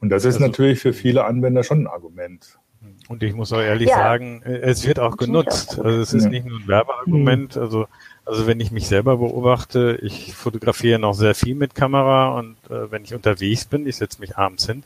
Und 0.00 0.10
das 0.10 0.24
ist 0.24 0.36
also, 0.36 0.46
natürlich 0.46 0.80
für 0.80 0.92
viele 0.92 1.24
Anwender 1.24 1.64
schon 1.64 1.82
ein 1.82 1.86
Argument. 1.86 2.58
Und 3.08 3.22
ich 3.22 3.34
muss 3.34 3.52
auch 3.52 3.60
ehrlich 3.60 3.88
ja. 3.88 3.96
sagen, 3.96 4.42
es 4.42 4.86
wird 4.86 4.98
auch 4.98 5.16
genutzt. 5.16 5.78
Also 5.78 6.00
es 6.00 6.12
ist 6.12 6.24
ja. 6.24 6.30
nicht 6.30 6.46
nur 6.46 6.58
ein 6.58 6.66
Werbeargument. 6.66 7.56
Mhm. 7.56 7.62
Also, 7.62 7.86
also 8.24 8.46
wenn 8.46 8.58
ich 8.58 8.72
mich 8.72 8.88
selber 8.88 9.18
beobachte, 9.18 9.98
ich 10.02 10.34
fotografiere 10.34 10.98
noch 10.98 11.14
sehr 11.14 11.34
viel 11.34 11.54
mit 11.54 11.74
Kamera 11.74 12.36
und 12.38 12.56
äh, 12.68 12.90
wenn 12.90 13.04
ich 13.04 13.14
unterwegs 13.14 13.64
bin, 13.64 13.86
ich 13.86 13.96
setze 13.96 14.20
mich 14.20 14.36
abends 14.36 14.66
hin 14.66 14.82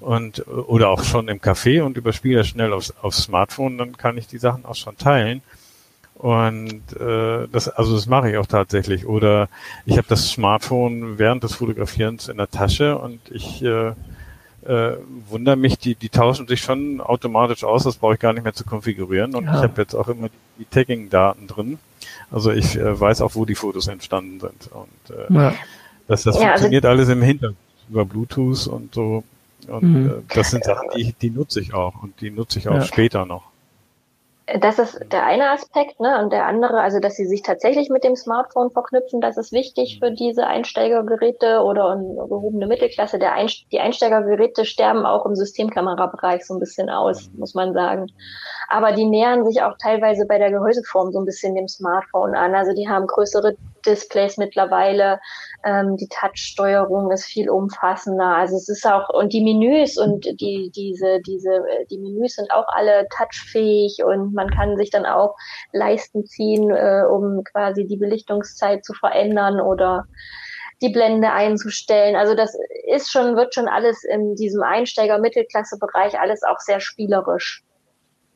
und 0.00 0.46
oder 0.46 0.90
auch 0.90 1.02
schon 1.02 1.28
im 1.28 1.40
Café 1.40 1.82
und 1.82 1.96
überspiele 1.96 2.44
schnell 2.44 2.72
aufs, 2.72 2.94
aufs 3.02 3.24
Smartphone, 3.24 3.78
dann 3.78 3.96
kann 3.96 4.16
ich 4.16 4.26
die 4.26 4.38
Sachen 4.38 4.64
auch 4.64 4.76
schon 4.76 4.96
teilen. 4.96 5.42
Und 6.14 6.82
äh, 6.98 7.46
das, 7.50 7.68
also 7.68 7.94
das 7.94 8.06
mache 8.06 8.30
ich 8.30 8.36
auch 8.38 8.46
tatsächlich. 8.46 9.06
Oder 9.06 9.48
ich 9.86 9.98
habe 9.98 10.08
das 10.08 10.28
Smartphone 10.28 11.18
während 11.18 11.44
des 11.44 11.54
Fotografierens 11.54 12.28
in 12.28 12.38
der 12.38 12.50
Tasche 12.50 12.98
und 12.98 13.20
ich 13.30 13.62
äh, 13.62 13.92
äh, 14.66 14.92
wundere 15.28 15.56
mich, 15.56 15.78
die, 15.78 15.94
die 15.94 16.08
tauschen 16.08 16.46
sich 16.48 16.60
schon 16.60 17.00
automatisch 17.00 17.64
aus, 17.64 17.84
das 17.84 17.96
brauche 17.96 18.14
ich 18.14 18.20
gar 18.20 18.32
nicht 18.32 18.44
mehr 18.44 18.54
zu 18.54 18.64
konfigurieren. 18.64 19.34
Und 19.34 19.44
ja. 19.44 19.56
ich 19.56 19.62
habe 19.62 19.80
jetzt 19.80 19.94
auch 19.94 20.08
immer 20.08 20.28
die, 20.28 20.34
die 20.60 20.64
Tagging-Daten 20.64 21.46
drin. 21.46 21.78
Also 22.30 22.50
ich 22.50 22.76
äh, 22.76 23.00
weiß 23.00 23.22
auch, 23.22 23.34
wo 23.34 23.44
die 23.44 23.54
Fotos 23.54 23.88
entstanden 23.88 24.40
sind. 24.40 24.70
Und 24.72 25.16
äh, 25.16 25.32
ja. 25.32 25.54
das, 26.06 26.24
das 26.24 26.36
ja, 26.36 26.40
also 26.40 26.44
funktioniert 26.48 26.84
also 26.84 26.96
alles 26.98 27.08
im 27.08 27.22
Hintergrund 27.22 27.58
über 27.88 28.04
Bluetooth 28.04 28.66
und 28.66 28.94
so. 28.94 29.24
Und 29.66 29.82
mhm. 29.82 30.10
äh, 30.10 30.34
das 30.34 30.50
sind 30.50 30.64
Sachen, 30.64 30.88
die, 30.96 31.14
die 31.20 31.30
nutze 31.30 31.60
ich 31.60 31.74
auch 31.74 32.02
und 32.02 32.20
die 32.20 32.30
nutze 32.30 32.58
ich 32.58 32.68
auch 32.68 32.84
später 32.84 33.26
noch. 33.26 33.44
Das 34.56 34.78
ist 34.78 34.98
der 35.12 35.26
eine 35.26 35.50
Aspekt, 35.50 36.00
ne? 36.00 36.22
Und 36.22 36.32
der 36.32 36.46
andere, 36.46 36.80
also 36.80 37.00
dass 37.00 37.16
sie 37.16 37.26
sich 37.26 37.42
tatsächlich 37.42 37.90
mit 37.90 38.02
dem 38.02 38.16
Smartphone 38.16 38.70
verknüpfen, 38.70 39.20
das 39.20 39.36
ist 39.36 39.52
wichtig 39.52 39.98
für 40.00 40.10
diese 40.10 40.46
Einsteigergeräte 40.46 41.60
oder 41.60 41.96
gehobene 41.96 42.66
Mittelklasse. 42.66 43.18
Der 43.18 43.34
Einst 43.34 43.66
die 43.72 43.80
Einsteigergeräte 43.80 44.64
sterben 44.64 45.04
auch 45.04 45.26
im 45.26 45.34
Systemkamerabereich 45.34 46.46
so 46.46 46.54
ein 46.54 46.60
bisschen 46.60 46.88
aus, 46.88 47.30
muss 47.36 47.54
man 47.54 47.74
sagen. 47.74 48.06
Aber 48.68 48.92
die 48.92 49.04
nähern 49.04 49.44
sich 49.44 49.60
auch 49.62 49.76
teilweise 49.82 50.24
bei 50.26 50.38
der 50.38 50.50
Gehäuseform 50.50 51.12
so 51.12 51.18
ein 51.18 51.26
bisschen 51.26 51.54
dem 51.54 51.68
Smartphone 51.68 52.34
an. 52.34 52.54
Also 52.54 52.72
die 52.72 52.88
haben 52.88 53.06
größere 53.06 53.54
Displays 53.84 54.38
mittlerweile. 54.38 55.20
Ähm, 55.64 55.96
die 55.96 56.08
Touch-Steuerung 56.08 57.10
ist 57.10 57.24
viel 57.24 57.50
umfassender. 57.50 58.36
Also 58.36 58.56
es 58.56 58.68
ist 58.68 58.86
auch, 58.86 59.08
und 59.10 59.32
die 59.32 59.42
Menüs 59.42 59.98
und 59.98 60.24
die, 60.40 60.70
diese, 60.74 61.20
diese, 61.20 61.64
die 61.90 61.98
Menüs 61.98 62.34
sind 62.36 62.50
auch 62.50 62.66
alle 62.68 63.06
touchfähig 63.16 64.02
und 64.04 64.37
man 64.38 64.50
kann 64.50 64.76
sich 64.76 64.90
dann 64.90 65.04
auch 65.04 65.36
Leisten 65.72 66.24
ziehen, 66.24 66.70
äh, 66.70 67.02
um 67.10 67.44
quasi 67.44 67.86
die 67.86 67.96
Belichtungszeit 67.98 68.84
zu 68.84 68.94
verändern 68.94 69.60
oder 69.60 70.06
die 70.80 70.90
Blende 70.90 71.32
einzustellen. 71.32 72.16
Also 72.16 72.34
das 72.34 72.56
ist 72.86 73.10
schon, 73.10 73.36
wird 73.36 73.54
schon 73.54 73.68
alles 73.68 74.04
in 74.04 74.36
diesem 74.36 74.62
Einsteiger-Mittelklasse-Bereich 74.62 76.18
alles 76.18 76.42
auch 76.44 76.60
sehr 76.60 76.80
spielerisch. 76.80 77.64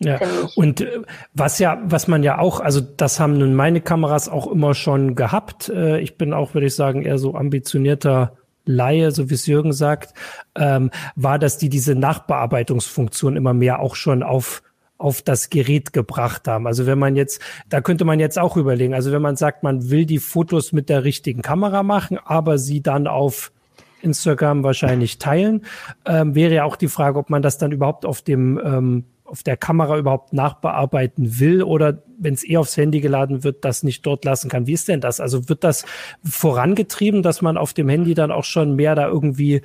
Ja, 0.01 0.19
und 0.57 0.81
äh, 0.81 1.03
was 1.33 1.61
ja, 1.61 1.81
was 1.85 2.09
man 2.09 2.25
ja 2.25 2.39
auch, 2.39 2.59
also 2.59 2.81
das 2.81 3.21
haben 3.21 3.39
nun 3.39 3.55
meine 3.55 3.81
Kameras 3.81 4.29
auch 4.29 4.49
immer 4.49 4.75
schon 4.75 5.15
gehabt. 5.15 5.69
Äh, 5.69 6.01
ich 6.01 6.19
bin 6.19 6.33
auch, 6.33 6.55
würde 6.55 6.67
ich 6.67 6.75
sagen, 6.75 7.03
eher 7.03 7.19
so 7.19 7.37
ambitionierter 7.37 8.37
Laie, 8.65 9.11
so 9.11 9.31
wie 9.31 9.35
es 9.35 9.47
Jürgen 9.47 9.73
sagt, 9.73 10.15
ähm, 10.57 10.91
war, 11.17 11.39
dass 11.39 11.59
die 11.59 11.69
diese 11.69 11.95
Nachbearbeitungsfunktion 11.95 13.37
immer 13.37 13.55
mehr 13.55 13.81
auch 13.81 13.95
schon 13.95 14.23
auf 14.23 14.63
auf 15.03 15.21
das 15.21 15.51
Gerät 15.51 15.93
gebracht 15.93 16.47
haben. 16.47 16.67
Also 16.67 16.87
wenn 16.87 16.99
man 16.99 17.17
jetzt, 17.17 17.41
da 17.69 17.81
könnte 17.81 18.05
man 18.05 18.21
jetzt 18.21 18.39
auch 18.39 18.57
überlegen, 18.57 18.95
also 18.95 19.13
wenn 19.13 19.23
man 19.23 19.37
sagt, 19.37 19.63
man 19.63 19.91
will 19.91 20.07
die 20.07 20.19
Fotos 20.19 20.73
mit 20.73 20.89
der 20.89 21.05
richtigen 21.05 21.43
Kamera 21.43 21.83
machen, 21.83 22.19
aber 22.25 22.59
sie 22.59 22.83
dann 22.83 23.07
auf 23.07 23.53
Instagram 24.01 24.63
wahrscheinlich 24.63 25.19
teilen, 25.19 25.65
ähm, 26.07 26.35
wäre 26.35 26.55
ja 26.55 26.65
auch 26.65 26.77
die 26.77 26.89
Frage, 26.89 27.19
ob 27.19 27.31
man 27.31 27.43
das 27.43 27.59
dann 27.59 27.73
überhaupt 27.73 28.05
auf 28.05 28.23
dem 28.23 28.61
ähm, 28.65 29.05
auf 29.33 29.43
der 29.43 29.57
Kamera 29.57 29.97
überhaupt 29.97 30.35
nachbearbeiten 30.35 31.41
will 31.41 31.63
oder 31.63 32.03
wenn 32.19 32.35
es 32.35 32.47
eh 32.47 32.59
aufs 32.59 32.77
Handy 32.77 33.01
geladen 33.01 33.45
wird, 33.45 33.65
das 33.65 33.83
nicht 33.83 34.05
dort 34.05 34.27
lassen 34.27 34.51
kann. 34.51 34.67
Wie 34.67 34.75
ist 34.75 34.89
denn 34.89 35.01
das? 35.01 35.21
Also 35.21 35.49
wird 35.49 35.65
das 35.65 35.87
vorangetrieben, 36.23 37.23
dass 37.23 37.41
man 37.41 37.57
auf 37.57 37.73
dem 37.73 37.89
Handy 37.89 38.13
dann 38.13 38.31
auch 38.31 38.45
schon 38.45 38.77
mehr 38.77 38.95
da 38.95 39.09
irgendwie 39.09 39.63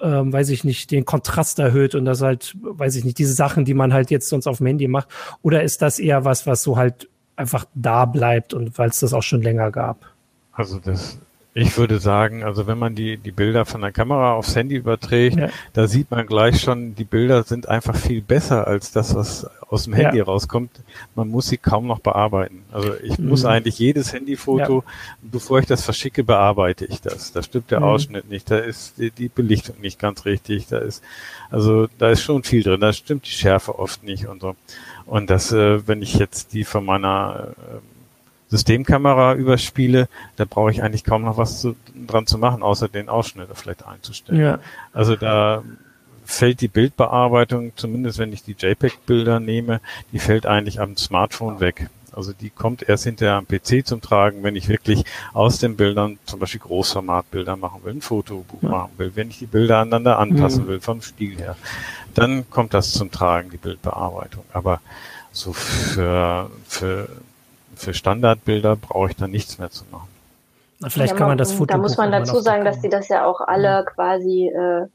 ähm, 0.00 0.32
weiß 0.32 0.48
ich 0.50 0.64
nicht, 0.64 0.90
den 0.90 1.04
Kontrast 1.04 1.58
erhöht 1.58 1.94
und 1.94 2.04
das 2.04 2.22
halt, 2.22 2.56
weiß 2.60 2.96
ich 2.96 3.04
nicht, 3.04 3.18
diese 3.18 3.34
Sachen, 3.34 3.64
die 3.64 3.74
man 3.74 3.92
halt 3.92 4.10
jetzt 4.10 4.28
sonst 4.28 4.46
auf 4.46 4.58
dem 4.58 4.66
Handy 4.66 4.88
macht? 4.88 5.08
Oder 5.42 5.62
ist 5.62 5.82
das 5.82 5.98
eher 5.98 6.24
was, 6.24 6.46
was 6.46 6.62
so 6.62 6.76
halt 6.76 7.08
einfach 7.36 7.66
da 7.74 8.04
bleibt 8.04 8.54
und 8.54 8.78
weil 8.78 8.90
es 8.90 9.00
das 9.00 9.12
auch 9.12 9.22
schon 9.22 9.42
länger 9.42 9.70
gab? 9.70 10.06
Also 10.52 10.78
das 10.78 11.18
ich 11.52 11.76
würde 11.76 11.98
sagen, 11.98 12.44
also 12.44 12.68
wenn 12.68 12.78
man 12.78 12.94
die, 12.94 13.16
die 13.16 13.32
Bilder 13.32 13.64
von 13.64 13.80
der 13.80 13.90
Kamera 13.90 14.34
aufs 14.34 14.54
Handy 14.54 14.76
überträgt, 14.76 15.36
ja. 15.36 15.48
da 15.72 15.88
sieht 15.88 16.10
man 16.10 16.26
gleich 16.26 16.60
schon, 16.60 16.94
die 16.94 17.04
Bilder 17.04 17.42
sind 17.42 17.68
einfach 17.68 17.96
viel 17.96 18.22
besser 18.22 18.68
als 18.68 18.92
das, 18.92 19.16
was 19.16 19.50
aus 19.68 19.84
dem 19.84 19.94
Handy 19.94 20.18
ja. 20.18 20.24
rauskommt. 20.24 20.70
Man 21.16 21.28
muss 21.28 21.48
sie 21.48 21.56
kaum 21.56 21.88
noch 21.88 21.98
bearbeiten. 21.98 22.62
Also 22.70 22.94
ich 23.02 23.18
mhm. 23.18 23.30
muss 23.30 23.44
eigentlich 23.44 23.80
jedes 23.80 24.12
Handyfoto, 24.12 24.84
ja. 24.86 24.92
bevor 25.22 25.58
ich 25.58 25.66
das 25.66 25.82
verschicke, 25.82 26.22
bearbeite 26.22 26.84
ich 26.84 27.00
das. 27.00 27.32
Da 27.32 27.42
stimmt 27.42 27.72
der 27.72 27.80
mhm. 27.80 27.86
Ausschnitt 27.86 28.30
nicht, 28.30 28.48
da 28.48 28.58
ist 28.58 28.98
die, 28.98 29.10
die, 29.10 29.28
Belichtung 29.28 29.80
nicht 29.80 29.98
ganz 29.98 30.24
richtig, 30.26 30.68
da 30.68 30.78
ist, 30.78 31.02
also 31.50 31.88
da 31.98 32.10
ist 32.10 32.22
schon 32.22 32.44
viel 32.44 32.62
drin, 32.62 32.80
da 32.80 32.92
stimmt 32.92 33.26
die 33.26 33.30
Schärfe 33.30 33.78
oft 33.78 34.04
nicht 34.04 34.26
und 34.26 34.40
so. 34.40 34.54
Und 35.06 35.30
das, 35.30 35.50
äh, 35.50 35.86
wenn 35.88 36.02
ich 36.02 36.14
jetzt 36.14 36.52
die 36.52 36.62
von 36.62 36.84
meiner 36.84 37.48
äh, 37.58 37.89
Systemkamera 38.50 39.34
überspiele, 39.34 40.08
da 40.36 40.44
brauche 40.44 40.70
ich 40.70 40.82
eigentlich 40.82 41.04
kaum 41.04 41.22
noch 41.22 41.36
was 41.36 41.60
zu, 41.60 41.76
dran 42.06 42.26
zu 42.26 42.36
machen, 42.36 42.62
außer 42.62 42.88
den 42.88 43.08
Ausschnitt 43.08 43.48
vielleicht 43.54 43.86
einzustellen. 43.86 44.40
Ja. 44.40 44.58
Also 44.92 45.16
da 45.16 45.62
fällt 46.24 46.60
die 46.60 46.68
Bildbearbeitung, 46.68 47.72
zumindest 47.76 48.18
wenn 48.18 48.32
ich 48.32 48.42
die 48.42 48.56
JPEG-Bilder 48.58 49.40
nehme, 49.40 49.80
die 50.12 50.18
fällt 50.18 50.46
eigentlich 50.46 50.80
am 50.80 50.96
Smartphone 50.96 51.60
weg. 51.60 51.88
Also 52.12 52.32
die 52.32 52.50
kommt 52.50 52.88
erst 52.88 53.04
hinterher 53.04 53.36
am 53.36 53.46
PC 53.46 53.86
zum 53.86 54.00
Tragen, 54.00 54.42
wenn 54.42 54.56
ich 54.56 54.68
wirklich 54.68 55.04
aus 55.32 55.58
den 55.58 55.76
Bildern 55.76 56.18
zum 56.24 56.40
Beispiel 56.40 56.60
Großformatbilder 56.60 57.56
machen 57.56 57.84
will, 57.84 57.94
ein 57.94 58.00
Fotobuch 58.00 58.62
ja. 58.62 58.68
machen 58.68 58.92
will, 58.96 59.12
wenn 59.14 59.30
ich 59.30 59.38
die 59.38 59.46
Bilder 59.46 59.78
aneinander 59.78 60.18
anpassen 60.18 60.64
mhm. 60.64 60.68
will, 60.68 60.80
vom 60.80 61.02
Stil 61.02 61.38
her. 61.38 61.56
Dann 62.14 62.50
kommt 62.50 62.74
das 62.74 62.92
zum 62.92 63.12
Tragen, 63.12 63.50
die 63.50 63.58
Bildbearbeitung. 63.58 64.44
Aber 64.52 64.80
so 65.30 65.52
für, 65.52 66.50
für 66.66 67.08
für 67.80 67.94
Standardbilder 67.94 68.76
brauche 68.76 69.10
ich 69.10 69.16
da 69.16 69.26
nichts 69.26 69.58
mehr 69.58 69.70
zu 69.70 69.84
machen. 69.90 70.08
Na, 70.80 70.88
vielleicht 70.88 71.12
ja, 71.12 71.18
kann 71.18 71.28
man 71.28 71.38
das 71.38 71.52
Foto. 71.52 71.66
Da 71.66 71.78
muss 71.78 71.96
man 71.96 72.12
dazu 72.12 72.40
sagen, 72.40 72.64
dass 72.64 72.80
die 72.80 72.88
das 72.88 73.08
ja 73.08 73.26
auch 73.26 73.40
alle 73.40 73.68
ja. 73.68 73.82
quasi 73.82 74.48
äh, 74.48 74.86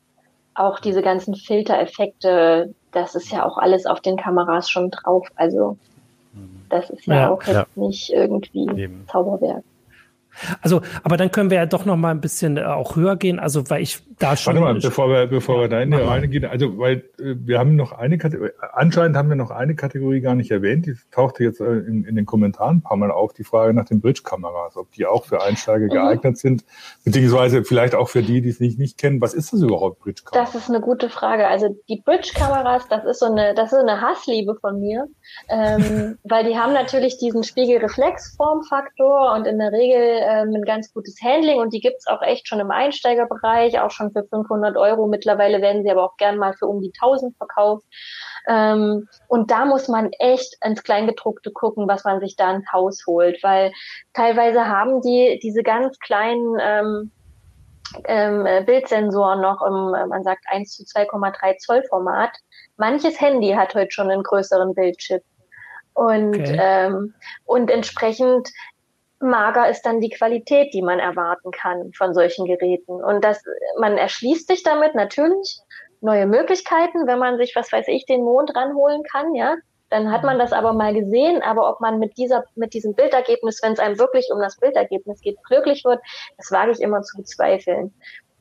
auch 0.53 0.79
diese 0.79 1.01
ganzen 1.01 1.35
Filtereffekte, 1.35 2.73
das 2.91 3.15
ist 3.15 3.31
ja 3.31 3.45
auch 3.45 3.57
alles 3.57 3.85
auf 3.85 4.01
den 4.01 4.17
Kameras 4.17 4.69
schon 4.69 4.89
drauf. 4.89 5.27
Also 5.35 5.77
mhm. 6.33 6.65
das 6.69 6.89
ist 6.89 7.05
ja, 7.05 7.15
ja 7.15 7.29
auch 7.31 7.43
jetzt 7.43 7.75
nicht 7.77 8.11
irgendwie 8.11 8.67
Eben. 8.81 9.05
Zauberwerk. 9.11 9.63
Also, 10.61 10.81
aber 11.03 11.17
dann 11.17 11.31
können 11.31 11.49
wir 11.49 11.57
ja 11.57 11.65
doch 11.65 11.85
noch 11.85 11.97
mal 11.97 12.11
ein 12.11 12.21
bisschen 12.21 12.57
äh, 12.57 12.63
auch 12.63 12.95
höher 12.95 13.15
gehen. 13.15 13.39
Also, 13.39 13.69
weil 13.69 13.81
ich 13.81 14.01
da 14.19 14.35
schon. 14.35 14.55
Warte 14.55 14.73
mal, 14.73 14.79
bevor 14.79 15.09
wir, 15.09 15.27
bevor 15.27 15.55
ja, 15.55 15.61
wir 15.61 15.69
da 15.69 15.81
in 15.81 15.91
die 15.91 15.97
Reihe 15.97 16.27
gehen. 16.27 16.45
Also, 16.45 16.77
weil 16.77 17.03
äh, 17.19 17.35
wir 17.37 17.59
haben 17.59 17.75
noch 17.75 17.91
eine 17.91 18.17
Kategorie, 18.17 18.51
anscheinend 18.73 19.17
haben 19.17 19.29
wir 19.29 19.35
noch 19.35 19.51
eine 19.51 19.75
Kategorie 19.75 20.21
gar 20.21 20.35
nicht 20.35 20.51
erwähnt. 20.51 20.85
Die 20.85 20.95
tauchte 21.11 21.43
jetzt 21.43 21.61
äh, 21.61 21.65
in, 21.65 22.05
in 22.05 22.15
den 22.15 22.25
Kommentaren 22.25 22.77
ein 22.77 22.81
paar 22.81 22.97
Mal 22.97 23.11
auf, 23.11 23.33
die 23.33 23.43
Frage 23.43 23.73
nach 23.73 23.85
den 23.85 24.01
Bridge-Kameras, 24.01 24.77
ob 24.77 24.91
die 24.91 25.05
auch 25.05 25.25
für 25.25 25.41
Einsteiger 25.41 25.85
mhm. 25.85 25.89
geeignet 25.89 26.37
sind, 26.37 26.63
beziehungsweise 27.03 27.63
vielleicht 27.63 27.95
auch 27.95 28.09
für 28.09 28.21
die, 28.21 28.41
die 28.41 28.49
es 28.49 28.59
nicht, 28.59 28.79
nicht 28.79 28.97
kennen. 28.97 29.21
Was 29.21 29.33
ist 29.33 29.53
das 29.53 29.61
überhaupt, 29.61 29.99
Bridge-Kameras? 29.99 30.51
Das 30.51 30.61
ist 30.61 30.69
eine 30.69 30.81
gute 30.81 31.09
Frage. 31.09 31.47
Also, 31.47 31.75
die 31.89 32.01
Bridge-Kameras, 32.03 32.87
das 32.89 33.05
ist 33.05 33.19
so 33.19 33.27
eine, 33.27 33.53
das 33.55 33.71
ist 33.71 33.79
eine 33.79 34.01
Hassliebe 34.01 34.55
von 34.55 34.79
mir, 34.79 35.07
ähm, 35.49 36.17
weil 36.23 36.45
die 36.45 36.57
haben 36.57 36.73
natürlich 36.73 37.17
diesen 37.17 37.43
Spiegelreflexformfaktor 37.43 39.33
und 39.33 39.47
in 39.47 39.59
der 39.59 39.71
Regel 39.71 40.24
ähm, 40.25 40.53
ein 40.55 40.63
ganz 40.63 40.93
gutes 40.93 41.21
Handling 41.21 41.59
und 41.59 41.73
die 41.73 41.79
gibt's 41.79 42.07
auch 42.07 42.21
echt 42.21 42.47
schon 42.47 42.59
im 42.59 42.71
Einsteigerbereich, 42.71 43.79
auch 43.79 43.91
schon 43.91 44.11
für 44.11 44.23
500 44.23 44.75
Euro. 44.77 45.07
Mittlerweile 45.07 45.61
werden 45.61 45.83
sie 45.83 45.91
aber 45.91 46.03
auch 46.03 46.17
gern 46.17 46.37
mal 46.37 46.53
für 46.53 46.67
um 46.67 46.81
die 46.81 46.91
1000 46.99 47.37
verkauft. 47.37 47.85
Ähm, 48.47 49.07
und 49.27 49.51
da 49.51 49.65
muss 49.65 49.87
man 49.87 50.11
echt 50.19 50.55
ins 50.63 50.83
Kleingedruckte 50.83 51.51
gucken, 51.51 51.87
was 51.87 52.03
man 52.03 52.19
sich 52.19 52.35
da 52.35 52.53
ins 52.53 52.71
Haus 52.71 53.03
holt, 53.07 53.41
weil 53.43 53.71
teilweise 54.13 54.67
haben 54.67 55.01
die 55.01 55.39
diese 55.41 55.63
ganz 55.63 55.97
kleinen 55.99 56.57
ähm, 56.59 57.11
ähm, 58.05 58.65
Bildsensoren 58.65 59.41
noch 59.41 59.61
im, 59.61 60.09
man 60.09 60.23
sagt 60.23 60.45
1 60.47 60.75
zu 60.75 60.83
2,3 60.83 61.57
Zoll 61.57 61.83
Format. 61.89 62.31
Manches 62.77 63.19
Handy 63.19 63.51
hat 63.53 63.73
heute 63.75 63.91
schon 63.91 64.09
einen 64.09 64.23
größeren 64.23 64.73
Bildchip. 64.73 65.21
Und, 65.93 66.35
okay. 66.35 66.59
ähm, 66.59 67.13
und 67.45 67.71
entsprechend 67.71 68.49
mager 69.19 69.69
ist 69.69 69.83
dann 69.83 70.01
die 70.01 70.09
Qualität, 70.09 70.73
die 70.73 70.81
man 70.81 70.99
erwarten 70.99 71.51
kann 71.51 71.91
von 71.93 72.13
solchen 72.13 72.45
Geräten. 72.45 73.03
Und 73.03 73.23
das, 73.23 73.41
man 73.79 73.97
erschließt 73.97 74.47
sich 74.47 74.63
damit 74.63 74.95
natürlich 74.95 75.59
neue 76.01 76.25
Möglichkeiten, 76.25 77.07
wenn 77.07 77.19
man 77.19 77.37
sich, 77.37 77.55
was 77.55 77.71
weiß 77.71 77.87
ich, 77.87 78.05
den 78.05 78.23
Mond 78.23 78.55
ranholen 78.55 79.03
kann, 79.03 79.33
ja. 79.35 79.55
Dann 79.89 80.11
hat 80.11 80.23
man 80.23 80.39
das 80.39 80.51
aber 80.51 80.73
mal 80.73 80.93
gesehen, 80.93 81.41
aber 81.43 81.69
ob 81.69 81.79
man 81.79 81.99
mit 81.99 82.17
dieser, 82.17 82.43
mit 82.55 82.73
diesem 82.73 82.95
Bildergebnis, 82.95 83.61
wenn 83.61 83.73
es 83.73 83.79
einem 83.79 83.99
wirklich 83.99 84.29
um 84.33 84.39
das 84.39 84.57
Bildergebnis 84.57 85.21
geht, 85.21 85.37
glücklich 85.43 85.85
wird, 85.85 86.01
das 86.37 86.51
wage 86.51 86.71
ich 86.71 86.81
immer 86.81 87.01
zu 87.01 87.17
bezweifeln. 87.17 87.93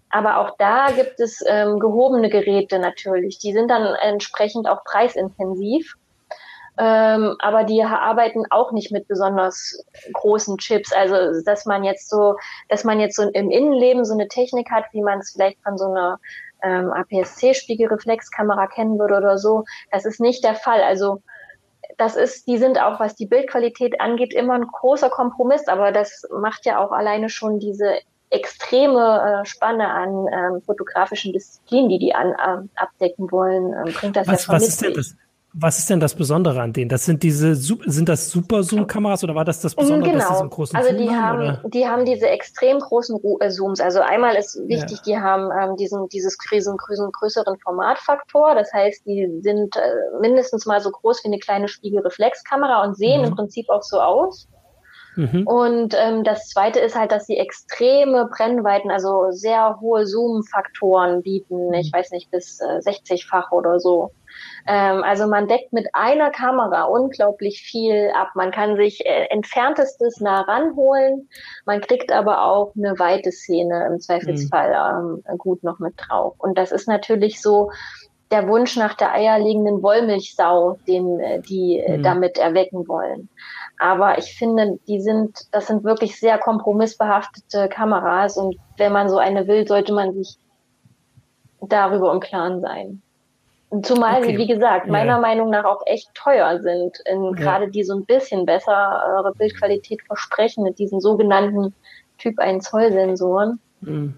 Aber 0.08 0.38
auch 0.38 0.56
da 0.58 0.86
gibt 0.94 1.20
es 1.20 1.42
ähm, 1.46 1.80
gehobene 1.80 2.30
Geräte 2.30 2.78
natürlich. 2.78 3.38
Die 3.40 3.52
sind 3.52 3.68
dann 3.68 3.94
entsprechend 3.96 4.68
auch 4.68 4.84
preisintensiv. 4.84 5.96
Ähm, 6.76 7.36
aber 7.38 7.64
die 7.64 7.82
arbeiten 7.84 8.44
auch 8.50 8.72
nicht 8.72 8.90
mit 8.90 9.06
besonders 9.06 9.84
großen 10.12 10.58
Chips. 10.58 10.92
Also 10.92 11.42
dass 11.44 11.66
man 11.66 11.84
jetzt 11.84 12.10
so, 12.10 12.36
dass 12.68 12.84
man 12.84 13.00
jetzt 13.00 13.16
so 13.16 13.22
im 13.22 13.50
Innenleben 13.50 14.04
so 14.04 14.14
eine 14.14 14.28
Technik 14.28 14.70
hat, 14.70 14.84
wie 14.92 15.02
man 15.02 15.20
es 15.20 15.32
vielleicht 15.32 15.62
von 15.62 15.78
so 15.78 15.90
einer 15.90 16.18
ähm, 16.62 16.92
APS-C-Spiegelreflexkamera 16.92 18.66
kennen 18.66 18.98
würde 18.98 19.16
oder 19.16 19.38
so, 19.38 19.64
das 19.92 20.04
ist 20.04 20.20
nicht 20.20 20.42
der 20.42 20.54
Fall. 20.54 20.82
Also 20.82 21.22
das 21.98 22.16
ist, 22.16 22.48
die 22.48 22.58
sind 22.58 22.80
auch, 22.80 22.98
was 22.98 23.14
die 23.14 23.26
Bildqualität 23.26 24.00
angeht, 24.00 24.34
immer 24.34 24.54
ein 24.54 24.66
großer 24.66 25.10
Kompromiss, 25.10 25.68
aber 25.68 25.92
das 25.92 26.26
macht 26.32 26.66
ja 26.66 26.84
auch 26.84 26.90
alleine 26.90 27.28
schon 27.28 27.60
diese 27.60 27.98
extreme 28.30 29.42
äh, 29.42 29.46
Spanne 29.46 29.88
an 29.88 30.26
ähm, 30.32 30.62
fotografischen 30.62 31.32
Disziplinen, 31.32 31.88
die 31.88 31.98
die 31.98 32.14
an, 32.14 32.32
äh, 32.32 32.68
abdecken 32.74 33.30
wollen, 33.30 33.72
ähm, 33.72 33.92
bringt 33.92 34.16
das 34.16 34.26
was, 34.26 34.40
ja 34.40 34.46
schon 34.46 34.54
was 34.54 34.62
mit 34.62 34.68
ist 34.68 34.82
denn 34.82 34.94
das? 34.94 35.16
Was 35.56 35.78
ist 35.78 35.88
denn 35.88 36.00
das 36.00 36.14
Besondere 36.14 36.60
an 36.60 36.72
denen? 36.72 36.88
Das 36.88 37.04
sind 37.04 37.22
diese, 37.22 37.54
sind 37.54 38.08
das 38.08 38.28
Super-Zoom-Kameras 38.30 39.22
oder 39.22 39.36
war 39.36 39.44
das 39.44 39.60
das 39.60 39.76
Besondere, 39.76 40.10
genau. 40.10 40.18
dass 40.18 40.28
die 40.28 40.34
so 40.34 40.40
einen 40.40 40.50
großen 40.50 40.76
also 40.76 40.88
Zoom 40.88 40.98
die 40.98 41.10
haben, 41.10 41.38
oder? 41.38 41.62
die 41.68 41.86
haben 41.86 42.04
diese 42.04 42.28
extrem 42.28 42.80
großen 42.80 43.20
äh, 43.38 43.48
Zooms. 43.50 43.80
Also 43.80 44.00
einmal 44.00 44.34
ist 44.34 44.60
wichtig, 44.66 44.98
ja. 44.98 45.02
die 45.06 45.18
haben 45.18 45.50
ähm, 45.56 45.76
diesen, 45.76 46.08
dieses 46.08 46.36
diesen 46.50 46.76
größeren 46.76 47.56
Formatfaktor. 47.60 48.56
Das 48.56 48.72
heißt, 48.72 49.06
die 49.06 49.28
sind 49.42 49.76
äh, 49.76 49.80
mindestens 50.20 50.66
mal 50.66 50.80
so 50.80 50.90
groß 50.90 51.22
wie 51.22 51.28
eine 51.28 51.38
kleine 51.38 51.68
Spiegelreflexkamera 51.68 52.82
und 52.82 52.96
sehen 52.96 53.20
mhm. 53.20 53.28
im 53.28 53.36
Prinzip 53.36 53.70
auch 53.70 53.82
so 53.82 54.00
aus. 54.00 54.48
Mhm. 55.14 55.46
Und 55.46 55.94
ähm, 55.96 56.24
das 56.24 56.48
Zweite 56.48 56.80
ist 56.80 56.96
halt, 56.96 57.12
dass 57.12 57.26
sie 57.26 57.36
extreme 57.36 58.28
Brennweiten, 58.36 58.90
also 58.90 59.30
sehr 59.30 59.78
hohe 59.80 60.04
Zoom-Faktoren 60.04 61.22
bieten. 61.22 61.72
Ich 61.74 61.92
mhm. 61.92 61.96
weiß 61.96 62.10
nicht, 62.10 62.32
bis 62.32 62.58
äh, 62.60 62.78
60-fach 62.78 63.52
oder 63.52 63.78
so. 63.78 64.10
Ähm, 64.66 65.02
also 65.02 65.26
man 65.26 65.46
deckt 65.46 65.72
mit 65.72 65.86
einer 65.92 66.30
Kamera 66.30 66.84
unglaublich 66.84 67.60
viel 67.62 68.10
ab. 68.14 68.30
Man 68.34 68.50
kann 68.50 68.76
sich 68.76 69.04
äh, 69.04 69.26
entferntestes 69.30 70.20
nah 70.20 70.42
ranholen. 70.42 71.28
Man 71.66 71.80
kriegt 71.80 72.10
aber 72.12 72.44
auch 72.44 72.72
eine 72.76 72.98
weite 72.98 73.30
Szene 73.30 73.86
im 73.86 74.00
Zweifelsfall 74.00 75.02
mhm. 75.02 75.22
ähm, 75.28 75.38
gut 75.38 75.62
noch 75.62 75.78
mit 75.78 75.94
drauf. 75.96 76.34
Und 76.38 76.56
das 76.56 76.72
ist 76.72 76.88
natürlich 76.88 77.42
so 77.42 77.70
der 78.30 78.48
Wunsch 78.48 78.76
nach 78.76 78.94
der 78.94 79.12
eierlegenden 79.12 79.82
Wollmilchsau, 79.82 80.78
den 80.88 81.20
äh, 81.20 81.40
die 81.40 81.78
äh, 81.78 81.98
mhm. 81.98 82.02
damit 82.02 82.38
erwecken 82.38 82.88
wollen. 82.88 83.28
Aber 83.78 84.18
ich 84.18 84.36
finde, 84.36 84.78
die 84.88 85.00
sind, 85.00 85.38
das 85.52 85.66
sind 85.66 85.84
wirklich 85.84 86.18
sehr 86.18 86.38
kompromissbehaftete 86.38 87.68
Kameras 87.68 88.36
und 88.36 88.56
wenn 88.78 88.92
man 88.92 89.08
so 89.08 89.18
eine 89.18 89.46
will, 89.46 89.66
sollte 89.68 89.92
man 89.92 90.14
sich 90.14 90.38
darüber 91.60 92.12
im 92.12 92.20
Klaren 92.20 92.60
sein. 92.60 93.02
Zumal 93.82 94.22
okay. 94.22 94.32
sie, 94.32 94.38
wie 94.38 94.46
gesagt, 94.46 94.88
meiner 94.88 95.14
ja. 95.14 95.18
Meinung 95.18 95.50
nach 95.50 95.64
auch 95.64 95.82
echt 95.86 96.14
teuer 96.14 96.60
sind. 96.60 96.96
Ja. 97.06 97.30
Gerade 97.32 97.68
die 97.68 97.82
so 97.82 97.94
ein 97.94 98.04
bisschen 98.04 98.46
bessere 98.46 99.32
Bildqualität 99.36 100.02
versprechen 100.02 100.62
mit 100.62 100.78
diesen 100.78 101.00
sogenannten 101.00 101.74
Typ 102.18 102.38
1 102.38 102.64
Zoll 102.64 102.92
Sensoren. 102.92 103.58
Mhm. 103.80 104.14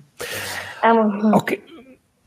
Ähm, 0.83 1.23
hm. 1.23 1.35
okay. 1.35 1.63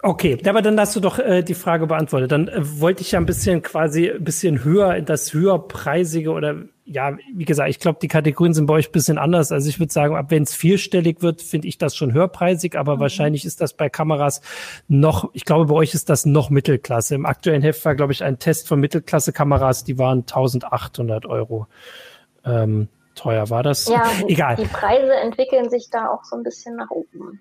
Okay, 0.01 0.39
aber 0.47 0.61
dann 0.61 0.79
hast 0.79 0.95
du 0.95 1.01
doch 1.01 1.19
äh, 1.19 1.43
die 1.43 1.53
Frage 1.53 1.85
beantwortet. 1.85 2.31
Dann 2.31 2.47
äh, 2.47 2.61
wollte 2.79 3.01
ich 3.01 3.11
ja 3.11 3.19
ein 3.19 3.25
bisschen 3.25 3.61
quasi 3.61 4.09
ein 4.09 4.23
bisschen 4.23 4.63
höher 4.63 4.95
in 4.95 5.03
das 5.05 5.33
höherpreisige 5.33 6.31
oder 6.31 6.55
ja, 6.89 7.15
wie 7.33 7.45
gesagt, 7.45 7.69
ich 7.69 7.79
glaube, 7.79 7.99
die 8.01 8.07
Kategorien 8.07 8.53
sind 8.53 8.65
bei 8.65 8.73
euch 8.73 8.89
ein 8.89 8.91
bisschen 8.91 9.19
anders. 9.19 9.51
Also 9.51 9.69
ich 9.69 9.79
würde 9.79 9.93
sagen, 9.93 10.15
ab 10.15 10.31
wenn 10.31 10.43
es 10.43 10.55
vierstellig 10.55 11.21
wird, 11.21 11.41
finde 11.41 11.67
ich 11.67 11.77
das 11.77 11.95
schon 11.95 12.13
höherpreisig, 12.13 12.75
aber 12.75 12.95
mhm. 12.95 13.01
wahrscheinlich 13.01 13.45
ist 13.45 13.61
das 13.61 13.73
bei 13.73 13.89
Kameras 13.89 14.41
noch, 14.87 15.29
ich 15.33 15.45
glaube, 15.45 15.65
bei 15.67 15.75
euch 15.75 15.93
ist 15.93 16.09
das 16.09 16.25
noch 16.25 16.49
Mittelklasse. 16.49 17.13
Im 17.13 17.27
aktuellen 17.27 17.61
Heft 17.61 17.85
war, 17.85 17.93
glaube 17.93 18.13
ich, 18.13 18.23
ein 18.23 18.39
Test 18.39 18.67
von 18.67 18.79
Mittelklasse-Kameras, 18.79 19.83
die 19.83 19.99
waren 19.99 20.19
1800 20.21 21.27
Euro. 21.27 21.67
Ähm, 22.43 22.87
teuer 23.13 23.49
war 23.51 23.61
das. 23.61 23.87
Ja, 23.87 24.03
Egal. 24.27 24.55
Die 24.55 24.65
Preise 24.65 25.13
entwickeln 25.13 25.69
sich 25.69 25.89
da 25.91 26.07
auch 26.09 26.23
so 26.23 26.37
ein 26.37 26.43
bisschen 26.43 26.75
nach 26.75 26.89
oben. 26.89 27.39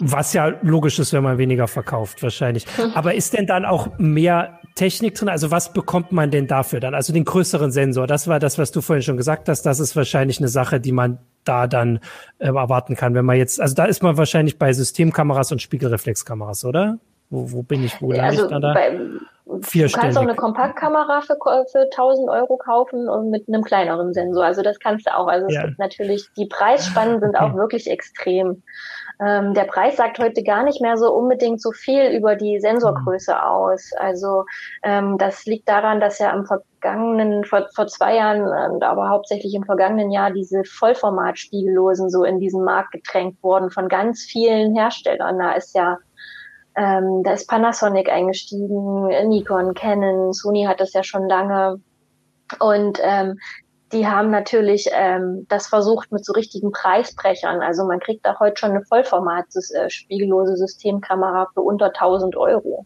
Was 0.00 0.32
ja 0.32 0.52
logisch 0.62 0.98
ist, 0.98 1.12
wenn 1.12 1.22
man 1.22 1.38
weniger 1.38 1.68
verkauft, 1.68 2.22
wahrscheinlich. 2.22 2.66
Aber 2.94 3.14
ist 3.14 3.32
denn 3.32 3.46
dann 3.46 3.64
auch 3.64 3.98
mehr 3.98 4.58
Technik 4.74 5.14
drin? 5.14 5.28
Also 5.28 5.50
was 5.50 5.72
bekommt 5.72 6.10
man 6.12 6.30
denn 6.30 6.46
dafür 6.46 6.80
dann? 6.80 6.94
Also 6.94 7.12
den 7.12 7.24
größeren 7.24 7.70
Sensor. 7.70 8.06
Das 8.06 8.26
war 8.26 8.40
das, 8.40 8.58
was 8.58 8.72
du 8.72 8.80
vorhin 8.80 9.02
schon 9.02 9.16
gesagt 9.16 9.48
hast. 9.48 9.62
Das 9.62 9.78
ist 9.80 9.94
wahrscheinlich 9.94 10.38
eine 10.38 10.48
Sache, 10.48 10.80
die 10.80 10.92
man 10.92 11.18
da 11.44 11.66
dann 11.66 12.00
äh, 12.38 12.46
erwarten 12.46 12.96
kann, 12.96 13.14
wenn 13.14 13.24
man 13.24 13.36
jetzt, 13.36 13.60
also 13.60 13.74
da 13.74 13.84
ist 13.84 14.02
man 14.02 14.16
wahrscheinlich 14.16 14.58
bei 14.58 14.72
Systemkameras 14.72 15.52
und 15.52 15.60
Spiegelreflexkameras, 15.60 16.64
oder? 16.64 16.98
Wo, 17.30 17.52
wo 17.52 17.62
bin 17.62 17.84
ich, 17.84 18.00
wo 18.00 18.12
ja, 18.12 18.24
also 18.24 18.44
ich 18.44 18.50
da? 18.50 18.72
Bei, 18.72 18.98
Du 19.46 19.60
kannst 19.60 20.16
auch 20.16 20.22
eine 20.22 20.34
Kompaktkamera 20.34 21.20
für, 21.20 21.36
für 21.70 21.82
1000 21.82 22.30
Euro 22.30 22.56
kaufen 22.56 23.08
und 23.10 23.30
mit 23.30 23.46
einem 23.46 23.62
kleineren 23.62 24.14
Sensor. 24.14 24.42
Also 24.42 24.62
das 24.62 24.78
kannst 24.78 25.06
du 25.06 25.14
auch. 25.14 25.26
Also 25.26 25.46
es 25.48 25.54
ja. 25.54 25.66
gibt 25.66 25.78
natürlich, 25.78 26.28
die 26.38 26.46
Preisspannen 26.46 27.20
sind 27.20 27.36
auch 27.36 27.54
wirklich 27.54 27.90
extrem. 27.90 28.62
Ähm, 29.20 29.54
der 29.54 29.64
Preis 29.64 29.96
sagt 29.96 30.18
heute 30.18 30.42
gar 30.42 30.64
nicht 30.64 30.80
mehr 30.80 30.96
so 30.96 31.12
unbedingt 31.12 31.60
so 31.62 31.70
viel 31.72 32.10
über 32.10 32.36
die 32.36 32.58
Sensorgröße 32.60 33.32
mhm. 33.32 33.40
aus. 33.40 33.90
Also 33.98 34.44
ähm, 34.82 35.18
das 35.18 35.44
liegt 35.46 35.68
daran, 35.68 36.00
dass 36.00 36.18
ja 36.18 36.32
am 36.32 36.46
vergangenen, 36.46 37.44
vor, 37.44 37.68
vor 37.74 37.86
zwei 37.86 38.16
Jahren, 38.16 38.80
äh, 38.80 38.84
aber 38.84 39.08
hauptsächlich 39.08 39.54
im 39.54 39.64
vergangenen 39.64 40.10
Jahr 40.10 40.30
diese 40.30 40.64
Vollformat-Spiegellosen 40.64 42.10
so 42.10 42.24
in 42.24 42.40
diesen 42.40 42.64
Markt 42.64 42.92
gedrängt 42.92 43.42
wurden 43.42 43.70
von 43.70 43.88
ganz 43.88 44.22
vielen 44.22 44.74
Herstellern. 44.74 45.38
Da 45.38 45.52
ist 45.52 45.74
ja 45.74 45.98
ähm, 46.76 47.22
da 47.22 47.34
ist 47.34 47.48
Panasonic 47.48 48.10
eingestiegen, 48.10 49.06
Nikon, 49.28 49.74
Canon, 49.74 50.32
Sony 50.32 50.64
hat 50.64 50.80
das 50.80 50.92
ja 50.92 51.04
schon 51.04 51.28
lange. 51.28 51.80
Und 52.58 52.98
ähm, 53.02 53.38
die 53.94 54.06
haben 54.06 54.30
natürlich 54.30 54.90
ähm, 54.92 55.46
das 55.48 55.68
versucht 55.68 56.12
mit 56.12 56.24
so 56.24 56.32
richtigen 56.32 56.72
Preisbrechern. 56.72 57.62
Also 57.62 57.84
man 57.84 58.00
kriegt 58.00 58.26
auch 58.26 58.40
heute 58.40 58.58
schon 58.58 58.72
eine 58.72 58.84
Vollformat 58.84 59.46
äh, 59.74 59.88
spiegellose 59.88 60.56
Systemkamera 60.56 61.48
für 61.54 61.62
unter 61.62 61.86
1000 61.86 62.36
Euro. 62.36 62.84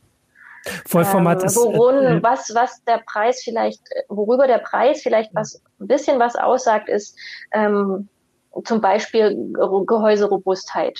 Vollformat 0.86 1.40
ähm, 1.40 1.46
ist 1.46 1.56
worin, 1.56 2.18
äh, 2.18 2.22
was 2.22 2.54
was 2.54 2.84
der 2.84 3.02
Preis 3.06 3.40
vielleicht, 3.42 3.80
worüber 4.08 4.46
der 4.46 4.58
Preis 4.58 5.02
vielleicht 5.02 5.34
was 5.34 5.62
ein 5.80 5.86
bisschen 5.86 6.20
was 6.20 6.36
aussagt, 6.36 6.88
ist 6.88 7.16
ähm, 7.52 8.08
zum 8.64 8.80
Beispiel 8.80 9.52
Gehäuserobustheit. 9.86 10.98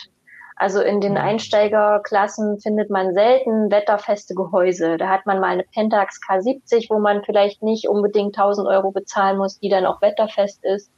Also 0.58 0.80
in 0.80 1.00
den 1.00 1.12
mhm. 1.12 1.18
Einsteigerklassen 1.18 2.58
findet 2.58 2.90
man 2.90 3.14
selten 3.14 3.70
wetterfeste 3.70 4.34
Gehäuse. 4.34 4.96
Da 4.96 5.08
hat 5.08 5.24
man 5.24 5.38
mal 5.38 5.50
eine 5.50 5.62
Pentax 5.62 6.18
K70, 6.20 6.90
wo 6.90 6.98
man 6.98 7.22
vielleicht 7.22 7.62
nicht 7.62 7.88
unbedingt 7.88 8.36
1000 8.36 8.66
Euro 8.66 8.90
bezahlen 8.90 9.38
muss, 9.38 9.60
die 9.60 9.68
dann 9.68 9.86
auch 9.86 10.02
wetterfest 10.02 10.64
ist. 10.64 10.90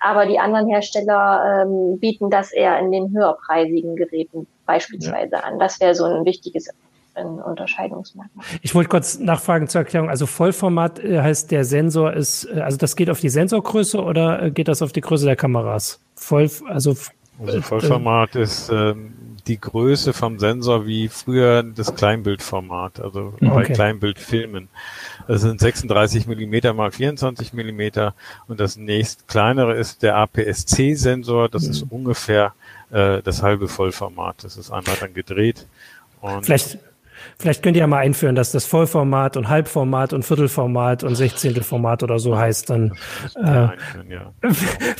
Aber 0.00 0.26
die 0.26 0.38
anderen 0.38 0.68
Hersteller 0.68 1.64
ähm, 1.64 1.98
bieten 1.98 2.30
das 2.30 2.52
eher 2.52 2.78
in 2.78 2.92
den 2.92 3.10
höherpreisigen 3.10 3.96
Geräten 3.96 4.46
beispielsweise 4.66 5.36
ja. 5.36 5.40
an. 5.40 5.58
Das 5.58 5.80
wäre 5.80 5.94
so 5.94 6.04
ein 6.04 6.24
wichtiges 6.24 6.68
ein 7.14 7.40
Unterscheidungsmerkmal. 7.40 8.46
Ich 8.62 8.74
wollte 8.74 8.88
kurz 8.88 9.18
nachfragen 9.18 9.66
zur 9.66 9.80
Erklärung. 9.80 10.08
Also 10.08 10.26
Vollformat 10.26 11.00
äh, 11.00 11.20
heißt, 11.20 11.50
der 11.50 11.64
Sensor 11.64 12.12
ist, 12.12 12.44
äh, 12.44 12.60
also 12.60 12.76
das 12.76 12.96
geht 12.96 13.10
auf 13.10 13.20
die 13.20 13.28
Sensorgröße 13.28 14.00
oder 14.02 14.42
äh, 14.42 14.50
geht 14.50 14.68
das 14.68 14.80
auf 14.80 14.92
die 14.92 15.00
Größe 15.00 15.26
der 15.26 15.36
Kameras? 15.36 16.00
Voll, 16.14 16.48
also 16.66 16.94
also 17.46 17.62
Vollformat 17.62 18.36
ist 18.36 18.70
ähm, 18.70 19.14
die 19.46 19.60
Größe 19.60 20.12
vom 20.12 20.38
Sensor 20.38 20.86
wie 20.86 21.08
früher 21.08 21.62
das 21.62 21.94
Kleinbildformat, 21.94 23.00
also 23.00 23.34
okay. 23.36 23.48
bei 23.48 23.64
Kleinbildfilmen. 23.64 24.68
Das 25.26 25.42
sind 25.42 25.60
36 25.60 26.26
Millimeter 26.26 26.72
mal 26.74 26.90
24 26.90 27.52
Millimeter 27.52 28.14
und 28.48 28.60
das 28.60 28.76
nächst 28.76 29.28
kleinere 29.28 29.74
ist 29.74 30.02
der 30.02 30.16
APS-C-Sensor, 30.16 31.48
das 31.48 31.64
mhm. 31.64 31.70
ist 31.70 31.82
ungefähr 31.90 32.54
äh, 32.90 33.22
das 33.22 33.42
halbe 33.42 33.68
Vollformat. 33.68 34.44
Das 34.44 34.56
ist 34.56 34.70
einmal 34.70 34.96
dann 35.00 35.14
gedreht. 35.14 35.66
Und 36.20 36.44
Vielleicht 36.44 36.78
Vielleicht 37.38 37.62
könnt 37.62 37.76
ihr 37.76 37.80
ja 37.80 37.86
mal 37.86 37.98
einführen, 37.98 38.34
dass 38.34 38.52
das 38.52 38.66
Vollformat 38.66 39.36
und 39.36 39.48
Halbformat 39.48 40.12
und 40.12 40.24
Viertelformat 40.24 41.04
und 41.04 41.14
Sechzehntelformat 41.14 42.02
oder 42.02 42.18
so 42.18 42.36
heißt. 42.36 42.70
Dann 42.70 42.92
äh, 43.36 43.44
ja. 43.46 43.72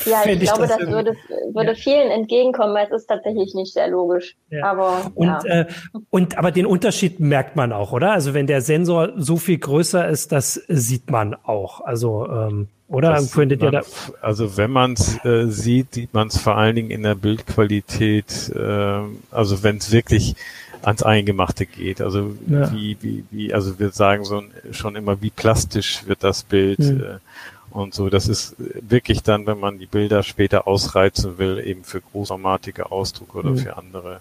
ja, 0.07 0.23
ich, 0.27 0.41
glaube, 0.41 0.67
das, 0.67 0.79
das 0.79 0.89
würde, 0.89 1.15
würde 1.53 1.71
ja. 1.71 1.75
vielen 1.75 2.11
entgegenkommen, 2.11 2.75
weil 2.75 2.87
es 2.87 3.03
ist 3.03 3.07
tatsächlich 3.07 3.55
nicht 3.55 3.73
sehr 3.73 3.89
logisch. 3.89 4.37
Ja. 4.51 4.65
Aber 4.65 5.11
und, 5.15 5.27
ja. 5.27 5.43
äh, 5.45 5.67
und 6.11 6.39
aber 6.39 6.51
den 6.51 6.67
Unterschied 6.67 7.21
merkt 7.21 7.57
man 7.57 7.73
auch, 7.73 7.93
oder? 7.93 8.13
Also 8.13 8.35
wenn 8.35 8.47
der 8.47 8.61
Sensor 8.61 9.13
so 9.17 9.37
viel 9.37 9.59
größer 9.59 10.09
ist, 10.09 10.33
das 10.33 10.55
sieht 10.69 11.11
man 11.11 11.35
auch. 11.35 11.81
Also 11.81 12.27
ähm, 12.29 12.69
oder 12.91 13.13
das 13.13 13.31
könntet 13.31 13.63
ihr 13.63 13.71
da 13.71 13.83
also 14.21 14.57
wenn 14.57 14.73
man 14.73 14.95
es 14.95 15.25
äh, 15.25 15.47
sieht, 15.47 15.95
sieht 15.95 16.13
man 16.13 16.27
es 16.27 16.39
vor 16.39 16.57
allen 16.57 16.75
Dingen 16.75 16.91
in 16.91 17.05
der 17.05 17.15
Bildqualität. 17.15 18.51
Äh, 18.55 19.03
also 19.31 19.63
wenn 19.63 19.77
es 19.77 19.93
wirklich 19.93 20.35
ans 20.83 21.03
Eingemachte 21.03 21.67
geht. 21.67 22.01
Also 22.01 22.35
ja. 22.47 22.73
wie, 22.73 22.97
wie, 23.01 23.25
wie, 23.31 23.55
also 23.55 23.79
wir 23.79 23.91
sagen 23.91 24.25
so 24.25 24.43
schon 24.73 24.97
immer, 24.97 25.21
wie 25.23 25.31
plastisch 25.31 26.07
wird 26.07 26.25
das 26.25 26.43
Bild 26.43 26.79
mhm. 26.79 27.03
äh, 27.03 27.77
und 27.77 27.95
so. 27.95 28.09
Das 28.09 28.29
ist 28.29 28.57
wirklich 28.59 29.23
dann, 29.23 29.47
wenn 29.47 29.61
man 29.61 29.79
die 29.79 29.87
Bilder 29.87 30.23
später 30.23 30.67
ausreizen 30.67 31.39
will, 31.39 31.59
eben 31.59 31.85
für 31.85 32.01
großformatige 32.01 32.91
Ausdruck 32.91 33.35
oder 33.35 33.51
mhm. 33.51 33.59
für 33.59 33.77
andere. 33.77 34.21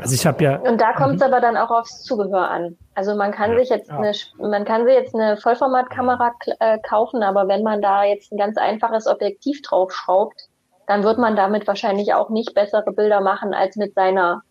Also 0.00 0.14
ich 0.14 0.24
habe 0.26 0.44
ja. 0.44 0.56
Und 0.56 0.80
da 0.80 0.92
kommt 0.92 1.14
es 1.14 1.20
mhm. 1.20 1.32
aber 1.32 1.40
dann 1.40 1.56
auch 1.56 1.70
aufs 1.70 2.02
Zubehör 2.02 2.50
an. 2.50 2.76
Also 2.94 3.16
man 3.16 3.32
kann 3.32 3.52
ja. 3.52 3.58
sich 3.58 3.68
jetzt 3.70 3.88
ja. 3.88 3.98
eine, 3.98 4.12
man 4.38 4.64
kann 4.64 4.84
sich 4.84 4.94
jetzt 4.94 5.14
eine 5.14 5.36
Vollformatkamera 5.36 6.32
äh, 6.60 6.78
kaufen, 6.78 7.22
aber 7.22 7.48
wenn 7.48 7.62
man 7.62 7.82
da 7.82 8.04
jetzt 8.04 8.32
ein 8.32 8.38
ganz 8.38 8.56
einfaches 8.56 9.06
Objektiv 9.06 9.62
draufschraubt, 9.62 10.48
dann 10.86 11.02
wird 11.02 11.18
man 11.18 11.36
damit 11.36 11.66
wahrscheinlich 11.66 12.14
auch 12.14 12.30
nicht 12.30 12.54
bessere 12.54 12.92
Bilder 12.92 13.20
machen 13.20 13.52
als 13.52 13.76
mit 13.76 13.94
seiner 13.94 14.42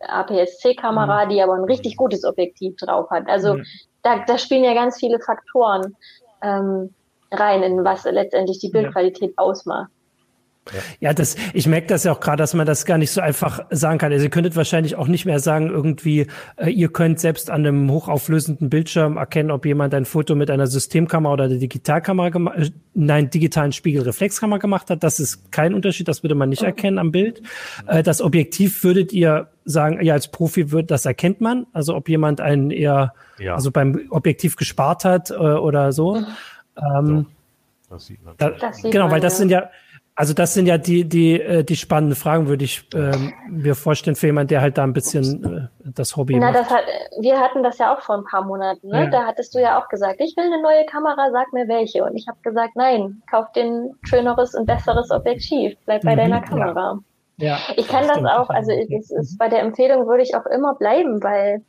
APS-C-Kamera, 0.00 1.24
mhm. 1.24 1.28
die 1.30 1.42
aber 1.42 1.54
ein 1.54 1.64
richtig 1.64 1.96
gutes 1.96 2.24
Objektiv 2.24 2.76
drauf 2.76 3.10
hat. 3.10 3.28
Also 3.28 3.54
mhm. 3.54 3.66
da, 4.02 4.24
da 4.26 4.38
spielen 4.38 4.64
ja 4.64 4.74
ganz 4.74 4.98
viele 4.98 5.20
Faktoren 5.20 5.96
ähm, 6.42 6.94
rein, 7.30 7.62
in 7.62 7.84
was 7.84 8.04
letztendlich 8.04 8.58
die 8.58 8.70
Bildqualität 8.70 9.34
ja. 9.36 9.42
ausmacht. 9.42 9.90
Ja, 11.00 11.12
das, 11.12 11.36
ich 11.52 11.66
merke 11.66 11.88
das 11.88 12.04
ja 12.04 12.12
auch 12.12 12.20
gerade, 12.20 12.38
dass 12.38 12.54
man 12.54 12.66
das 12.66 12.84
gar 12.84 12.98
nicht 12.98 13.10
so 13.10 13.20
einfach 13.20 13.60
sagen 13.70 13.98
kann. 13.98 14.12
Also 14.12 14.24
ihr 14.24 14.30
könntet 14.30 14.56
wahrscheinlich 14.56 14.94
auch 14.94 15.08
nicht 15.08 15.24
mehr 15.24 15.40
sagen, 15.40 15.70
irgendwie, 15.70 16.26
äh, 16.56 16.70
ihr 16.70 16.88
könnt 16.88 17.18
selbst 17.18 17.50
an 17.50 17.66
einem 17.66 17.90
hochauflösenden 17.90 18.70
Bildschirm 18.70 19.16
erkennen, 19.16 19.50
ob 19.50 19.66
jemand 19.66 19.94
ein 19.94 20.04
Foto 20.04 20.34
mit 20.34 20.50
einer 20.50 20.66
Systemkamera 20.66 21.32
oder 21.32 21.44
einer 21.44 21.56
Digitalkamera 21.56 22.28
gemacht, 22.28 22.58
äh, 22.58 22.70
nein, 22.94 23.30
digitalen 23.30 23.72
Spiegelreflexkamera 23.72 24.58
gemacht 24.58 24.90
hat. 24.90 25.02
Das 25.02 25.18
ist 25.18 25.50
kein 25.50 25.74
Unterschied, 25.74 26.08
das 26.08 26.22
würde 26.22 26.34
man 26.34 26.50
nicht 26.50 26.62
erkennen 26.62 26.98
am 26.98 27.10
Bild. 27.10 27.42
Äh, 27.86 28.02
das 28.02 28.20
Objektiv 28.20 28.84
würdet 28.84 29.12
ihr 29.12 29.48
sagen, 29.64 30.02
ja, 30.02 30.14
als 30.14 30.28
Profi 30.28 30.70
wird, 30.70 30.90
das 30.90 31.04
erkennt 31.04 31.40
man. 31.40 31.66
Also 31.72 31.96
ob 31.96 32.08
jemand 32.08 32.40
einen 32.40 32.70
eher, 32.70 33.14
ja. 33.38 33.54
also 33.54 33.70
beim 33.70 34.08
Objektiv 34.10 34.56
gespart 34.56 35.04
hat 35.04 35.30
äh, 35.30 35.34
oder 35.34 35.92
so. 35.92 36.22
Ähm, 36.76 37.26
das 37.88 38.06
sieht 38.06 38.24
man. 38.24 38.34
Da, 38.38 38.50
das 38.50 38.76
sieht 38.76 38.92
genau, 38.92 39.04
man, 39.04 39.14
weil 39.14 39.20
das 39.20 39.34
ja. 39.34 39.38
sind 39.38 39.50
ja, 39.50 39.70
also 40.20 40.34
das 40.34 40.52
sind 40.52 40.66
ja 40.66 40.76
die, 40.76 41.08
die, 41.08 41.40
äh, 41.40 41.64
die 41.64 41.76
spannenden 41.76 42.14
Fragen, 42.14 42.46
würde 42.46 42.62
ich 42.62 42.86
ähm, 42.94 43.32
mir 43.48 43.74
vorstellen, 43.74 44.16
für 44.16 44.26
jemanden, 44.26 44.48
der 44.48 44.60
halt 44.60 44.76
da 44.76 44.84
ein 44.84 44.92
bisschen 44.92 45.70
äh, 45.82 45.90
das 45.94 46.14
Hobby 46.14 46.36
Na, 46.36 46.48
macht. 46.48 46.56
Das 46.56 46.70
hat, 46.70 46.84
wir 47.20 47.40
hatten 47.40 47.62
das 47.62 47.78
ja 47.78 47.94
auch 47.94 48.02
vor 48.02 48.16
ein 48.16 48.24
paar 48.24 48.44
Monaten. 48.44 48.88
Ne? 48.88 49.04
Ja. 49.04 49.10
Da 49.10 49.24
hattest 49.24 49.54
du 49.54 49.60
ja 49.60 49.80
auch 49.80 49.88
gesagt, 49.88 50.20
ich 50.20 50.36
will 50.36 50.44
eine 50.44 50.60
neue 50.60 50.84
Kamera, 50.84 51.30
sag 51.32 51.54
mir 51.54 51.66
welche. 51.68 52.04
Und 52.04 52.14
ich 52.16 52.28
habe 52.28 52.36
gesagt, 52.42 52.76
nein, 52.76 53.22
kauf 53.30 53.50
den 53.52 53.94
schöneres 54.02 54.54
und 54.54 54.66
besseres 54.66 55.10
Objektiv, 55.10 55.78
bleib 55.86 56.02
bei 56.02 56.12
mhm, 56.12 56.18
deiner 56.18 56.42
Kamera. 56.42 56.98
Ja. 57.38 57.54
ja 57.54 57.58
ich 57.78 57.88
kann 57.88 58.06
das, 58.06 58.20
das 58.20 58.30
auch, 58.30 58.50
also 58.50 58.72
es 58.72 59.10
ist, 59.10 59.38
bei 59.38 59.48
der 59.48 59.60
Empfehlung 59.60 60.06
würde 60.06 60.22
ich 60.22 60.36
auch 60.36 60.44
immer 60.44 60.74
bleiben, 60.74 61.22
weil 61.22 61.62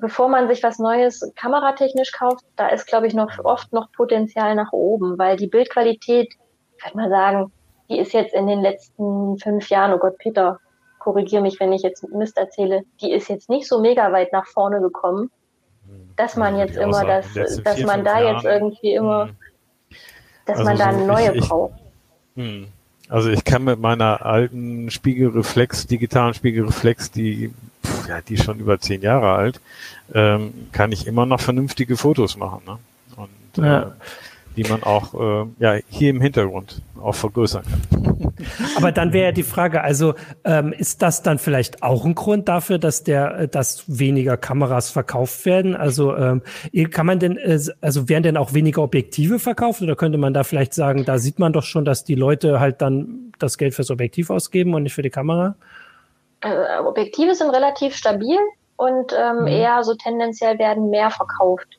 bevor 0.00 0.28
man 0.28 0.48
sich 0.48 0.62
was 0.62 0.78
Neues 0.78 1.32
kameratechnisch 1.34 2.12
kauft, 2.12 2.44
da 2.56 2.68
ist, 2.68 2.86
glaube 2.86 3.06
ich, 3.06 3.14
noch 3.14 3.30
oft 3.42 3.72
noch 3.72 3.90
Potenzial 3.90 4.54
nach 4.54 4.72
oben, 4.72 5.16
weil 5.16 5.38
die 5.38 5.46
Bildqualität 5.46 6.34
würde 6.84 6.96
mal 6.96 7.08
sagen, 7.08 7.52
die 7.88 7.98
ist 7.98 8.12
jetzt 8.12 8.34
in 8.34 8.46
den 8.46 8.60
letzten 8.60 9.38
fünf 9.38 9.68
Jahren, 9.70 9.92
oh 9.92 9.98
Gott, 9.98 10.18
Peter, 10.18 10.60
korrigiere 10.98 11.42
mich, 11.42 11.58
wenn 11.60 11.72
ich 11.72 11.82
jetzt 11.82 12.06
Mist 12.10 12.36
erzähle, 12.36 12.82
die 13.00 13.12
ist 13.12 13.28
jetzt 13.28 13.48
nicht 13.48 13.66
so 13.66 13.80
mega 13.80 14.12
weit 14.12 14.32
nach 14.32 14.46
vorne 14.46 14.80
gekommen, 14.80 15.30
dass 16.16 16.36
man 16.36 16.58
jetzt 16.58 16.76
immer 16.76 17.04
das, 17.04 17.32
dass 17.32 17.76
vier, 17.76 17.86
man 17.86 18.04
da 18.04 18.20
Jahren. 18.20 18.34
jetzt 18.34 18.44
irgendwie 18.44 18.94
immer, 18.94 19.28
hm. 19.28 19.36
dass 20.46 20.58
also 20.58 20.68
man 20.68 20.78
da 20.78 20.86
eine 20.86 21.06
neue 21.06 21.34
ich, 21.34 21.48
braucht. 21.48 21.74
Hm. 22.34 22.66
Also 23.08 23.30
ich 23.30 23.44
kann 23.44 23.64
mit 23.64 23.80
meiner 23.80 24.26
alten 24.26 24.90
Spiegelreflex, 24.90 25.86
digitalen 25.86 26.34
Spiegelreflex, 26.34 27.10
die, 27.10 27.54
ja, 28.06 28.20
die 28.20 28.34
ist 28.34 28.44
schon 28.44 28.58
über 28.58 28.78
zehn 28.80 29.00
Jahre 29.00 29.32
alt, 29.32 29.60
ähm, 30.12 30.68
kann 30.72 30.92
ich 30.92 31.06
immer 31.06 31.24
noch 31.24 31.40
vernünftige 31.40 31.96
Fotos 31.96 32.36
machen. 32.36 32.62
Ne? 32.66 32.78
Und 33.16 33.64
ja. 33.64 33.82
äh, 33.82 33.86
die 34.58 34.68
man 34.68 34.82
auch 34.82 35.14
äh, 35.14 35.46
ja, 35.60 35.78
hier 35.88 36.10
im 36.10 36.20
Hintergrund 36.20 36.82
auch 37.00 37.14
vergrößern 37.14 37.62
kann. 37.62 38.32
Aber 38.76 38.90
dann 38.90 39.12
wäre 39.12 39.26
ja 39.26 39.32
die 39.32 39.44
Frage, 39.44 39.82
also 39.82 40.14
ähm, 40.44 40.72
ist 40.72 41.00
das 41.00 41.22
dann 41.22 41.38
vielleicht 41.38 41.84
auch 41.84 42.04
ein 42.04 42.16
Grund 42.16 42.48
dafür, 42.48 42.78
dass 42.78 43.04
der, 43.04 43.38
äh, 43.38 43.48
dass 43.48 43.84
weniger 43.86 44.36
Kameras 44.36 44.90
verkauft 44.90 45.46
werden? 45.46 45.76
Also 45.76 46.16
ähm, 46.16 46.42
kann 46.90 47.06
man 47.06 47.20
denn, 47.20 47.36
äh, 47.36 47.60
also 47.80 48.08
werden 48.08 48.24
denn 48.24 48.36
auch 48.36 48.52
weniger 48.52 48.82
Objektive 48.82 49.38
verkauft 49.38 49.80
oder 49.80 49.94
könnte 49.94 50.18
man 50.18 50.34
da 50.34 50.42
vielleicht 50.42 50.74
sagen, 50.74 51.04
da 51.04 51.18
sieht 51.18 51.38
man 51.38 51.52
doch 51.52 51.62
schon, 51.62 51.84
dass 51.84 52.02
die 52.02 52.16
Leute 52.16 52.58
halt 52.58 52.82
dann 52.82 53.32
das 53.38 53.58
Geld 53.58 53.74
fürs 53.74 53.92
Objektiv 53.92 54.30
ausgeben 54.30 54.74
und 54.74 54.82
nicht 54.82 54.94
für 54.94 55.02
die 55.02 55.10
Kamera? 55.10 55.54
Äh, 56.40 56.80
Objektive 56.80 57.36
sind 57.36 57.50
relativ 57.50 57.94
stabil 57.94 58.38
und 58.76 59.12
ähm, 59.16 59.42
mhm. 59.42 59.46
eher 59.46 59.84
so 59.84 59.94
tendenziell 59.94 60.58
werden 60.58 60.90
mehr 60.90 61.10
verkauft. 61.10 61.77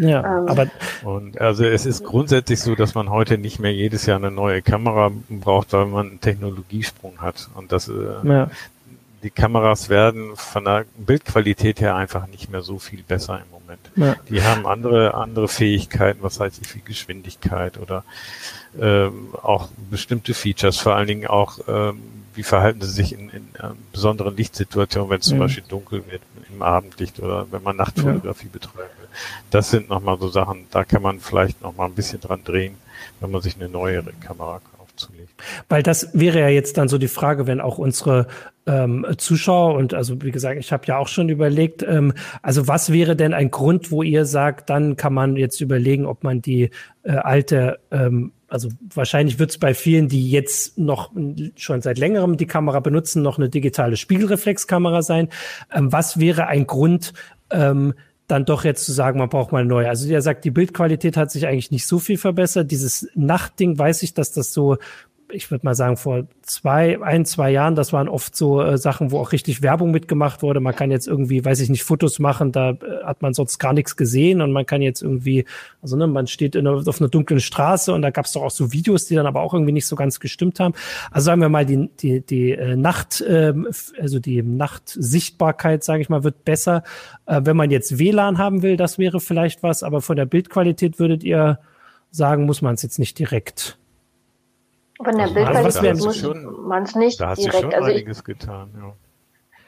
Ja, 0.00 0.38
ähm, 0.38 0.48
aber 0.48 0.66
und 1.04 1.40
also 1.40 1.64
es 1.64 1.84
ist 1.84 2.04
grundsätzlich 2.04 2.60
so, 2.60 2.74
dass 2.74 2.94
man 2.94 3.10
heute 3.10 3.36
nicht 3.38 3.58
mehr 3.58 3.72
jedes 3.72 4.06
Jahr 4.06 4.16
eine 4.16 4.30
neue 4.30 4.62
Kamera 4.62 5.10
braucht, 5.28 5.72
weil 5.72 5.86
man 5.86 6.08
einen 6.08 6.20
Technologiesprung 6.20 7.20
hat 7.20 7.48
und 7.54 7.70
das 7.70 7.88
äh, 7.88 7.92
ja. 8.24 8.50
Die 9.22 9.30
Kameras 9.30 9.88
werden 9.88 10.36
von 10.36 10.64
der 10.64 10.86
Bildqualität 10.96 11.80
her 11.80 11.94
einfach 11.96 12.26
nicht 12.26 12.50
mehr 12.50 12.62
so 12.62 12.78
viel 12.78 13.02
besser 13.02 13.40
im 13.40 13.50
Moment. 13.50 13.90
Ja. 13.96 14.16
Die 14.28 14.42
haben 14.42 14.66
andere 14.66 15.14
andere 15.14 15.48
Fähigkeiten, 15.48 16.22
was 16.22 16.40
heißt 16.40 16.60
ich 16.62 16.74
wie 16.74 16.80
Geschwindigkeit 16.80 17.78
oder 17.78 18.04
ähm, 18.80 19.28
auch 19.42 19.68
bestimmte 19.90 20.34
Features, 20.34 20.78
vor 20.78 20.94
allen 20.94 21.08
Dingen 21.08 21.26
auch 21.26 21.58
ähm, 21.68 22.00
wie 22.34 22.42
verhalten 22.42 22.80
sie 22.80 22.90
sich 22.90 23.12
in, 23.12 23.28
in 23.30 23.48
äh, 23.58 23.70
besonderen 23.92 24.36
Lichtsituationen, 24.36 25.10
wenn 25.10 25.20
es 25.20 25.26
zum 25.26 25.38
mhm. 25.38 25.42
Beispiel 25.42 25.64
dunkel 25.68 26.04
wird 26.08 26.22
im 26.48 26.62
Abendlicht 26.62 27.20
oder 27.20 27.46
wenn 27.50 27.62
man 27.62 27.76
Nachtfotografie 27.76 28.46
ja. 28.46 28.52
betreiben 28.52 28.90
will. 29.00 29.08
Das 29.50 29.70
sind 29.70 29.88
nochmal 29.88 30.18
so 30.18 30.28
Sachen, 30.28 30.66
da 30.70 30.84
kann 30.84 31.02
man 31.02 31.20
vielleicht 31.20 31.60
nochmal 31.60 31.88
ein 31.88 31.94
bisschen 31.94 32.20
dran 32.20 32.42
drehen, 32.44 32.76
wenn 33.20 33.30
man 33.30 33.42
sich 33.42 33.56
eine 33.56 33.68
neuere 33.68 34.12
Kamera 34.20 34.60
kauft 34.60 34.79
zulegt. 35.00 35.34
Weil 35.68 35.82
das 35.82 36.10
wäre 36.12 36.40
ja 36.40 36.48
jetzt 36.48 36.76
dann 36.76 36.88
so 36.88 36.98
die 36.98 37.08
Frage, 37.08 37.46
wenn 37.46 37.60
auch 37.60 37.78
unsere 37.78 38.26
ähm, 38.66 39.06
Zuschauer 39.16 39.74
und 39.74 39.94
also 39.94 40.22
wie 40.22 40.30
gesagt, 40.30 40.60
ich 40.60 40.72
habe 40.72 40.86
ja 40.86 40.98
auch 40.98 41.08
schon 41.08 41.28
überlegt, 41.28 41.82
ähm, 41.82 42.12
also 42.42 42.68
was 42.68 42.92
wäre 42.92 43.16
denn 43.16 43.34
ein 43.34 43.50
Grund, 43.50 43.90
wo 43.90 44.02
ihr 44.02 44.24
sagt, 44.26 44.70
dann 44.70 44.96
kann 44.96 45.14
man 45.14 45.36
jetzt 45.36 45.60
überlegen, 45.60 46.06
ob 46.06 46.22
man 46.22 46.42
die 46.42 46.70
äh, 47.02 47.12
alte 47.12 47.80
ähm, 47.90 48.32
also 48.50 48.68
wahrscheinlich 48.92 49.38
wird 49.38 49.50
es 49.50 49.58
bei 49.58 49.74
vielen, 49.74 50.08
die 50.08 50.28
jetzt 50.28 50.76
noch 50.76 51.12
schon 51.56 51.82
seit 51.82 51.98
längerem 51.98 52.36
die 52.36 52.46
Kamera 52.46 52.80
benutzen, 52.80 53.22
noch 53.22 53.38
eine 53.38 53.48
digitale 53.48 53.96
Spiegelreflexkamera 53.96 55.02
sein. 55.02 55.28
Ähm, 55.72 55.92
was 55.92 56.18
wäre 56.18 56.48
ein 56.48 56.66
Grund, 56.66 57.12
ähm, 57.50 57.94
dann 58.30 58.44
doch 58.44 58.64
jetzt 58.64 58.84
zu 58.84 58.92
sagen, 58.92 59.18
man 59.18 59.28
braucht 59.28 59.52
mal 59.52 59.64
neue. 59.64 59.88
Also 59.88 60.08
der 60.08 60.22
sagt, 60.22 60.44
die 60.44 60.50
Bildqualität 60.50 61.16
hat 61.16 61.30
sich 61.30 61.46
eigentlich 61.46 61.70
nicht 61.70 61.86
so 61.86 61.98
viel 61.98 62.18
verbessert. 62.18 62.70
Dieses 62.70 63.08
Nachtding 63.14 63.78
weiß 63.78 64.02
ich, 64.02 64.14
dass 64.14 64.32
das 64.32 64.52
so 64.52 64.76
ich 65.32 65.50
würde 65.50 65.64
mal 65.64 65.74
sagen, 65.74 65.96
vor 65.96 66.26
zwei, 66.42 67.00
ein, 67.02 67.24
zwei 67.24 67.50
Jahren, 67.50 67.74
das 67.74 67.92
waren 67.92 68.08
oft 68.08 68.36
so 68.36 68.60
äh, 68.60 68.78
Sachen, 68.78 69.10
wo 69.10 69.18
auch 69.18 69.32
richtig 69.32 69.62
Werbung 69.62 69.90
mitgemacht 69.90 70.42
wurde. 70.42 70.60
Man 70.60 70.74
kann 70.74 70.90
jetzt 70.90 71.06
irgendwie, 71.06 71.44
weiß 71.44 71.60
ich 71.60 71.68
nicht, 71.68 71.84
Fotos 71.84 72.18
machen, 72.18 72.52
da 72.52 72.70
äh, 72.70 73.04
hat 73.04 73.22
man 73.22 73.34
sonst 73.34 73.58
gar 73.58 73.72
nichts 73.72 73.96
gesehen 73.96 74.40
und 74.40 74.52
man 74.52 74.66
kann 74.66 74.82
jetzt 74.82 75.02
irgendwie, 75.02 75.44
also 75.82 75.96
ne, 75.96 76.06
man 76.06 76.26
steht 76.26 76.54
in 76.54 76.66
auf 76.66 77.00
einer 77.00 77.08
dunklen 77.08 77.40
Straße 77.40 77.92
und 77.92 78.02
da 78.02 78.10
gab 78.10 78.26
es 78.26 78.32
doch 78.32 78.42
auch 78.42 78.50
so 78.50 78.72
Videos, 78.72 79.06
die 79.06 79.14
dann 79.14 79.26
aber 79.26 79.42
auch 79.42 79.54
irgendwie 79.54 79.72
nicht 79.72 79.86
so 79.86 79.96
ganz 79.96 80.20
gestimmt 80.20 80.60
haben. 80.60 80.74
Also 81.10 81.26
sagen 81.26 81.40
wir 81.40 81.48
mal, 81.48 81.66
die, 81.66 81.88
die, 82.00 82.20
die 82.20 82.52
äh, 82.52 82.76
Nacht, 82.76 83.20
äh, 83.20 83.54
also 84.00 84.18
die 84.18 84.42
Nachtsichtbarkeit, 84.42 85.84
sage 85.84 86.02
ich 86.02 86.08
mal, 86.08 86.24
wird 86.24 86.44
besser. 86.44 86.82
Äh, 87.26 87.42
wenn 87.44 87.56
man 87.56 87.70
jetzt 87.70 87.98
WLAN 87.98 88.38
haben 88.38 88.62
will, 88.62 88.76
das 88.76 88.98
wäre 88.98 89.20
vielleicht 89.20 89.62
was, 89.62 89.82
aber 89.82 90.00
von 90.00 90.16
der 90.16 90.26
Bildqualität 90.26 90.98
würdet 90.98 91.24
ihr 91.24 91.58
sagen, 92.10 92.44
muss 92.44 92.62
man 92.62 92.74
es 92.74 92.82
jetzt 92.82 92.98
nicht 92.98 93.18
direkt 93.18 93.78
von 95.04 95.16
der 95.16 95.26
also 95.26 95.34
Bildqualität 95.34 95.96
muss 95.96 96.22
man 96.62 96.82
es 96.82 96.94
nicht 96.94 97.20
da 97.20 97.28
hast 97.28 97.38
direkt. 97.38 97.56
Du 97.56 97.60
schon 97.62 97.74
also 97.74 97.90
einiges 97.90 98.18
ich, 98.18 98.24
getan, 98.24 98.70
ja. 98.76 98.94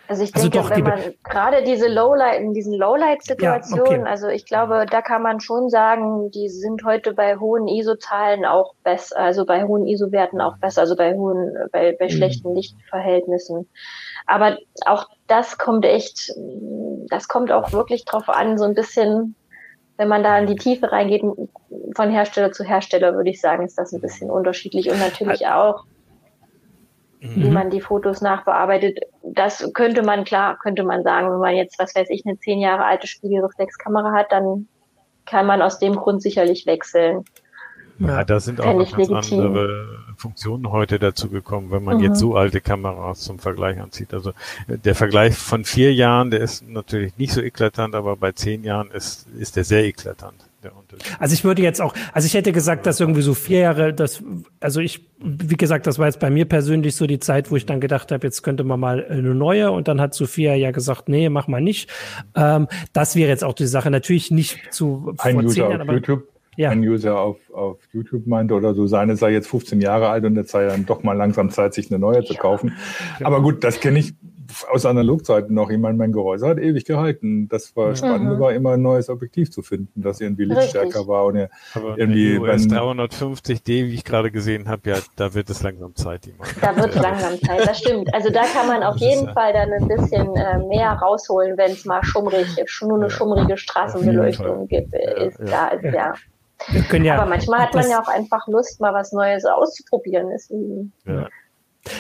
Also 0.09 0.25
ich 0.25 0.35
also 0.35 0.49
denke, 0.51 0.69
doch, 0.69 0.77
wenn 0.77 0.85
man 0.85 1.01
gerade 1.25 1.63
diese 1.65 1.89
Lowlight, 1.89 2.41
in 2.41 2.53
diesen 2.53 2.75
Lowlight-Situationen, 2.75 3.87
ja, 3.87 3.99
okay. 4.01 4.11
also 4.11 4.29
ich 4.29 4.45
glaube, 4.45 4.85
da 4.91 5.01
kann 5.01 5.23
man 5.23 5.41
schon 5.41 5.71
sagen, 5.71 6.31
die 6.33 6.51
sind 6.51 6.85
heute 6.85 7.15
bei 7.15 7.39
hohen 7.39 7.67
ISO-Zahlen 7.67 8.45
auch 8.45 8.75
besser, 8.85 9.17
also 9.17 9.47
bei 9.47 9.65
hohen 9.65 9.87
ISO-Werten 9.87 10.43
auch 10.43 10.59
besser, 10.59 10.83
also 10.83 10.97
bei 10.97 11.15
hohen, 11.15 11.55
bei, 11.73 11.97
bei 11.99 12.07
mhm. 12.07 12.11
schlechten 12.11 12.55
Lichtverhältnissen. 12.55 13.69
Aber 14.27 14.59
auch 14.85 15.07
das 15.29 15.57
kommt 15.57 15.87
echt, 15.87 16.31
das 17.09 17.29
kommt 17.29 17.51
auch 17.51 17.73
wirklich 17.73 18.05
drauf 18.05 18.29
an, 18.29 18.59
so 18.59 18.65
ein 18.65 18.75
bisschen, 18.75 19.35
wenn 19.97 20.09
man 20.09 20.23
da 20.23 20.39
in 20.39 20.47
die 20.47 20.57
Tiefe 20.57 20.93
reingeht, 20.93 21.23
von 21.95 22.11
Hersteller 22.11 22.53
zu 22.53 22.65
Hersteller, 22.65 23.15
würde 23.15 23.31
ich 23.31 23.41
sagen, 23.41 23.65
ist 23.65 23.79
das 23.79 23.93
ein 23.93 24.01
bisschen 24.01 24.31
unterschiedlich 24.31 24.91
und 24.91 24.99
natürlich 24.99 25.47
auch, 25.47 25.85
wie 27.21 27.47
mhm. 27.49 27.53
man 27.53 27.71
die 27.71 27.81
Fotos 27.81 28.21
nachbearbeitet. 28.21 29.01
Das 29.23 29.71
könnte 29.75 30.03
man, 30.03 30.25
klar, 30.25 30.59
könnte 30.61 30.83
man 30.83 31.03
sagen, 31.03 31.31
wenn 31.31 31.39
man 31.39 31.55
jetzt, 31.55 31.79
was 31.79 31.95
weiß 31.95 32.09
ich, 32.11 32.27
eine 32.27 32.39
zehn 32.39 32.59
Jahre 32.59 32.85
alte 32.85 33.07
Spiegelreflexkamera 33.07 34.13
hat, 34.13 34.33
dann 34.33 34.67
kann 35.25 35.47
man 35.47 35.63
aus 35.63 35.79
dem 35.79 35.95
Grund 35.95 36.21
sicherlich 36.21 36.67
wechseln. 36.67 37.25
Ja, 37.99 38.25
da 38.25 38.41
sind 38.41 38.61
auch 38.61 38.75
noch 38.75 38.91
ganz 38.97 39.09
legitim. 39.09 39.41
andere 39.41 39.99
Funktionen 40.17 40.73
heute 40.73 40.99
dazu 40.99 41.29
gekommen, 41.29 41.71
wenn 41.71 41.85
man 41.85 41.99
mhm. 41.99 42.05
jetzt 42.05 42.19
so 42.19 42.35
alte 42.35 42.61
Kameras 42.61 43.21
zum 43.21 43.39
Vergleich 43.39 43.81
anzieht. 43.81 44.13
Also 44.13 44.31
äh, 44.67 44.79
der 44.79 44.95
Vergleich 44.95 45.37
von 45.37 45.65
vier 45.65 45.95
Jahren, 45.95 46.31
der 46.31 46.41
ist 46.41 46.69
natürlich 46.69 47.17
nicht 47.19 47.33
so 47.33 47.41
eklatant, 47.41 47.95
aber 47.95 48.17
bei 48.17 48.33
zehn 48.33 48.65
Jahren 48.65 48.91
ist, 48.91 49.29
ist 49.39 49.57
der 49.57 49.65
sehr 49.65 49.85
eklatant. 49.85 50.49
Also 51.19 51.35
ich 51.35 51.45
würde 51.45 51.63
jetzt 51.63 51.81
auch, 51.81 51.95
also 52.13 52.27
ich 52.27 52.35
hätte 52.35 52.53
gesagt, 52.53 52.87
dass 52.87 53.01
irgendwie 53.01 53.23
so 53.23 53.35
vier 53.35 53.61
Jahre, 53.61 53.95
das, 53.95 54.23
also 54.61 54.81
ich, 54.81 55.09
wie 55.19 55.57
gesagt, 55.57 55.87
das 55.87 55.99
war 55.99 56.07
jetzt 56.07 56.21
bei 56.21 56.31
mir 56.31 56.45
persönlich 56.45 56.97
so 56.97 57.07
die 57.07 57.19
Zeit, 57.19 57.51
wo 57.51 57.57
ich 57.57 57.67
dann 57.67 57.81
gedacht 57.81 58.13
habe, 58.13 58.27
jetzt 58.27 58.43
könnte 58.43 58.65
man 58.65 58.81
mal 58.81 59.05
eine 59.05 59.35
neue 59.35 59.71
und 59.71 59.89
dann 59.89 60.01
hat 60.01 60.15
Sophia 60.15 60.55
ja 60.55 60.71
gesagt, 60.71 61.09
nee, 61.09 61.29
mach 61.29 61.49
mal 61.49 61.61
nicht. 61.61 61.91
Ähm, 62.35 62.69
das 62.93 63.17
wäre 63.17 63.29
jetzt 63.29 63.45
auch 63.45 63.55
die 63.55 63.67
Sache. 63.67 63.91
Natürlich 63.91 64.31
nicht 64.31 64.73
zu 64.73 65.15
Ein 65.19 65.35
vor 65.35 65.45
User 65.45 65.55
zehn 65.55 65.63
Jahren, 65.63 65.81
auf 65.83 65.89
aber, 65.89 65.95
YouTube 65.95 66.29
ja. 66.57 66.71
ein 66.71 66.81
User 66.81 67.19
auf, 67.19 67.39
auf 67.53 67.79
YouTube 67.93 68.27
meinte 68.27 68.55
oder 68.55 68.75
so, 68.75 68.87
seine 68.87 69.17
sei 69.17 69.33
jetzt 69.33 69.49
15 69.49 69.81
Jahre 69.81 70.09
alt 70.09 70.25
und 70.25 70.37
jetzt 70.37 70.51
sei 70.51 70.67
dann 70.67 70.87
doch 70.87 71.03
mal 71.03 71.15
langsam 71.15 71.51
Zeit, 71.51 71.75
sich 71.75 71.91
eine 71.91 71.99
neue 71.99 72.25
zu 72.25 72.35
kaufen. 72.35 72.77
Aber 73.23 73.41
gut, 73.41 73.65
das 73.65 73.81
kenne 73.81 74.01
ich 74.01 74.15
aus 74.71 74.87
Analogzeiten 74.87 75.55
noch. 75.55 75.71
Ich 75.71 75.79
meine, 75.79 75.97
mein 75.97 76.13
Gehäuse 76.13 76.47
hat 76.49 76.59
ewig 76.59 76.85
gehalten. 76.85 77.49
Das 77.49 77.75
war 77.77 77.91
mhm. 77.91 77.97
spannend, 77.97 78.41
war 78.41 78.53
immer 78.53 78.73
ein 78.73 78.83
neues 78.83 79.09
Objektiv 79.09 79.51
zu 79.51 79.63
finden, 79.63 80.03
das 80.03 80.21
irgendwie 80.21 80.45
lichtstärker 80.45 81.07
war. 81.07 81.27
Und 81.27 81.49
Aber 81.75 81.99
irgendwie 81.99 82.39
US 82.39 82.67
350D, 82.67 83.67
wie 83.67 83.95
ich 83.95 84.05
gerade 84.05 84.31
gesehen 84.31 84.69
habe, 84.69 84.91
ja, 84.91 84.97
da 85.17 85.35
wird 85.35 85.51
es 85.51 85.63
langsam 85.63 85.95
Zeit. 85.95 86.27
Die 86.27 86.35
da 86.61 86.77
wird 86.77 86.95
es 86.95 87.01
langsam 87.01 87.41
Zeit, 87.41 87.67
das 87.67 87.79
stimmt. 87.79 88.13
Also 88.15 88.31
da 88.31 88.43
kann 88.43 88.67
man 88.67 88.83
auf 88.83 88.95
das 88.95 89.03
jeden 89.03 89.33
Fall 89.33 89.53
dann 89.53 89.73
ein 89.73 89.89
bisschen 89.89 90.35
äh, 90.37 90.59
mehr 90.67 90.93
rausholen, 90.93 91.57
wenn 91.57 91.73
es 91.73 91.85
mal 91.85 92.03
schummrig, 92.05 92.47
nur 92.83 92.97
eine 92.97 93.11
schummrige 93.11 93.57
Straßenbeleuchtung 93.57 94.69
gibt. 94.69 94.95
Ist, 94.95 95.39
Da 95.41 95.69
ist 95.69 95.85
ja. 95.85 96.15
ja. 96.93 97.15
Aber 97.17 97.29
manchmal 97.29 97.61
hat 97.61 97.75
man 97.75 97.89
ja 97.89 98.01
auch 98.01 98.09
einfach 98.09 98.47
Lust, 98.47 98.81
mal 98.81 98.95
was 98.95 99.13
Neues 99.13 99.45
auszuprobieren. 99.45 100.29
Deswegen. 100.31 100.93
Ja. 101.07 101.29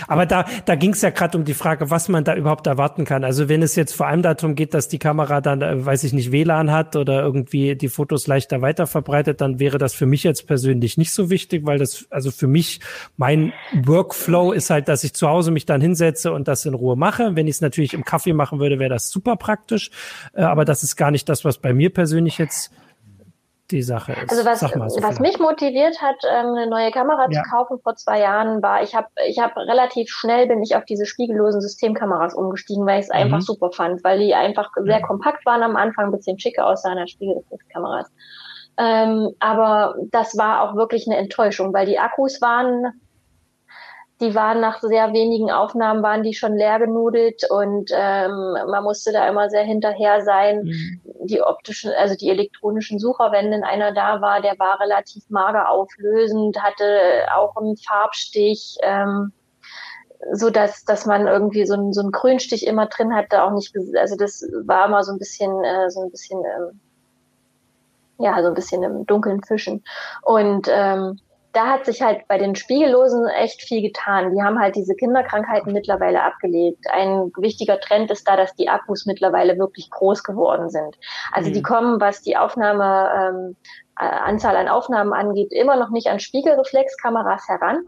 Aber 0.07 0.27
da, 0.27 0.45
da 0.65 0.77
ging 0.77 0.93
es 0.93 1.03
ja 1.03 1.11
gerade 1.11 1.37
um 1.37 1.45
die 1.45 1.55
Frage, 1.55 1.91
was 1.91 2.09
man 2.09 2.23
da 2.23 2.37
überhaupt 2.37 2.67
erwarten 2.67 3.05
kann. 3.05 3.25
Also 3.25 3.49
wenn 3.49 3.63
es 3.63 3.75
jetzt 3.75 3.95
vor 3.95 4.07
allem 4.07 4.23
darum 4.23 4.55
geht, 4.55 4.75
dass 4.75 4.89
die 4.89 4.99
Kamera 4.99 5.41
dann, 5.41 5.61
äh, 5.61 5.85
weiß 5.85 6.05
ich 6.05 6.13
nicht, 6.13 6.31
WLAN 6.31 6.71
hat 6.71 6.95
oder 6.95 7.23
irgendwie 7.23 7.75
die 7.75 7.89
Fotos 7.89 8.27
leichter 8.29 8.63
weiterverbreitet, 8.63 9.41
dann 9.41 9.59
wäre 9.59 9.79
das 9.79 9.95
für 9.95 10.07
mich 10.07 10.23
jetzt 10.23 10.47
persönlich 10.47 10.99
nicht 10.99 11.13
so 11.13 11.31
wichtig, 11.31 11.67
weil 11.67 11.79
das, 11.79 12.07
also 12.11 12.31
für 12.31 12.47
mich, 12.47 12.81
mein 13.17 13.53
Workflow 13.75 14.53
ist 14.53 14.71
halt, 14.71 14.89
dass 14.89 15.03
ich 15.03 15.15
zu 15.15 15.29
Hause 15.29 15.51
mich 15.51 15.67
dann 15.67 15.81
hinsetze 15.81 16.33
und 16.33 16.47
das 16.47 16.65
in 16.65 16.75
Ruhe 16.75 16.97
mache. 16.97 17.35
Wenn 17.35 17.49
ich 17.49 17.57
es 17.57 17.61
natürlich 17.61 17.93
im 17.95 18.05
Kaffee 18.05 18.35
machen 18.35 18.61
würde, 18.61 18.79
wäre 18.79 18.91
das 18.91 19.11
super 19.11 19.37
praktisch. 19.37 19.91
Äh, 20.35 20.43
aber 20.43 20.65
das 20.65 20.85
ist 20.85 20.97
gar 20.97 21.11
nicht 21.11 21.29
das, 21.29 21.45
was 21.45 21.59
bei 21.59 21.73
mir 21.73 21.93
persönlich 21.93 22.39
jetzt 22.39 22.71
die 23.71 23.83
Sache 23.83 24.13
ist. 24.13 24.31
Also 24.31 24.45
was, 24.45 24.61
so 24.61 25.03
was 25.03 25.21
mich 25.21 25.39
motiviert 25.39 26.01
hat, 26.03 26.17
ähm, 26.31 26.55
eine 26.55 26.67
neue 26.67 26.91
Kamera 26.91 27.27
ja. 27.31 27.43
zu 27.43 27.51
kaufen 27.51 27.79
vor 27.83 27.97
zwei 27.97 28.21
Jahren, 28.21 28.63
war, 28.63 28.83
ich 28.83 28.95
habe 28.95 29.09
ich 29.27 29.39
hab 29.39 29.57
relativ 29.57 30.11
schnell 30.11 30.47
bin 30.47 30.63
ich 30.63 30.77
auf 30.77 30.85
diese 30.85 31.07
spiegellosen 31.07 31.61
Systemkameras 31.61 32.35
umgestiegen, 32.35 32.87
weil 32.87 33.01
ich 33.01 33.07
es 33.07 33.09
mhm. 33.09 33.21
einfach 33.21 33.41
super 33.41 33.71
fand, 33.73 34.05
weil 34.05 34.19
die 34.19 34.35
einfach 34.35 34.71
sehr 34.85 35.01
kompakt 35.03 35.47
waren 35.47 35.63
am 35.63 35.77
Anfang, 35.77 36.07
ein 36.07 36.13
bisschen 36.13 36.39
schicker 36.39 36.67
aussahen 36.67 36.99
als 36.99 37.13
Spiegelreflexkameras. 37.13 38.11
Ähm, 38.79 39.31
aber 39.39 39.95
das 40.11 40.37
war 40.37 40.63
auch 40.63 40.77
wirklich 40.77 41.07
eine 41.07 41.17
Enttäuschung, 41.17 41.73
weil 41.73 41.87
die 41.87 41.99
Akkus 41.99 42.41
waren 42.41 43.02
die 44.23 44.37
waren 44.37 44.61
nach 44.61 44.81
sehr 44.81 45.13
wenigen 45.13 45.51
Aufnahmen, 45.51 46.03
waren 46.03 46.23
die 46.23 46.33
schon 46.33 46.57
leer 46.57 46.79
genudelt 46.79 47.43
und 47.51 47.91
ähm, 47.93 48.55
man 48.71 48.85
musste 48.85 49.13
da 49.13 49.29
immer 49.29 49.51
sehr 49.51 49.65
hinterher 49.65 50.23
sein. 50.23 50.63
Mhm. 50.63 51.01
Die 51.27 51.43
optischen, 51.43 51.91
also 51.99 52.15
die 52.15 52.31
elektronischen 52.31 53.01
Sucher, 53.01 53.33
wenn 53.33 53.51
denn 53.51 53.65
einer 53.65 53.93
da 53.93 54.21
war, 54.21 54.41
der 54.41 54.57
war 54.61 54.81
relativ 54.81 55.25
mager 55.29 55.69
auflösend, 55.69 56.63
hatte 56.63 57.27
auch 57.35 57.57
einen 57.57 57.77
Farbstich. 57.77 58.77
Ähm, 58.83 59.33
so 60.31 60.51
dass 60.51 60.85
dass 60.85 61.05
man 61.05 61.27
irgendwie 61.27 61.67
so 61.67 61.75
einen 61.75 61.93
so 61.93 62.01
einen 62.01 62.13
Grünstich 62.13 62.65
immer 62.65 62.87
drin 62.87 63.13
hatte 63.13 63.43
auch 63.43 63.51
nicht 63.51 63.75
also 63.99 64.15
das 64.15 64.47
war 64.65 64.87
immer 64.87 65.03
so 65.03 65.11
ein 65.11 65.19
bisschen 65.19 65.65
äh, 65.65 65.91
so 65.91 66.01
ein 66.01 66.13
bisschen 66.13 66.39
ähm, 66.45 66.81
ja 68.21 68.41
so 68.41 68.47
ein 68.47 68.55
bisschen 68.55 68.85
im 68.85 69.05
dunklen 69.05 69.43
Fischen 69.43 69.83
und 70.23 70.69
ähm, 70.71 71.19
da 71.53 71.67
hat 71.67 71.85
sich 71.85 72.01
halt 72.01 72.27
bei 72.29 72.39
den 72.39 72.57
Spiegellosen 72.57 73.27
echt 73.29 73.63
viel 73.63 73.83
getan. 73.83 74.35
Die 74.35 74.43
haben 74.43 74.59
halt 74.59 74.75
diese 74.75 74.95
Kinderkrankheiten 74.95 75.73
mittlerweile 75.73 76.23
abgelegt. 76.23 76.87
Ein 76.91 77.31
wichtiger 77.37 77.79
Trend 77.79 78.11
ist 78.11 78.27
da, 78.27 78.37
dass 78.37 78.55
die 78.55 78.69
Akkus 78.69 79.05
mittlerweile 79.05 79.59
wirklich 79.59 79.91
groß 79.91 80.25
geworden 80.25 80.71
sind. 80.71 80.97
Also 81.33 81.51
mhm. 81.51 81.55
die 81.55 81.63
kommen, 81.63 82.01
was 82.01 82.23
die 82.23 82.37
Aufnahme, 82.37 83.11
ähm, 83.15 83.57
äh, 83.99 84.05
Anzahl 84.05 84.57
an 84.57 84.69
Aufnahmen 84.69 85.13
angeht, 85.13 85.53
immer 85.53 85.77
noch 85.77 85.91
nicht 85.91 86.07
an 86.07 86.21
Spiegelreflexkameras 86.21 87.47
heran. 87.49 87.85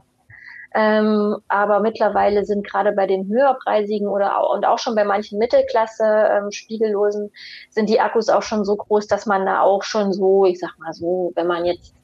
Ähm, 0.76 1.36
aber 1.48 1.80
mittlerweile 1.80 2.44
sind 2.44 2.66
gerade 2.66 2.92
bei 2.92 3.06
den 3.06 3.28
höherpreisigen 3.28 4.08
oder 4.08 4.40
auch, 4.40 4.54
und 4.54 4.66
auch 4.66 4.78
schon 4.78 4.96
bei 4.96 5.04
manchen 5.04 5.38
Mittelklasse 5.38 6.04
ähm, 6.04 6.50
Spiegellosen 6.50 7.30
sind 7.70 7.88
die 7.88 8.00
Akkus 8.00 8.28
auch 8.28 8.42
schon 8.42 8.64
so 8.64 8.76
groß, 8.76 9.06
dass 9.06 9.24
man 9.24 9.46
da 9.46 9.60
auch 9.60 9.84
schon 9.84 10.12
so, 10.12 10.44
ich 10.44 10.58
sag 10.58 10.76
mal 10.78 10.92
so, 10.92 11.32
wenn 11.36 11.46
man 11.46 11.64
jetzt 11.64 11.94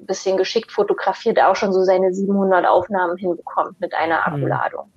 ein 0.00 0.06
bisschen 0.06 0.36
geschickt 0.36 0.72
fotografiert, 0.72 1.40
auch 1.40 1.56
schon 1.56 1.72
so 1.72 1.82
seine 1.84 2.12
700 2.12 2.66
Aufnahmen 2.66 3.16
hinbekommt 3.16 3.80
mit 3.80 3.94
einer 3.94 4.18
mhm. 4.26 4.34
Akkuladung. 4.34 4.92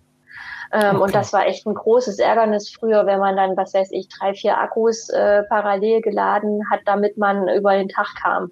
Ähm, 0.72 0.96
okay. 0.96 1.04
Und 1.04 1.16
das 1.16 1.34
war 1.34 1.46
echt 1.46 1.66
ein 1.66 1.74
großes 1.74 2.20
Ärgernis 2.20 2.70
früher, 2.70 3.06
wenn 3.06 3.20
man 3.20 3.36
dann, 3.36 3.56
was 3.56 3.74
weiß 3.74 3.90
ich, 3.92 4.10
drei, 4.10 4.34
vier 4.34 4.58
Akkus 4.58 5.10
äh, 5.10 5.44
parallel 5.44 6.02
geladen 6.02 6.62
hat, 6.70 6.82
damit 6.86 7.18
man 7.18 7.48
über 7.48 7.74
den 7.74 7.90
Tag 7.90 8.08
kam. 8.22 8.52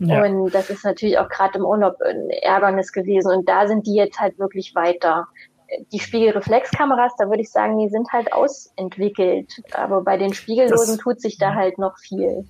Ja. 0.00 0.24
Und 0.24 0.54
das 0.54 0.70
ist 0.70 0.84
natürlich 0.84 1.18
auch 1.18 1.28
gerade 1.28 1.58
im 1.58 1.64
Urlaub 1.64 2.00
ein 2.00 2.30
Ärgernis 2.30 2.92
gewesen. 2.92 3.30
Und 3.30 3.48
da 3.48 3.66
sind 3.66 3.86
die 3.86 3.94
jetzt 3.94 4.18
halt 4.18 4.38
wirklich 4.38 4.74
weiter. 4.74 5.28
Die 5.92 6.00
Spiegelreflexkameras, 6.00 7.12
da 7.16 7.28
würde 7.28 7.42
ich 7.42 7.52
sagen, 7.52 7.78
die 7.78 7.90
sind 7.90 8.10
halt 8.12 8.32
ausentwickelt. 8.32 9.62
Aber 9.72 10.02
bei 10.02 10.16
den 10.16 10.32
Spiegellosen 10.32 10.96
das, 10.96 11.02
tut 11.02 11.20
sich 11.20 11.38
da 11.38 11.54
halt 11.54 11.78
noch 11.78 11.98
viel. 11.98 12.46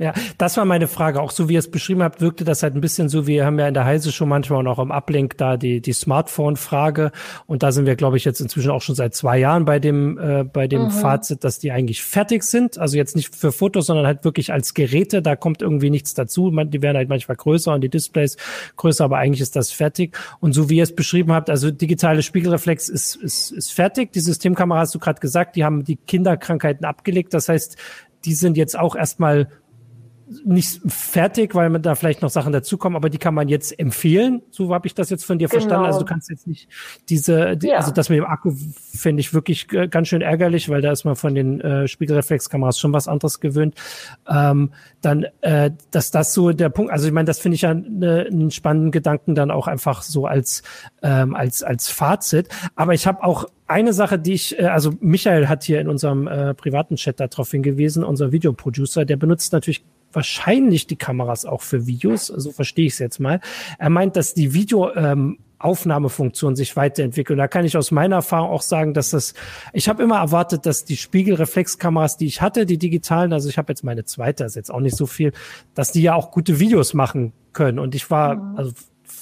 Ja, 0.00 0.14
das 0.38 0.56
war 0.56 0.64
meine 0.64 0.88
Frage. 0.88 1.20
Auch 1.20 1.30
so 1.30 1.50
wie 1.50 1.52
ihr 1.52 1.58
es 1.58 1.70
beschrieben 1.70 2.02
habt, 2.02 2.22
wirkte 2.22 2.42
das 2.42 2.62
halt 2.62 2.74
ein 2.74 2.80
bisschen 2.80 3.10
so, 3.10 3.26
wir 3.26 3.44
haben 3.44 3.58
ja 3.58 3.68
in 3.68 3.74
der 3.74 3.84
Heise 3.84 4.12
schon 4.12 4.30
manchmal 4.30 4.66
auch 4.66 4.78
im 4.78 4.90
Ablink 4.90 5.36
da 5.36 5.58
die, 5.58 5.82
die 5.82 5.92
Smartphone-Frage. 5.92 7.12
Und 7.46 7.62
da 7.62 7.70
sind 7.70 7.84
wir, 7.84 7.96
glaube 7.96 8.16
ich, 8.16 8.24
jetzt 8.24 8.40
inzwischen 8.40 8.70
auch 8.70 8.80
schon 8.80 8.94
seit 8.94 9.14
zwei 9.14 9.38
Jahren 9.38 9.66
bei 9.66 9.78
dem, 9.78 10.16
äh, 10.16 10.44
bei 10.44 10.68
dem 10.68 10.84
mhm. 10.84 10.90
Fazit, 10.90 11.44
dass 11.44 11.58
die 11.58 11.70
eigentlich 11.70 12.02
fertig 12.02 12.44
sind. 12.44 12.78
Also 12.78 12.96
jetzt 12.96 13.14
nicht 13.14 13.36
für 13.36 13.52
Fotos, 13.52 13.84
sondern 13.86 14.06
halt 14.06 14.24
wirklich 14.24 14.54
als 14.54 14.72
Geräte. 14.72 15.20
Da 15.20 15.36
kommt 15.36 15.60
irgendwie 15.60 15.90
nichts 15.90 16.14
dazu. 16.14 16.50
Die 16.50 16.80
werden 16.80 16.96
halt 16.96 17.10
manchmal 17.10 17.36
größer 17.36 17.74
und 17.74 17.82
die 17.82 17.90
Displays 17.90 18.38
größer, 18.76 19.04
aber 19.04 19.18
eigentlich 19.18 19.42
ist 19.42 19.54
das 19.54 19.70
fertig. 19.70 20.16
Und 20.40 20.54
so 20.54 20.70
wie 20.70 20.78
ihr 20.78 20.84
es 20.84 20.94
beschrieben 20.94 21.32
habt, 21.32 21.50
also 21.50 21.70
digitale 21.70 22.22
Spiegelreflex 22.22 22.88
ist, 22.88 23.16
ist, 23.16 23.50
ist 23.50 23.70
fertig. 23.74 24.12
Die 24.14 24.20
Systemkamera 24.20 24.78
hast 24.78 24.94
du 24.94 24.98
gerade 24.98 25.20
gesagt, 25.20 25.56
die 25.56 25.64
haben 25.64 25.84
die 25.84 25.96
Kinderkrankheiten 25.96 26.86
abgelegt. 26.86 27.34
Das 27.34 27.50
heißt, 27.50 27.76
die 28.24 28.34
sind 28.34 28.56
jetzt 28.56 28.78
auch 28.78 28.96
erstmal 28.96 29.48
nicht 30.44 30.80
fertig, 30.86 31.54
weil 31.54 31.70
man 31.70 31.82
da 31.82 31.94
vielleicht 31.94 32.22
noch 32.22 32.30
Sachen 32.30 32.52
dazukommen, 32.52 32.96
aber 32.96 33.10
die 33.10 33.18
kann 33.18 33.34
man 33.34 33.48
jetzt 33.48 33.78
empfehlen. 33.78 34.42
So 34.50 34.72
habe 34.72 34.86
ich 34.86 34.94
das 34.94 35.10
jetzt 35.10 35.24
von 35.24 35.38
dir 35.38 35.48
genau. 35.48 35.60
verstanden. 35.60 35.86
Also 35.86 36.00
du 36.00 36.04
kannst 36.04 36.30
jetzt 36.30 36.46
nicht 36.46 36.68
diese, 37.08 37.56
die, 37.56 37.68
ja. 37.68 37.76
also 37.76 37.90
das 37.90 38.08
mit 38.08 38.18
dem 38.18 38.24
Akku 38.24 38.52
finde 38.52 39.20
ich 39.20 39.34
wirklich 39.34 39.68
ganz 39.68 40.08
schön 40.08 40.22
ärgerlich, 40.22 40.68
weil 40.68 40.82
da 40.82 40.92
ist 40.92 41.04
man 41.04 41.16
von 41.16 41.34
den 41.34 41.60
äh, 41.60 41.88
Spiegelreflexkameras 41.88 42.78
schon 42.78 42.92
was 42.92 43.08
anderes 43.08 43.40
gewöhnt. 43.40 43.74
Ähm, 44.28 44.72
dann, 45.00 45.26
äh, 45.40 45.72
dass 45.90 46.10
das 46.10 46.32
so 46.32 46.50
der 46.52 46.68
Punkt, 46.68 46.92
also 46.92 47.06
ich 47.06 47.12
meine, 47.12 47.26
das 47.26 47.40
finde 47.40 47.56
ich 47.56 47.62
ja 47.62 47.74
ne, 47.74 48.26
einen 48.30 48.50
spannenden 48.50 48.92
Gedanken 48.92 49.34
dann 49.34 49.50
auch 49.50 49.66
einfach 49.66 50.02
so 50.02 50.26
als 50.26 50.62
ähm, 51.02 51.34
als 51.34 51.62
als 51.62 51.88
Fazit. 51.88 52.48
Aber 52.76 52.94
ich 52.94 53.06
habe 53.06 53.24
auch 53.24 53.46
eine 53.66 53.92
Sache, 53.92 54.18
die 54.18 54.32
ich, 54.32 54.58
äh, 54.58 54.66
also 54.66 54.92
Michael 55.00 55.48
hat 55.48 55.62
hier 55.62 55.80
in 55.80 55.88
unserem 55.88 56.26
äh, 56.26 56.54
privaten 56.54 56.96
Chat 56.96 57.20
darauf 57.20 57.50
hingewiesen, 57.50 58.04
unser 58.04 58.32
Videoproducer, 58.32 59.04
der 59.04 59.16
benutzt 59.16 59.52
natürlich 59.52 59.84
wahrscheinlich 60.12 60.86
die 60.86 60.96
Kameras 60.96 61.44
auch 61.44 61.62
für 61.62 61.86
Videos, 61.86 62.26
so 62.26 62.52
verstehe 62.52 62.86
ich 62.86 62.94
es 62.94 62.98
jetzt 62.98 63.20
mal. 63.20 63.40
Er 63.78 63.90
meint, 63.90 64.16
dass 64.16 64.34
die 64.34 64.54
Video 64.54 64.92
ähm, 64.94 65.38
Aufnahmefunktion 65.60 66.56
sich 66.56 66.74
weiterentwickelt. 66.74 67.38
Da 67.38 67.46
kann 67.46 67.64
ich 67.64 67.76
aus 67.76 67.90
meiner 67.90 68.16
Erfahrung 68.16 68.50
auch 68.50 68.62
sagen, 68.62 68.94
dass 68.94 69.10
das, 69.10 69.34
ich 69.72 69.88
habe 69.88 70.02
immer 70.02 70.18
erwartet, 70.18 70.64
dass 70.64 70.84
die 70.84 70.96
Spiegelreflexkameras, 70.96 72.16
die 72.16 72.26
ich 72.26 72.40
hatte, 72.40 72.64
die 72.64 72.78
digitalen, 72.78 73.32
also 73.32 73.48
ich 73.48 73.58
habe 73.58 73.70
jetzt 73.70 73.84
meine 73.84 74.04
zweite, 74.04 74.44
ist 74.44 74.56
jetzt 74.56 74.70
auch 74.70 74.80
nicht 74.80 74.96
so 74.96 75.06
viel, 75.06 75.32
dass 75.74 75.92
die 75.92 76.02
ja 76.02 76.14
auch 76.14 76.30
gute 76.30 76.58
Videos 76.60 76.94
machen 76.94 77.34
können. 77.52 77.78
Und 77.78 77.94
ich 77.94 78.10
war, 78.10 78.36
mhm. 78.36 78.56
also 78.56 78.72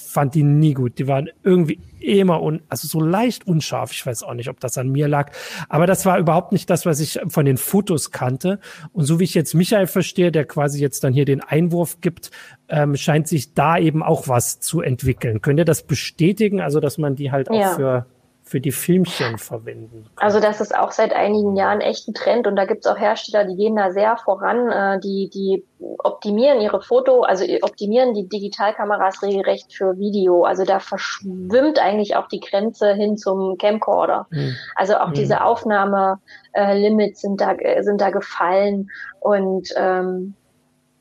fand 0.08 0.34
die 0.34 0.42
nie 0.42 0.74
gut. 0.74 0.98
Die 0.98 1.06
waren 1.06 1.28
irgendwie 1.42 1.80
immer 2.00 2.42
un, 2.42 2.62
also 2.68 2.88
so 2.88 3.00
leicht 3.00 3.46
unscharf. 3.46 3.92
Ich 3.92 4.04
weiß 4.04 4.22
auch 4.22 4.34
nicht, 4.34 4.48
ob 4.48 4.60
das 4.60 4.78
an 4.78 4.88
mir 4.88 5.08
lag. 5.08 5.32
Aber 5.68 5.86
das 5.86 6.06
war 6.06 6.18
überhaupt 6.18 6.52
nicht 6.52 6.70
das, 6.70 6.86
was 6.86 7.00
ich 7.00 7.20
von 7.28 7.44
den 7.44 7.56
Fotos 7.56 8.10
kannte. 8.10 8.58
Und 8.92 9.04
so 9.04 9.20
wie 9.20 9.24
ich 9.24 9.34
jetzt 9.34 9.54
Michael 9.54 9.86
verstehe, 9.86 10.32
der 10.32 10.44
quasi 10.44 10.80
jetzt 10.80 11.04
dann 11.04 11.12
hier 11.12 11.24
den 11.24 11.40
Einwurf 11.40 12.00
gibt, 12.00 12.30
ähm, 12.68 12.96
scheint 12.96 13.28
sich 13.28 13.54
da 13.54 13.78
eben 13.78 14.02
auch 14.02 14.28
was 14.28 14.60
zu 14.60 14.80
entwickeln. 14.80 15.40
Könnt 15.42 15.58
ihr 15.58 15.64
das 15.64 15.82
bestätigen? 15.82 16.60
Also, 16.60 16.80
dass 16.80 16.98
man 16.98 17.14
die 17.14 17.30
halt 17.30 17.48
ja. 17.50 17.72
auch 17.72 17.76
für 17.76 18.06
für 18.48 18.60
die 18.60 18.72
Filmchen 18.72 19.38
verwenden. 19.38 20.04
Kann. 20.16 20.26
Also 20.26 20.40
das 20.40 20.60
ist 20.60 20.76
auch 20.76 20.90
seit 20.90 21.12
einigen 21.12 21.56
Jahren 21.56 21.80
echt 21.80 22.08
ein 22.08 22.14
Trend 22.14 22.46
und 22.46 22.56
da 22.56 22.64
gibt 22.64 22.84
es 22.84 22.90
auch 22.90 22.98
Hersteller, 22.98 23.44
die 23.44 23.56
gehen 23.56 23.76
da 23.76 23.90
sehr 23.90 24.16
voran, 24.16 24.70
äh, 24.70 25.00
die, 25.00 25.30
die 25.32 25.64
optimieren 25.98 26.60
ihre 26.60 26.80
Foto, 26.80 27.22
also 27.22 27.44
optimieren 27.62 28.14
die 28.14 28.28
Digitalkameras 28.28 29.22
regelrecht 29.22 29.72
für 29.72 29.98
Video. 29.98 30.44
Also 30.44 30.64
da 30.64 30.80
verschwimmt 30.80 31.78
eigentlich 31.78 32.16
auch 32.16 32.28
die 32.28 32.40
Grenze 32.40 32.94
hin 32.94 33.16
zum 33.16 33.56
Camcorder. 33.58 34.26
Hm. 34.30 34.56
Also 34.74 34.96
auch 34.96 35.08
hm. 35.08 35.14
diese 35.14 35.42
Aufnahmelimits 35.44 36.20
äh, 36.54 37.20
sind 37.20 37.40
da 37.40 37.54
sind 37.80 38.00
da 38.00 38.10
gefallen 38.10 38.90
und 39.20 39.68
ähm, 39.76 40.08
ähm, 40.08 40.34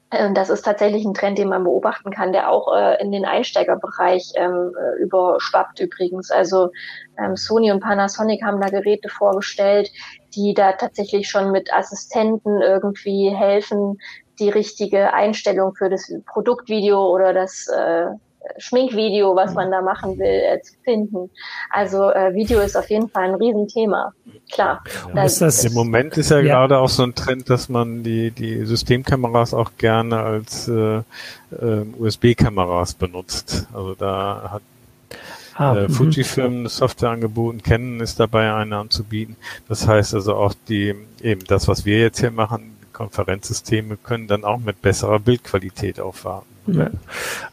das 0.09 0.49
ist 0.49 0.63
tatsächlich 0.63 1.03
ein 1.03 1.13
Trend, 1.13 1.37
den 1.37 1.49
man 1.49 1.65
beobachten 1.65 2.11
kann, 2.11 2.31
der 2.31 2.49
auch 2.49 2.73
äh, 2.73 3.01
in 3.01 3.11
den 3.11 3.25
Einsteigerbereich 3.25 4.31
ähm, 4.35 4.73
äh, 4.79 5.01
überschwappt 5.01 5.81
übrigens. 5.81 6.31
Also 6.31 6.71
ähm, 7.19 7.35
Sony 7.35 7.71
und 7.71 7.81
Panasonic 7.81 8.41
haben 8.41 8.61
da 8.61 8.69
Geräte 8.69 9.09
vorgestellt, 9.09 9.91
die 10.33 10.53
da 10.53 10.71
tatsächlich 10.73 11.29
schon 11.29 11.51
mit 11.51 11.73
Assistenten 11.73 12.61
irgendwie 12.61 13.35
helfen, 13.35 13.97
die 14.39 14.49
richtige 14.49 15.13
Einstellung 15.13 15.75
für 15.75 15.89
das 15.89 16.09
Produktvideo 16.25 17.13
oder 17.13 17.33
das 17.33 17.67
äh, 17.67 18.07
Schminkvideo, 18.57 19.35
was 19.35 19.53
man 19.53 19.71
da 19.71 19.81
machen 19.81 20.17
will, 20.17 20.25
äh, 20.25 20.61
zu 20.61 20.73
finden. 20.83 21.29
Also 21.69 22.09
äh, 22.11 22.33
Video 22.33 22.59
ist 22.59 22.75
auf 22.75 22.89
jeden 22.89 23.09
Fall 23.09 23.25
ein 23.25 23.35
Riesenthema. 23.35 24.13
Klar. 24.51 24.83
Ja, 25.13 25.23
das, 25.23 25.39
das, 25.39 25.65
Im 25.65 25.73
Moment 25.73 26.17
ist 26.17 26.31
ja, 26.31 26.39
ja, 26.39 26.43
gerade 26.43 26.77
auch 26.77 26.89
so 26.89 27.03
ein 27.03 27.15
Trend, 27.15 27.49
dass 27.49 27.69
man 27.69 28.03
die, 28.03 28.31
die 28.31 28.65
Systemkameras 28.65 29.53
auch 29.53 29.71
gerne 29.77 30.19
als 30.19 30.67
äh, 30.67 30.97
äh, 30.97 31.03
USB-Kameras 31.97 32.93
benutzt. 32.93 33.67
Also 33.73 33.95
da 33.95 34.49
hat 34.51 34.61
Ah, 35.57 35.75
äh, 35.75 35.87
mhm. 35.87 35.89
Fujifilm 35.91 36.59
eine 36.59 36.69
Software 36.69 37.09
angeboten, 37.09 37.63
Canon 37.63 37.99
ist 37.99 38.19
dabei, 38.19 38.53
eine 38.53 38.77
anzubieten. 38.77 39.37
Das 39.67 39.87
heißt 39.87 40.13
also 40.13 40.35
auch 40.35 40.53
die, 40.69 40.93
eben 41.23 41.43
das, 41.47 41.67
was 41.67 41.83
wir 41.83 41.99
jetzt 41.99 42.19
hier 42.19 42.29
machen, 42.29 42.77
Konferenzsysteme 42.93 43.97
können 43.97 44.27
dann 44.27 44.43
auch 44.43 44.59
mit 44.59 44.81
besserer 44.81 45.19
Bildqualität 45.19 45.99
aufwarten. 45.99 46.47
Ja. 46.67 46.89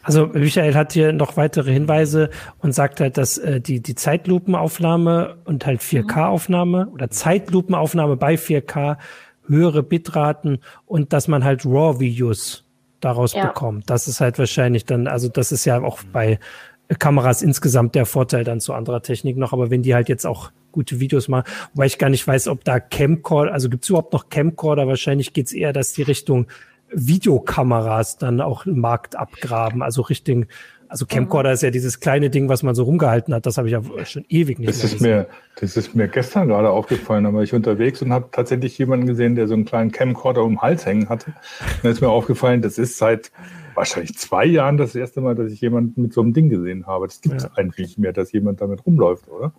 Also 0.03 0.27
Michael 0.27 0.75
hat 0.75 0.93
hier 0.93 1.13
noch 1.13 1.37
weitere 1.37 1.71
Hinweise 1.71 2.29
und 2.59 2.73
sagt 2.73 2.99
halt, 2.99 3.17
dass 3.17 3.37
äh, 3.37 3.61
die, 3.61 3.81
die 3.81 3.95
Zeitlupenaufnahme 3.95 5.37
und 5.45 5.65
halt 5.65 5.81
4K-Aufnahme 5.81 6.87
oder 6.87 7.09
Zeitlupenaufnahme 7.09 8.17
bei 8.17 8.35
4K 8.35 8.97
höhere 9.47 9.83
Bitraten 9.83 10.59
und 10.85 11.13
dass 11.13 11.27
man 11.27 11.43
halt 11.43 11.65
RAW-Videos 11.65 12.63
daraus 12.99 13.33
ja. 13.33 13.47
bekommt. 13.47 13.89
Das 13.89 14.07
ist 14.07 14.19
halt 14.19 14.39
wahrscheinlich 14.39 14.85
dann, 14.85 15.07
also 15.07 15.29
das 15.29 15.51
ist 15.51 15.65
ja 15.65 15.81
auch 15.81 15.99
bei 16.11 16.39
Kameras 16.99 17.41
insgesamt 17.41 17.95
der 17.95 18.05
Vorteil 18.05 18.43
dann 18.43 18.59
zu 18.59 18.73
anderer 18.73 19.01
Technik 19.01 19.37
noch, 19.37 19.53
aber 19.53 19.69
wenn 19.69 19.81
die 19.81 19.95
halt 19.95 20.09
jetzt 20.09 20.25
auch 20.25 20.51
gute 20.71 20.99
Videos 20.99 21.27
machen, 21.27 21.45
wobei 21.73 21.85
ich 21.85 21.97
gar 21.97 22.09
nicht 22.09 22.27
weiß, 22.27 22.47
ob 22.47 22.63
da 22.63 22.79
Camcorder, 22.79 23.53
also 23.53 23.69
gibt 23.69 23.83
es 23.83 23.89
überhaupt 23.89 24.13
noch 24.13 24.29
Camcorder? 24.29 24.87
Wahrscheinlich 24.87 25.33
geht's 25.33 25.53
eher, 25.53 25.73
dass 25.73 25.93
die 25.93 26.03
Richtung 26.03 26.47
Videokameras 26.95 28.17
dann 28.17 28.41
auch 28.41 28.65
im 28.65 28.79
Markt 28.79 29.15
abgraben, 29.15 29.83
also 29.83 30.01
Richtung, 30.01 30.45
also 30.87 31.05
Camcorder 31.05 31.51
ist 31.51 31.63
ja 31.63 31.71
dieses 31.71 31.99
kleine 31.99 32.29
Ding, 32.29 32.47
was 32.47 32.63
man 32.63 32.75
so 32.75 32.83
rumgehalten 32.83 33.33
hat, 33.33 33.45
das 33.45 33.57
habe 33.57 33.67
ich 33.67 33.73
ja 33.73 33.81
schon 34.05 34.25
ewig 34.29 34.59
nicht 34.59 34.69
das 34.69 34.77
mehr 34.77 34.85
ist 34.85 34.93
gesehen. 34.93 35.17
Mir, 35.17 35.27
das 35.59 35.77
ist 35.77 35.95
mir 35.95 36.07
gestern 36.07 36.47
gerade 36.47 36.69
aufgefallen, 36.69 37.23
da 37.23 37.33
war 37.33 37.43
ich 37.43 37.53
unterwegs 37.53 38.01
und 38.01 38.13
habe 38.13 38.29
tatsächlich 38.31 38.77
jemanden 38.77 39.05
gesehen, 39.05 39.35
der 39.35 39.47
so 39.47 39.55
einen 39.55 39.65
kleinen 39.65 39.91
Camcorder 39.91 40.43
um 40.43 40.53
den 40.53 40.61
Hals 40.61 40.85
hängen 40.85 41.09
hatte. 41.09 41.27
Und 41.27 41.83
dann 41.83 41.91
ist 41.91 42.01
mir 42.01 42.09
aufgefallen, 42.09 42.61
das 42.61 42.77
ist 42.77 42.97
seit 42.97 43.31
wahrscheinlich 43.73 44.17
zwei 44.17 44.45
Jahren 44.45 44.77
das 44.77 44.95
erste 44.95 45.21
Mal, 45.21 45.35
dass 45.35 45.51
ich 45.51 45.59
jemanden 45.61 46.01
mit 46.01 46.13
so 46.13 46.21
einem 46.21 46.33
Ding 46.33 46.49
gesehen 46.49 46.87
habe. 46.87 47.07
Das 47.07 47.21
gibt 47.21 47.35
es 47.35 47.43
ja. 47.43 47.49
eigentlich 47.55 47.87
nicht 47.87 47.99
mehr, 47.99 48.13
dass 48.13 48.31
jemand 48.31 48.61
damit 48.61 48.85
rumläuft, 48.85 49.27
oder? 49.27 49.53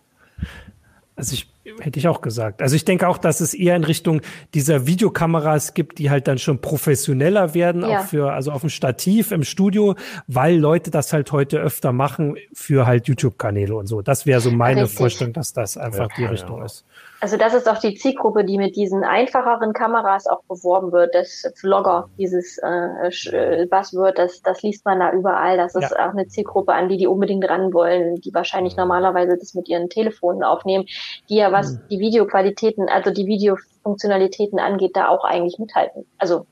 Also 1.17 1.35
ich 1.35 1.49
hätte 1.81 1.99
ich 1.99 2.09
auch 2.09 2.21
gesagt. 2.21 2.63
Also 2.63 2.77
ich 2.77 2.85
denke 2.85 3.09
auch, 3.09 3.19
dass 3.19 3.41
es 3.41 3.55
eher 3.55 3.77
in 3.77 3.85
Richtung 3.85 4.21
dieser 4.55 4.87
Videokameras 4.87 5.75
gibt, 5.75 5.99
die 5.99 6.11
halt 6.11 6.29
dann 6.29 6.39
schon 6.39 6.61
professioneller 6.61 7.55
werden, 7.55 7.83
ja. 7.83 8.01
auch 8.01 8.05
für, 8.05 8.33
also 8.33 8.53
auf 8.53 8.61
dem 8.61 8.71
Stativ 8.71 9.33
im 9.33 9.45
Studio, 9.45 9.95
weil 10.27 10.57
Leute 10.59 10.91
das 10.91 11.13
halt 11.13 11.33
heute 11.33 11.59
öfter 11.59 11.93
machen 11.93 12.37
für 12.53 12.87
halt 12.87 13.09
YouTube-Kanäle 13.09 13.75
und 13.75 13.87
so. 13.87 14.03
Das 14.03 14.27
wäre 14.27 14.41
so 14.41 14.51
meine 14.51 14.83
Richtig. 14.83 14.99
Vorstellung, 14.99 15.33
dass 15.33 15.53
das 15.53 15.77
einfach 15.77 16.11
ja, 16.11 16.17
die 16.17 16.25
Richtung 16.25 16.63
ist. 16.63 16.85
Also 17.21 17.37
das 17.37 17.55
ist 17.55 17.69
auch 17.69 17.79
die 17.79 17.95
Zielgruppe, 17.95 18.45
die 18.45 18.59
mit 18.59 18.77
diesen 18.77 19.03
einfacheren 19.03 19.73
Kameras 19.73 20.27
auch 20.27 20.43
beworben 20.45 20.93
wird. 20.93 21.15
Das 21.15 21.51
Vlogger, 21.55 22.11
dieses 22.19 22.59
äh, 22.59 23.09
äh 23.33 23.67
Buzzword, 23.67 24.19
das, 24.19 24.43
das 24.43 24.63
liest 24.63 24.85
man 24.85 25.01
da 25.01 25.13
überall. 25.13 25.57
Das 25.57 25.75
ist 25.75 25.91
ja. 25.91 26.07
auch 26.07 26.13
eine 26.13 26.29
Zielgruppe, 26.29 26.75
an 26.75 26.89
die 26.89 26.99
die 26.99 27.07
unbedingt 27.07 27.49
ran 27.49 27.73
wollen, 27.73 28.17
die 28.17 28.35
wahrscheinlich 28.35 28.77
normalerweise 28.77 29.37
das 29.39 29.55
mit 29.55 29.69
ihren 29.69 29.89
Telefonen 29.89 30.45
aufnehmen, 30.45 30.87
die 31.29 31.37
ja 31.37 31.53
was 31.53 31.73
mhm. 31.73 31.81
die 31.91 32.01
Videoqualitäten, 32.01 32.89
also 32.89 33.11
die 33.11 33.27
Videofunktionalitäten 33.27 34.59
angeht, 34.59 34.95
da 34.95 35.09
auch 35.09 35.25
eigentlich 35.25 35.59
mithalten. 35.59 36.05
Also 36.19 36.47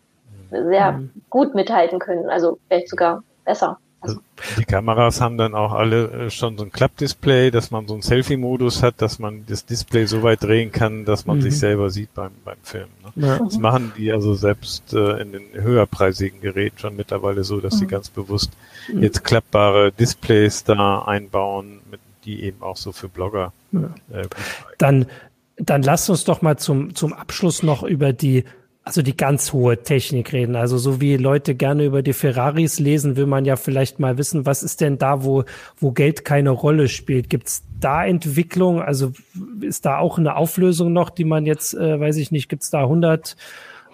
sehr 0.51 0.93
mhm. 0.93 1.11
gut 1.29 1.55
mithalten 1.55 1.99
können. 1.99 2.31
Also 2.31 2.59
vielleicht 2.69 2.89
sogar 2.89 3.23
besser. 3.45 3.79
Also 4.05 4.21
die 4.59 4.65
Kameras 4.65 5.21
haben 5.21 5.39
dann 5.39 5.55
auch 5.55 5.73
alle 5.73 6.27
äh, 6.27 6.31
schon 6.31 6.59
so 6.59 6.65
ein 6.65 6.71
Klappdisplay, 6.73 7.51
dass 7.51 7.71
man 7.71 7.87
so 7.87 7.95
einen 7.95 8.03
Selfie-Modus 8.03 8.83
hat, 8.83 9.01
dass 9.01 9.19
man 9.19 9.45
das 9.47 9.65
Display 9.65 10.07
so 10.07 10.23
weit 10.23 10.43
drehen 10.43 10.73
kann, 10.73 11.05
dass 11.05 11.27
man 11.27 11.39
mhm. 11.39 11.43
sich 11.43 11.59
selber 11.59 11.91
sieht 11.91 12.13
beim, 12.15 12.33
beim 12.45 12.59
Filmen. 12.63 12.93
Ne? 13.03 13.27
Ja. 13.27 13.39
Das 13.39 13.59
machen 13.59 13.93
die 13.97 14.13
also 14.13 14.35
selbst 14.35 14.93
äh, 14.93 15.23
in 15.23 15.33
den 15.33 15.45
höherpreisigen 15.55 16.41
Geräten 16.41 16.79
schon 16.79 16.97
mittlerweile 16.97 17.45
so, 17.45 17.61
dass 17.61 17.75
mhm. 17.75 17.79
sie 17.79 17.87
ganz 17.87 18.11
bewusst 18.11 18.51
mhm. 18.93 19.03
jetzt 19.03 19.25
klappbare 19.25 19.93
Displays 19.93 20.65
da 20.65 21.03
einbauen, 21.03 21.81
mit, 21.91 22.01
die 22.25 22.43
eben 22.43 22.63
auch 22.63 22.77
so 22.77 22.93
für 22.93 23.09
Blogger. 23.09 23.53
Ja. 23.73 23.95
Äh, 24.13 24.29
dann, 24.79 25.07
dann 25.57 25.83
lasst 25.83 26.11
uns 26.11 26.25
doch 26.25 26.43
mal 26.43 26.59
zum, 26.59 26.95
zum 26.95 27.15
Abschluss 27.15 27.63
noch 27.63 27.83
über 27.83 28.13
die 28.13 28.45
also 28.85 29.01
die 29.01 29.17
ganz 29.17 29.53
hohe 29.55 29.83
Technik 29.83 30.33
reden. 30.33 30.57
Also 30.57 30.77
so 30.77 31.01
wie 31.01 31.17
Leute 31.17 31.55
gerne 31.55 31.85
über 31.87 32.03
die 32.03 32.13
Ferraris 32.13 32.79
lesen, 32.79 33.17
will 33.17 33.27
man 33.27 33.47
ja 33.47 33.57
vielleicht 33.57 33.99
mal 33.99 34.19
wissen, 34.19 34.45
was 34.45 34.63
ist 34.63 34.83
denn 34.83 34.99
da, 34.99 35.25
wo, 35.25 35.45
wo 35.79 35.93
Geld 35.93 36.25
keine 36.27 36.51
Rolle 36.51 36.89
spielt? 36.89 37.31
Gibt's 37.31 37.65
da 37.81 38.05
Entwicklung? 38.05 38.83
Also 38.83 39.13
ist 39.63 39.87
da 39.87 39.99
auch 39.99 40.19
eine 40.19 40.37
Auflösung 40.37 40.93
noch, 40.93 41.09
die 41.09 41.25
man 41.25 41.47
jetzt, 41.47 41.73
äh, 41.73 41.99
weiß 41.99 42.19
ich 42.19 42.31
nicht, 42.31 42.51
gibt's 42.51 42.69
da 42.69 42.83
100, 42.83 43.37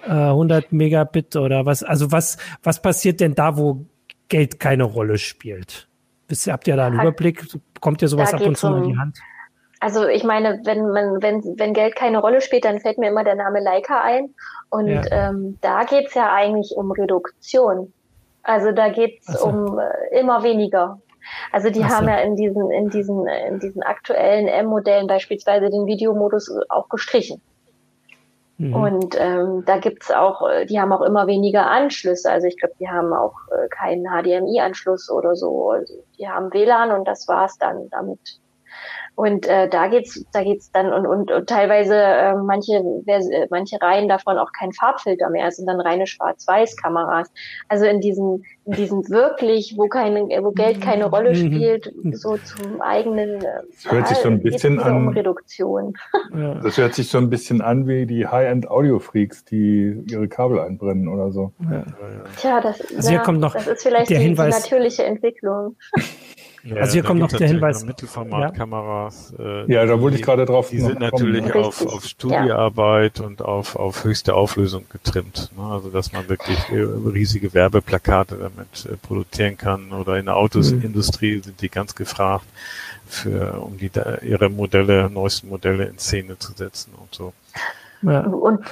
äh, 0.04 0.10
100 0.10 0.72
Megabit 0.72 1.36
oder 1.36 1.64
was? 1.66 1.84
Also 1.84 2.10
was, 2.10 2.36
was 2.64 2.82
passiert 2.82 3.20
denn 3.20 3.36
da, 3.36 3.56
wo 3.56 3.86
Geld 4.28 4.58
keine 4.58 4.84
Rolle 4.84 5.18
spielt? 5.18 5.88
Wisst 6.26 6.48
ihr, 6.48 6.52
habt 6.52 6.66
ihr 6.66 6.74
da 6.74 6.86
einen 6.86 6.98
Überblick? 6.98 7.46
Kommt 7.80 8.02
ihr 8.02 8.08
sowas 8.08 8.34
ab 8.34 8.40
und 8.40 8.56
zu 8.56 8.66
um, 8.66 8.82
in 8.82 8.88
die 8.90 8.98
Hand? 8.98 9.18
Also 9.80 10.06
ich 10.06 10.24
meine, 10.24 10.60
wenn 10.64 10.90
man, 10.90 11.22
wenn, 11.22 11.42
wenn 11.58 11.72
Geld 11.72 11.96
keine 11.96 12.18
Rolle 12.18 12.42
spielt, 12.42 12.66
dann 12.66 12.80
fällt 12.80 12.98
mir 12.98 13.08
immer 13.08 13.24
der 13.24 13.34
Name 13.34 13.60
Leica 13.60 14.02
ein. 14.02 14.34
Und 14.68 14.88
ja. 14.88 15.02
ähm, 15.10 15.58
da 15.62 15.84
geht's 15.84 16.14
ja 16.14 16.32
eigentlich 16.32 16.74
um 16.76 16.92
Reduktion. 16.92 17.92
Also 18.42 18.72
da 18.72 18.90
geht's 18.90 19.26
so. 19.26 19.46
um 19.46 19.78
äh, 19.78 20.18
immer 20.20 20.42
weniger. 20.42 21.00
Also 21.50 21.70
die 21.70 21.80
so. 21.80 21.88
haben 21.88 22.08
ja 22.08 22.16
in 22.18 22.36
diesen, 22.36 22.70
in 22.70 22.90
diesen, 22.90 23.26
in 23.26 23.58
diesen 23.58 23.82
aktuellen 23.82 24.48
M-Modellen 24.48 25.06
beispielsweise 25.06 25.70
den 25.70 25.86
Videomodus 25.86 26.52
auch 26.68 26.88
gestrichen. 26.90 27.40
Mhm. 28.58 28.74
Und 28.74 29.16
ähm, 29.18 29.64
da 29.64 29.78
gibt's 29.78 30.10
auch, 30.10 30.46
äh, 30.46 30.66
die 30.66 30.78
haben 30.78 30.92
auch 30.92 31.00
immer 31.00 31.26
weniger 31.26 31.70
Anschlüsse. 31.70 32.30
Also 32.30 32.46
ich 32.46 32.58
glaube, 32.58 32.74
die 32.78 32.88
haben 32.90 33.14
auch 33.14 33.34
äh, 33.50 33.68
keinen 33.68 34.04
HDMI-Anschluss 34.04 35.10
oder 35.10 35.34
so. 35.34 35.70
Also 35.70 35.94
die 36.18 36.28
haben 36.28 36.52
WLAN 36.52 36.90
und 36.92 37.08
das 37.08 37.26
war's 37.26 37.56
dann 37.56 37.88
damit. 37.88 38.20
Und 39.20 39.46
äh, 39.46 39.68
da 39.68 39.88
geht's, 39.88 40.24
da 40.32 40.42
geht's 40.42 40.72
dann 40.72 40.94
und, 40.94 41.06
und, 41.06 41.30
und 41.30 41.46
teilweise 41.46 41.94
äh, 41.94 42.34
manche, 42.36 42.82
manche 43.50 43.76
Reihen 43.78 44.08
davon 44.08 44.38
auch 44.38 44.50
kein 44.58 44.72
Farbfilter 44.72 45.28
mehr, 45.28 45.46
es 45.46 45.56
sind 45.56 45.66
dann 45.66 45.78
reine 45.78 46.06
Schwarz-Weiß-Kameras. 46.06 47.30
Also 47.68 47.84
in 47.84 48.00
diesen, 48.00 48.46
in 48.64 48.72
diesen 48.72 49.06
wirklich, 49.10 49.74
wo 49.76 49.88
keine, 49.88 50.22
wo 50.42 50.52
Geld 50.52 50.80
keine 50.80 51.04
Rolle 51.04 51.32
mhm. 51.32 51.34
spielt, 51.34 51.92
so 52.12 52.38
zum 52.38 52.80
eigenen. 52.80 53.42
Äh, 53.42 53.60
das 53.70 53.92
hört 53.92 54.08
sich 54.08 54.16
so 54.16 54.28
ein 54.28 54.42
bisschen 54.42 54.80
an. 54.80 54.96
Um 54.96 55.08
Reduktion. 55.08 55.92
Das 56.62 56.78
hört 56.78 56.94
sich 56.94 57.10
so 57.10 57.18
ein 57.18 57.28
bisschen 57.28 57.60
an 57.60 57.86
wie 57.86 58.06
die 58.06 58.26
High-End-Audio-Freaks, 58.26 59.44
die 59.44 60.02
ihre 60.08 60.28
Kabel 60.28 60.60
einbrennen 60.60 61.08
oder 61.08 61.30
so. 61.32 61.52
Ja. 61.70 61.84
Tja, 62.38 62.60
das, 62.60 62.80
also 62.96 63.12
ja, 63.12 63.18
kommt 63.18 63.40
noch 63.40 63.52
das 63.52 63.66
ist 63.66 63.82
vielleicht 63.82 64.10
die, 64.10 64.16
die 64.16 64.34
natürliche 64.34 65.04
Entwicklung. 65.04 65.76
Ja, 66.62 66.76
also 66.76 66.92
hier 66.92 67.02
kommt 67.02 67.20
noch 67.20 67.32
der 67.32 67.48
Hinweis. 67.48 67.84
Mittelformatkameras. 67.84 69.34
Ja. 69.38 69.62
Äh, 69.62 69.72
ja, 69.72 69.86
da 69.86 70.00
wollte 70.00 70.16
ich 70.16 70.22
gerade 70.22 70.44
drauf. 70.44 70.70
Die 70.70 70.80
sind 70.80 71.00
natürlich 71.00 71.54
auf, 71.54 71.86
auf 71.86 72.04
Studiearbeit 72.04 73.18
ja. 73.18 73.26
und 73.26 73.42
auf, 73.42 73.76
auf 73.76 74.04
höchste 74.04 74.34
Auflösung 74.34 74.84
getrimmt. 74.90 75.50
Ne? 75.56 75.64
Also 75.64 75.88
dass 75.90 76.12
man 76.12 76.28
wirklich 76.28 76.58
äh, 76.70 76.82
riesige 76.82 77.54
Werbeplakate 77.54 78.36
damit 78.36 78.86
äh, 78.86 78.96
produzieren 78.96 79.56
kann. 79.56 79.92
Oder 79.92 80.18
in 80.18 80.26
der 80.26 80.36
Autosindustrie 80.36 81.36
mhm. 81.36 81.42
sind 81.42 81.62
die 81.62 81.70
ganz 81.70 81.94
gefragt, 81.94 82.44
für, 83.06 83.60
um 83.60 83.78
die 83.78 83.90
ihre 84.22 84.50
Modelle, 84.50 85.08
neuesten 85.10 85.48
Modelle 85.48 85.84
in 85.84 85.98
Szene 85.98 86.38
zu 86.38 86.52
setzen 86.52 86.92
und 86.96 87.14
so. 87.14 87.32
Ja. 88.02 88.20
Und, 88.20 88.64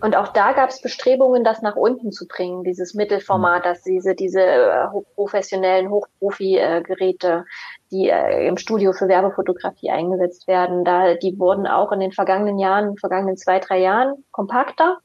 und 0.00 0.16
auch 0.16 0.28
da 0.28 0.52
gab 0.52 0.70
es 0.70 0.82
Bestrebungen, 0.82 1.44
das 1.44 1.62
nach 1.62 1.76
unten 1.76 2.12
zu 2.12 2.26
bringen, 2.26 2.64
dieses 2.64 2.94
Mittelformat, 2.94 3.64
mhm. 3.64 3.68
dass 3.68 3.82
diese, 3.82 4.14
diese 4.14 4.42
äh, 4.42 4.88
hochprofessionellen 4.90 5.90
Hochprofi-Geräte, 5.90 7.44
die 7.90 8.08
äh, 8.08 8.46
im 8.46 8.56
Studio 8.56 8.92
für 8.92 9.08
Werbefotografie 9.08 9.90
eingesetzt 9.90 10.46
werden, 10.46 10.84
da, 10.84 11.14
die 11.14 11.38
wurden 11.38 11.66
auch 11.66 11.92
in 11.92 12.00
den 12.00 12.12
vergangenen 12.12 12.58
Jahren, 12.58 12.96
vergangenen 12.98 13.36
zwei, 13.36 13.58
drei 13.58 13.80
Jahren 13.80 14.24
kompakter 14.30 14.98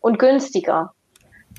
und 0.00 0.18
günstiger. 0.18 0.92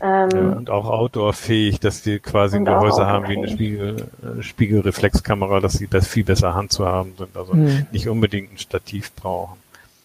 Ähm, 0.02 0.30
ja, 0.34 0.58
und 0.58 0.70
auch 0.72 0.90
outdoor-fähig, 0.90 1.80
dass 1.80 2.02
die 2.02 2.20
quasi 2.20 2.58
ein 2.58 2.66
Gehäuse 2.66 3.06
haben 3.06 3.28
wie 3.28 3.38
eine 3.38 3.50
Spiegel, 3.50 4.08
äh, 4.24 4.42
Spiegelreflexkamera, 4.42 5.60
dass 5.60 5.74
sie 5.74 5.88
das 5.88 6.08
viel 6.08 6.24
besser 6.24 6.56
Hand 6.56 6.72
zu 6.72 6.88
haben 6.88 7.14
sind, 7.18 7.38
also 7.38 7.54
mhm. 7.54 7.86
nicht 7.92 8.08
unbedingt 8.08 8.54
ein 8.54 8.58
Stativ 8.58 9.14
brauchen. 9.14 9.58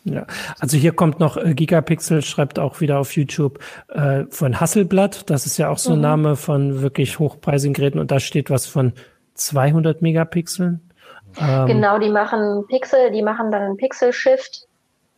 Ja, 0.09 0.25
also 0.61 0.77
hier 0.77 0.93
kommt 0.93 1.19
noch 1.19 1.37
äh, 1.37 1.53
Gigapixel, 1.55 2.23
schreibt 2.23 2.61
auch 2.61 2.81
wieder 2.81 3.01
auf 3.01 3.17
YouTube 3.17 3.59
äh, 3.89 4.25
von 4.31 4.61
Hasselblatt. 4.61 5.29
Das 5.29 5.47
ist 5.47 5.59
ja 5.59 5.69
auch 5.69 5.79
so 5.79 5.93
ein 5.93 5.97
mhm. 5.97 6.03
Name 6.03 6.37
von 6.37 6.81
wirklich 6.81 7.19
hochpreisigen 7.19 7.75
Geräten 7.75 7.99
und 7.99 8.13
da 8.13 8.21
steht 8.21 8.49
was 8.49 8.67
von 8.67 8.93
200 9.35 10.03
Megapixeln. 10.03 10.81
Ähm, 11.41 11.67
genau, 11.67 11.99
die 11.99 12.11
machen 12.11 12.65
Pixel, 12.69 13.11
die 13.11 13.23
machen 13.23 13.51
dann 13.51 13.63
einen 13.63 13.77
Pixel 13.77 14.13
Shift. 14.13 14.69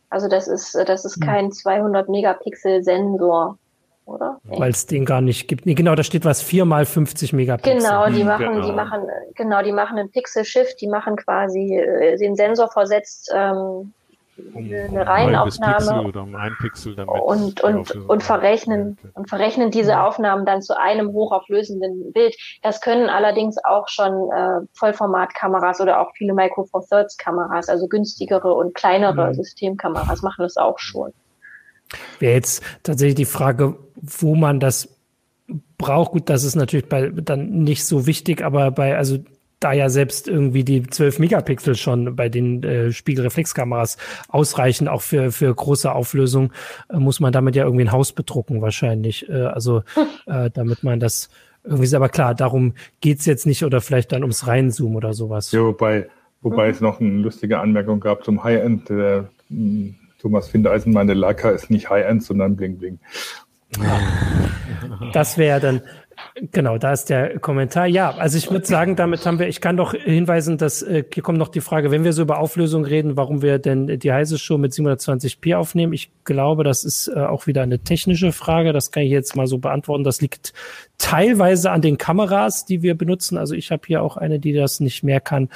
Also 0.09 0.27
das 0.27 0.47
ist, 0.47 0.75
das 0.87 1.05
ist 1.05 1.21
kein 1.21 1.51
200 1.51 2.09
Megapixel 2.09 2.83
Sensor. 2.83 3.59
oder? 4.05 4.39
Weil 4.43 4.71
es 4.71 4.87
den 4.87 5.05
gar 5.05 5.21
nicht 5.21 5.47
gibt. 5.47 5.67
Nee, 5.67 5.75
genau, 5.75 5.93
da 5.93 6.03
steht 6.03 6.25
was 6.25 6.41
4 6.41 6.65
mal 6.65 6.87
50 6.87 7.31
Megapixel. 7.33 7.77
Genau, 7.77 8.07
die 8.07 8.21
hm, 8.21 8.27
machen, 8.27 8.53
genau. 8.53 8.65
die 8.65 8.71
machen, 8.71 9.01
genau, 9.35 9.61
die 9.61 9.71
machen 9.71 9.99
einen 9.99 10.09
Pixel-Shift, 10.09 10.81
die 10.81 10.87
machen 10.87 11.15
quasi 11.15 11.77
äh, 11.77 12.17
den 12.17 12.35
Sensor 12.35 12.71
versetzt 12.71 13.31
ähm, 13.35 13.93
eine 14.55 15.05
Reihenaufnahme 15.07 16.07
oder 16.07 16.23
um 16.23 16.35
ein 16.35 16.55
Pixel 16.59 16.95
damit 16.95 17.21
und, 17.21 17.61
und, 17.61 17.95
und 17.95 18.23
verrechnen 18.23 18.97
und 19.13 19.29
verrechnen 19.29 19.71
diese 19.71 20.01
Aufnahmen 20.01 20.45
dann 20.45 20.61
zu 20.61 20.77
einem 20.77 21.11
hochauflösenden 21.11 22.11
Bild. 22.13 22.35
Das 22.61 22.81
können 22.81 23.09
allerdings 23.09 23.57
auch 23.63 23.87
schon 23.87 24.29
äh, 24.31 24.65
Vollformatkameras 24.73 25.81
oder 25.81 25.99
auch 25.99 26.11
viele 26.15 26.33
Micro 26.33 26.65
Four 26.65 26.85
Thirds 26.87 27.17
Kameras, 27.17 27.69
also 27.69 27.87
günstigere 27.87 28.53
und 28.53 28.75
kleinere 28.75 29.27
mhm. 29.27 29.33
Systemkameras 29.35 30.21
machen 30.21 30.43
das 30.43 30.57
auch 30.57 30.79
schon. 30.79 31.11
Wäre 32.19 32.35
jetzt 32.35 32.63
tatsächlich 32.83 33.15
die 33.15 33.25
Frage, 33.25 33.77
wo 33.95 34.35
man 34.35 34.59
das 34.59 34.89
braucht. 35.77 36.11
Gut, 36.11 36.29
das 36.29 36.43
ist 36.43 36.55
natürlich 36.55 36.87
bei 36.87 37.09
dann 37.09 37.63
nicht 37.63 37.85
so 37.85 38.05
wichtig, 38.05 38.43
aber 38.43 38.71
bei, 38.71 38.97
also 38.97 39.17
da 39.59 39.73
ja 39.73 39.89
selbst 39.89 40.27
irgendwie 40.27 40.63
die 40.63 40.83
12 40.83 41.19
Megapixel 41.19 41.75
schon 41.75 42.15
bei 42.15 42.29
den 42.29 42.63
äh, 42.63 42.91
Spiegelreflexkameras 42.91 43.97
ausreichen, 44.27 44.87
auch 44.87 45.01
für, 45.01 45.31
für 45.31 45.53
große 45.53 45.91
Auflösung, 45.91 46.53
äh, 46.89 46.97
muss 46.97 47.19
man 47.19 47.33
damit 47.33 47.55
ja 47.55 47.65
irgendwie 47.65 47.85
ein 47.85 47.91
Haus 47.91 48.13
bedrucken 48.13 48.61
wahrscheinlich. 48.61 49.27
Äh, 49.29 49.33
also 49.33 49.83
äh, 50.27 50.49
damit 50.51 50.83
man 50.83 50.99
das 50.99 51.29
irgendwie 51.63 51.83
ist 51.83 51.93
aber 51.93 52.07
klar, 52.07 52.35
darum 52.35 52.73
geht's 53.01 53.25
jetzt 53.25 53.45
nicht 53.45 53.65
oder 53.65 53.81
vielleicht 53.81 54.13
dann 54.13 54.23
ums 54.23 54.47
Reinzoomen 54.47 54.95
oder 54.95 55.13
sowas. 55.13 55.51
Ja, 55.51 55.61
wobei, 55.61 56.07
wobei 56.41 56.67
mhm. 56.67 56.71
es 56.71 56.81
noch 56.81 57.01
eine 57.01 57.09
lustige 57.09 57.59
Anmerkung 57.59 57.99
gab 57.99 58.23
zum 58.23 58.43
High-End. 58.43 58.89
Hm, 58.89 59.95
Thomas 60.21 60.47
Findeisen 60.47 60.93
meine 60.93 61.13
Leica 61.13 61.49
ist 61.49 61.69
nicht 61.69 61.89
High-End, 61.89 62.23
sondern 62.23 62.55
Bling 62.55 62.77
Bling. 62.77 62.99
Das 65.13 65.37
wäre 65.37 65.59
dann, 65.59 65.81
genau, 66.51 66.77
da 66.77 66.93
ist 66.93 67.09
der 67.09 67.39
Kommentar. 67.39 67.87
Ja, 67.87 68.11
also 68.11 68.37
ich 68.37 68.49
würde 68.51 68.65
sagen, 68.65 68.95
damit 68.95 69.25
haben 69.25 69.39
wir, 69.39 69.47
ich 69.47 69.61
kann 69.61 69.77
doch 69.77 69.93
hinweisen, 69.93 70.57
dass 70.57 70.81
äh, 70.81 71.03
hier 71.13 71.23
kommt 71.23 71.37
noch 71.37 71.49
die 71.49 71.61
Frage, 71.61 71.91
wenn 71.91 72.03
wir 72.03 72.13
so 72.13 72.21
über 72.21 72.39
Auflösung 72.39 72.85
reden, 72.85 73.17
warum 73.17 73.41
wir 73.41 73.59
denn 73.59 73.99
die 73.99 74.11
heiße 74.11 74.37
Show 74.37 74.57
mit 74.57 74.73
720p 74.73 75.55
aufnehmen. 75.55 75.93
Ich 75.93 76.11
glaube, 76.23 76.63
das 76.63 76.83
ist 76.83 77.07
äh, 77.07 77.19
auch 77.19 77.47
wieder 77.47 77.63
eine 77.63 77.79
technische 77.79 78.31
Frage. 78.31 78.73
Das 78.73 78.91
kann 78.91 79.03
ich 79.03 79.11
jetzt 79.11 79.35
mal 79.35 79.47
so 79.47 79.57
beantworten. 79.57 80.03
Das 80.03 80.21
liegt 80.21 80.53
teilweise 80.97 81.71
an 81.71 81.81
den 81.81 81.97
Kameras, 81.97 82.65
die 82.65 82.81
wir 82.81 82.95
benutzen. 82.95 83.37
Also 83.37 83.55
ich 83.55 83.71
habe 83.71 83.83
hier 83.85 84.03
auch 84.03 84.17
eine, 84.17 84.39
die 84.39 84.53
das 84.53 84.79
nicht 84.79 85.03
mehr 85.03 85.21
kann. 85.21 85.49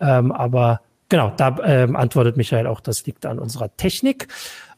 Ähm, 0.00 0.32
aber 0.32 0.80
genau, 1.08 1.32
da 1.36 1.56
ähm, 1.64 1.96
antwortet 1.96 2.36
Michael 2.36 2.66
auch, 2.66 2.80
das 2.80 3.04
liegt 3.06 3.26
an 3.26 3.38
unserer 3.38 3.76
Technik. 3.76 4.28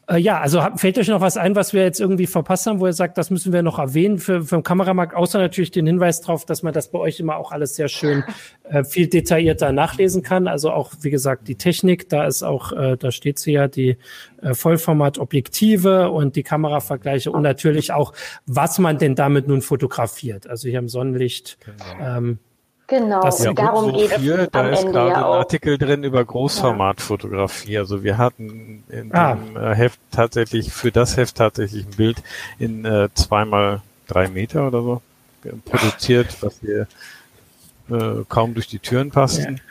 Äh, 0.07 0.17
ja, 0.17 0.39
also 0.39 0.61
fällt 0.75 0.97
euch 0.97 1.07
noch 1.07 1.21
was 1.21 1.37
ein, 1.37 1.55
was 1.55 1.73
wir 1.73 1.83
jetzt 1.83 1.99
irgendwie 1.99 2.27
verpasst 2.27 2.67
haben, 2.67 2.79
wo 2.79 2.87
ihr 2.87 2.93
sagt, 2.93 3.17
das 3.17 3.29
müssen 3.29 3.53
wir 3.53 3.61
noch 3.61 3.79
erwähnen 3.79 4.17
für, 4.17 4.43
für 4.43 4.57
den 4.57 4.63
Kameramarkt, 4.63 5.15
außer 5.15 5.39
natürlich 5.39 5.71
den 5.71 5.87
Hinweis 5.87 6.21
darauf, 6.21 6.45
dass 6.45 6.63
man 6.63 6.73
das 6.73 6.91
bei 6.91 6.99
euch 6.99 7.19
immer 7.19 7.37
auch 7.37 7.51
alles 7.51 7.75
sehr 7.75 7.87
schön 7.87 8.23
äh, 8.63 8.83
viel 8.83 9.07
detaillierter 9.07 9.71
nachlesen 9.71 10.21
kann. 10.21 10.47
Also 10.47 10.71
auch, 10.71 10.91
wie 11.01 11.09
gesagt, 11.09 11.47
die 11.47 11.55
Technik, 11.55 12.09
da 12.09 12.25
ist 12.25 12.43
auch, 12.43 12.73
äh, 12.73 12.97
da 12.97 13.11
steht 13.11 13.39
sie 13.39 13.53
ja, 13.53 13.67
die 13.67 13.97
äh, 14.41 14.53
Vollformat-Objektive 14.53 16.09
und 16.11 16.35
die 16.35 16.43
Kameravergleiche 16.43 17.31
und 17.31 17.43
natürlich 17.43 17.93
auch, 17.93 18.13
was 18.45 18.79
man 18.79 18.97
denn 18.97 19.15
damit 19.15 19.47
nun 19.47 19.61
fotografiert. 19.61 20.47
Also 20.47 20.67
hier 20.67 20.79
im 20.79 20.89
Sonnenlicht. 20.89 21.57
Genau. 21.65 22.17
Ähm, 22.17 22.39
Genau, 22.87 23.21
das, 23.21 23.45
und 23.45 23.57
darum 23.57 23.93
geht 23.93 24.11
es. 24.11 24.49
Da 24.51 24.69
ist 24.69 24.79
Ende 24.81 24.91
gerade 24.91 25.09
ja 25.09 25.17
ein 25.17 25.23
Artikel 25.23 25.77
drin 25.77 26.03
über 26.03 26.23
Großformatfotografie. 26.23 27.77
Also 27.77 28.03
wir 28.03 28.17
hatten 28.17 28.83
in 28.89 29.13
ah. 29.13 29.35
dem 29.35 29.55
äh, 29.55 29.73
Heft 29.73 29.99
tatsächlich, 30.11 30.71
für 30.71 30.91
das 30.91 31.15
Heft 31.15 31.37
tatsächlich 31.37 31.85
ein 31.85 31.95
Bild 31.95 32.21
in 32.59 32.83
äh, 32.85 33.09
zweimal 33.13 33.81
drei 34.07 34.27
Meter 34.27 34.67
oder 34.67 34.81
so 34.81 35.01
produziert, 35.65 36.35
was 36.41 36.59
hier 36.59 36.87
äh, 37.89 38.23
kaum 38.27 38.53
durch 38.53 38.67
die 38.67 38.79
Türen 38.79 39.11
passten. 39.11 39.61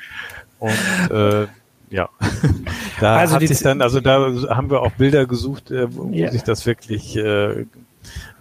Ja. 0.61 0.69
Und 0.69 1.11
äh, 1.11 1.47
ja, 1.91 2.09
da 3.01 3.17
also 3.17 3.35
hat 3.35 3.47
sich 3.47 3.61
dann, 3.61 3.83
also 3.83 4.01
da 4.01 4.33
haben 4.49 4.71
wir 4.71 4.81
auch 4.81 4.93
Bilder 4.93 5.27
gesucht, 5.27 5.71
äh, 5.71 5.95
wo 5.95 6.09
ja. 6.11 6.31
sich 6.31 6.43
das 6.43 6.65
wirklich 6.65 7.17
äh, 7.17 7.67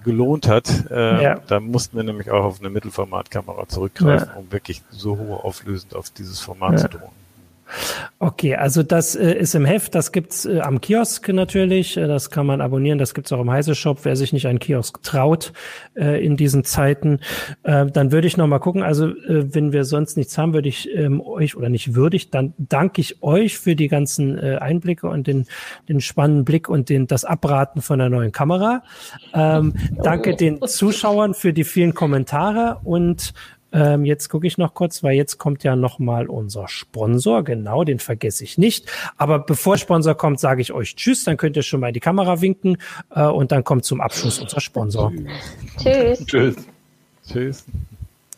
gelohnt 0.03 0.47
hat. 0.47 0.89
Äh, 0.89 1.23
ja. 1.23 1.39
Da 1.47 1.59
mussten 1.59 1.97
wir 1.97 2.03
nämlich 2.03 2.31
auch 2.31 2.43
auf 2.43 2.59
eine 2.59 2.69
Mittelformatkamera 2.69 3.67
zurückgreifen, 3.67 4.29
ja. 4.33 4.39
um 4.39 4.51
wirklich 4.51 4.81
so 4.89 5.17
hoch 5.17 5.43
auflösend 5.43 5.95
auf 5.95 6.09
dieses 6.09 6.39
Format 6.39 6.73
ja. 6.73 6.77
zu 6.77 6.89
drohen. 6.89 7.20
Okay, 8.19 8.55
also 8.55 8.83
das 8.83 9.15
äh, 9.15 9.33
ist 9.33 9.55
im 9.55 9.65
Heft, 9.65 9.95
das 9.95 10.11
gibt's 10.11 10.45
äh, 10.45 10.59
am 10.59 10.81
Kiosk 10.81 11.27
natürlich, 11.29 11.97
äh, 11.97 12.07
das 12.07 12.29
kann 12.29 12.45
man 12.45 12.61
abonnieren, 12.61 12.99
das 12.99 13.13
gibt's 13.13 13.31
auch 13.31 13.41
im 13.41 13.51
Heise 13.51 13.75
Shop, 13.75 13.99
wer 14.03 14.15
sich 14.15 14.33
nicht 14.33 14.47
einen 14.47 14.59
Kiosk 14.59 15.01
traut 15.03 15.53
äh, 15.95 16.23
in 16.23 16.37
diesen 16.37 16.63
Zeiten, 16.63 17.19
äh, 17.63 17.85
dann 17.87 18.11
würde 18.11 18.27
ich 18.27 18.37
noch 18.37 18.47
mal 18.47 18.59
gucken, 18.59 18.83
also 18.83 19.07
äh, 19.07 19.53
wenn 19.53 19.71
wir 19.71 19.85
sonst 19.85 20.17
nichts 20.17 20.37
haben, 20.37 20.53
würde 20.53 20.69
ich 20.69 20.89
ähm, 20.93 21.21
euch 21.21 21.55
oder 21.55 21.69
nicht 21.69 21.95
würdig, 21.95 22.29
dann 22.29 22.53
danke 22.57 23.01
ich 23.01 23.23
euch 23.23 23.57
für 23.57 23.75
die 23.75 23.87
ganzen 23.87 24.39
Einblicke 24.39 25.07
und 25.07 25.27
den, 25.27 25.45
den 25.89 26.01
spannenden 26.01 26.45
Blick 26.45 26.69
und 26.69 26.89
den, 26.89 27.07
das 27.07 27.25
Abraten 27.25 27.81
von 27.81 27.99
der 27.99 28.09
neuen 28.09 28.31
Kamera. 28.31 28.83
Ähm, 29.33 29.73
danke 30.03 30.35
den 30.35 30.61
Zuschauern 30.61 31.33
für 31.33 31.53
die 31.53 31.63
vielen 31.63 31.93
Kommentare 31.93 32.79
und 32.83 33.33
ähm, 33.71 34.05
jetzt 34.05 34.29
gucke 34.29 34.47
ich 34.47 34.57
noch 34.57 34.73
kurz, 34.73 35.03
weil 35.03 35.13
jetzt 35.15 35.37
kommt 35.37 35.63
ja 35.63 35.75
noch 35.75 35.99
mal 35.99 36.27
unser 36.27 36.67
Sponsor. 36.67 37.43
Genau, 37.43 37.83
den 37.83 37.99
vergesse 37.99 38.43
ich 38.43 38.57
nicht. 38.57 38.91
Aber 39.17 39.39
bevor 39.39 39.77
Sponsor 39.77 40.15
kommt, 40.15 40.39
sage 40.39 40.61
ich 40.61 40.71
euch 40.73 40.95
Tschüss. 40.95 41.23
Dann 41.23 41.37
könnt 41.37 41.55
ihr 41.55 41.63
schon 41.63 41.79
mal 41.79 41.87
in 41.89 41.93
die 41.93 41.99
Kamera 41.99 42.41
winken 42.41 42.77
äh, 43.15 43.23
und 43.23 43.51
dann 43.51 43.63
kommt 43.63 43.85
zum 43.85 44.01
Abschluss 44.01 44.39
unser 44.39 44.59
Sponsor. 44.59 45.11
Tschüss. 45.77 46.25
Tschüss. 46.25 46.55
Tschüss. 47.27 47.65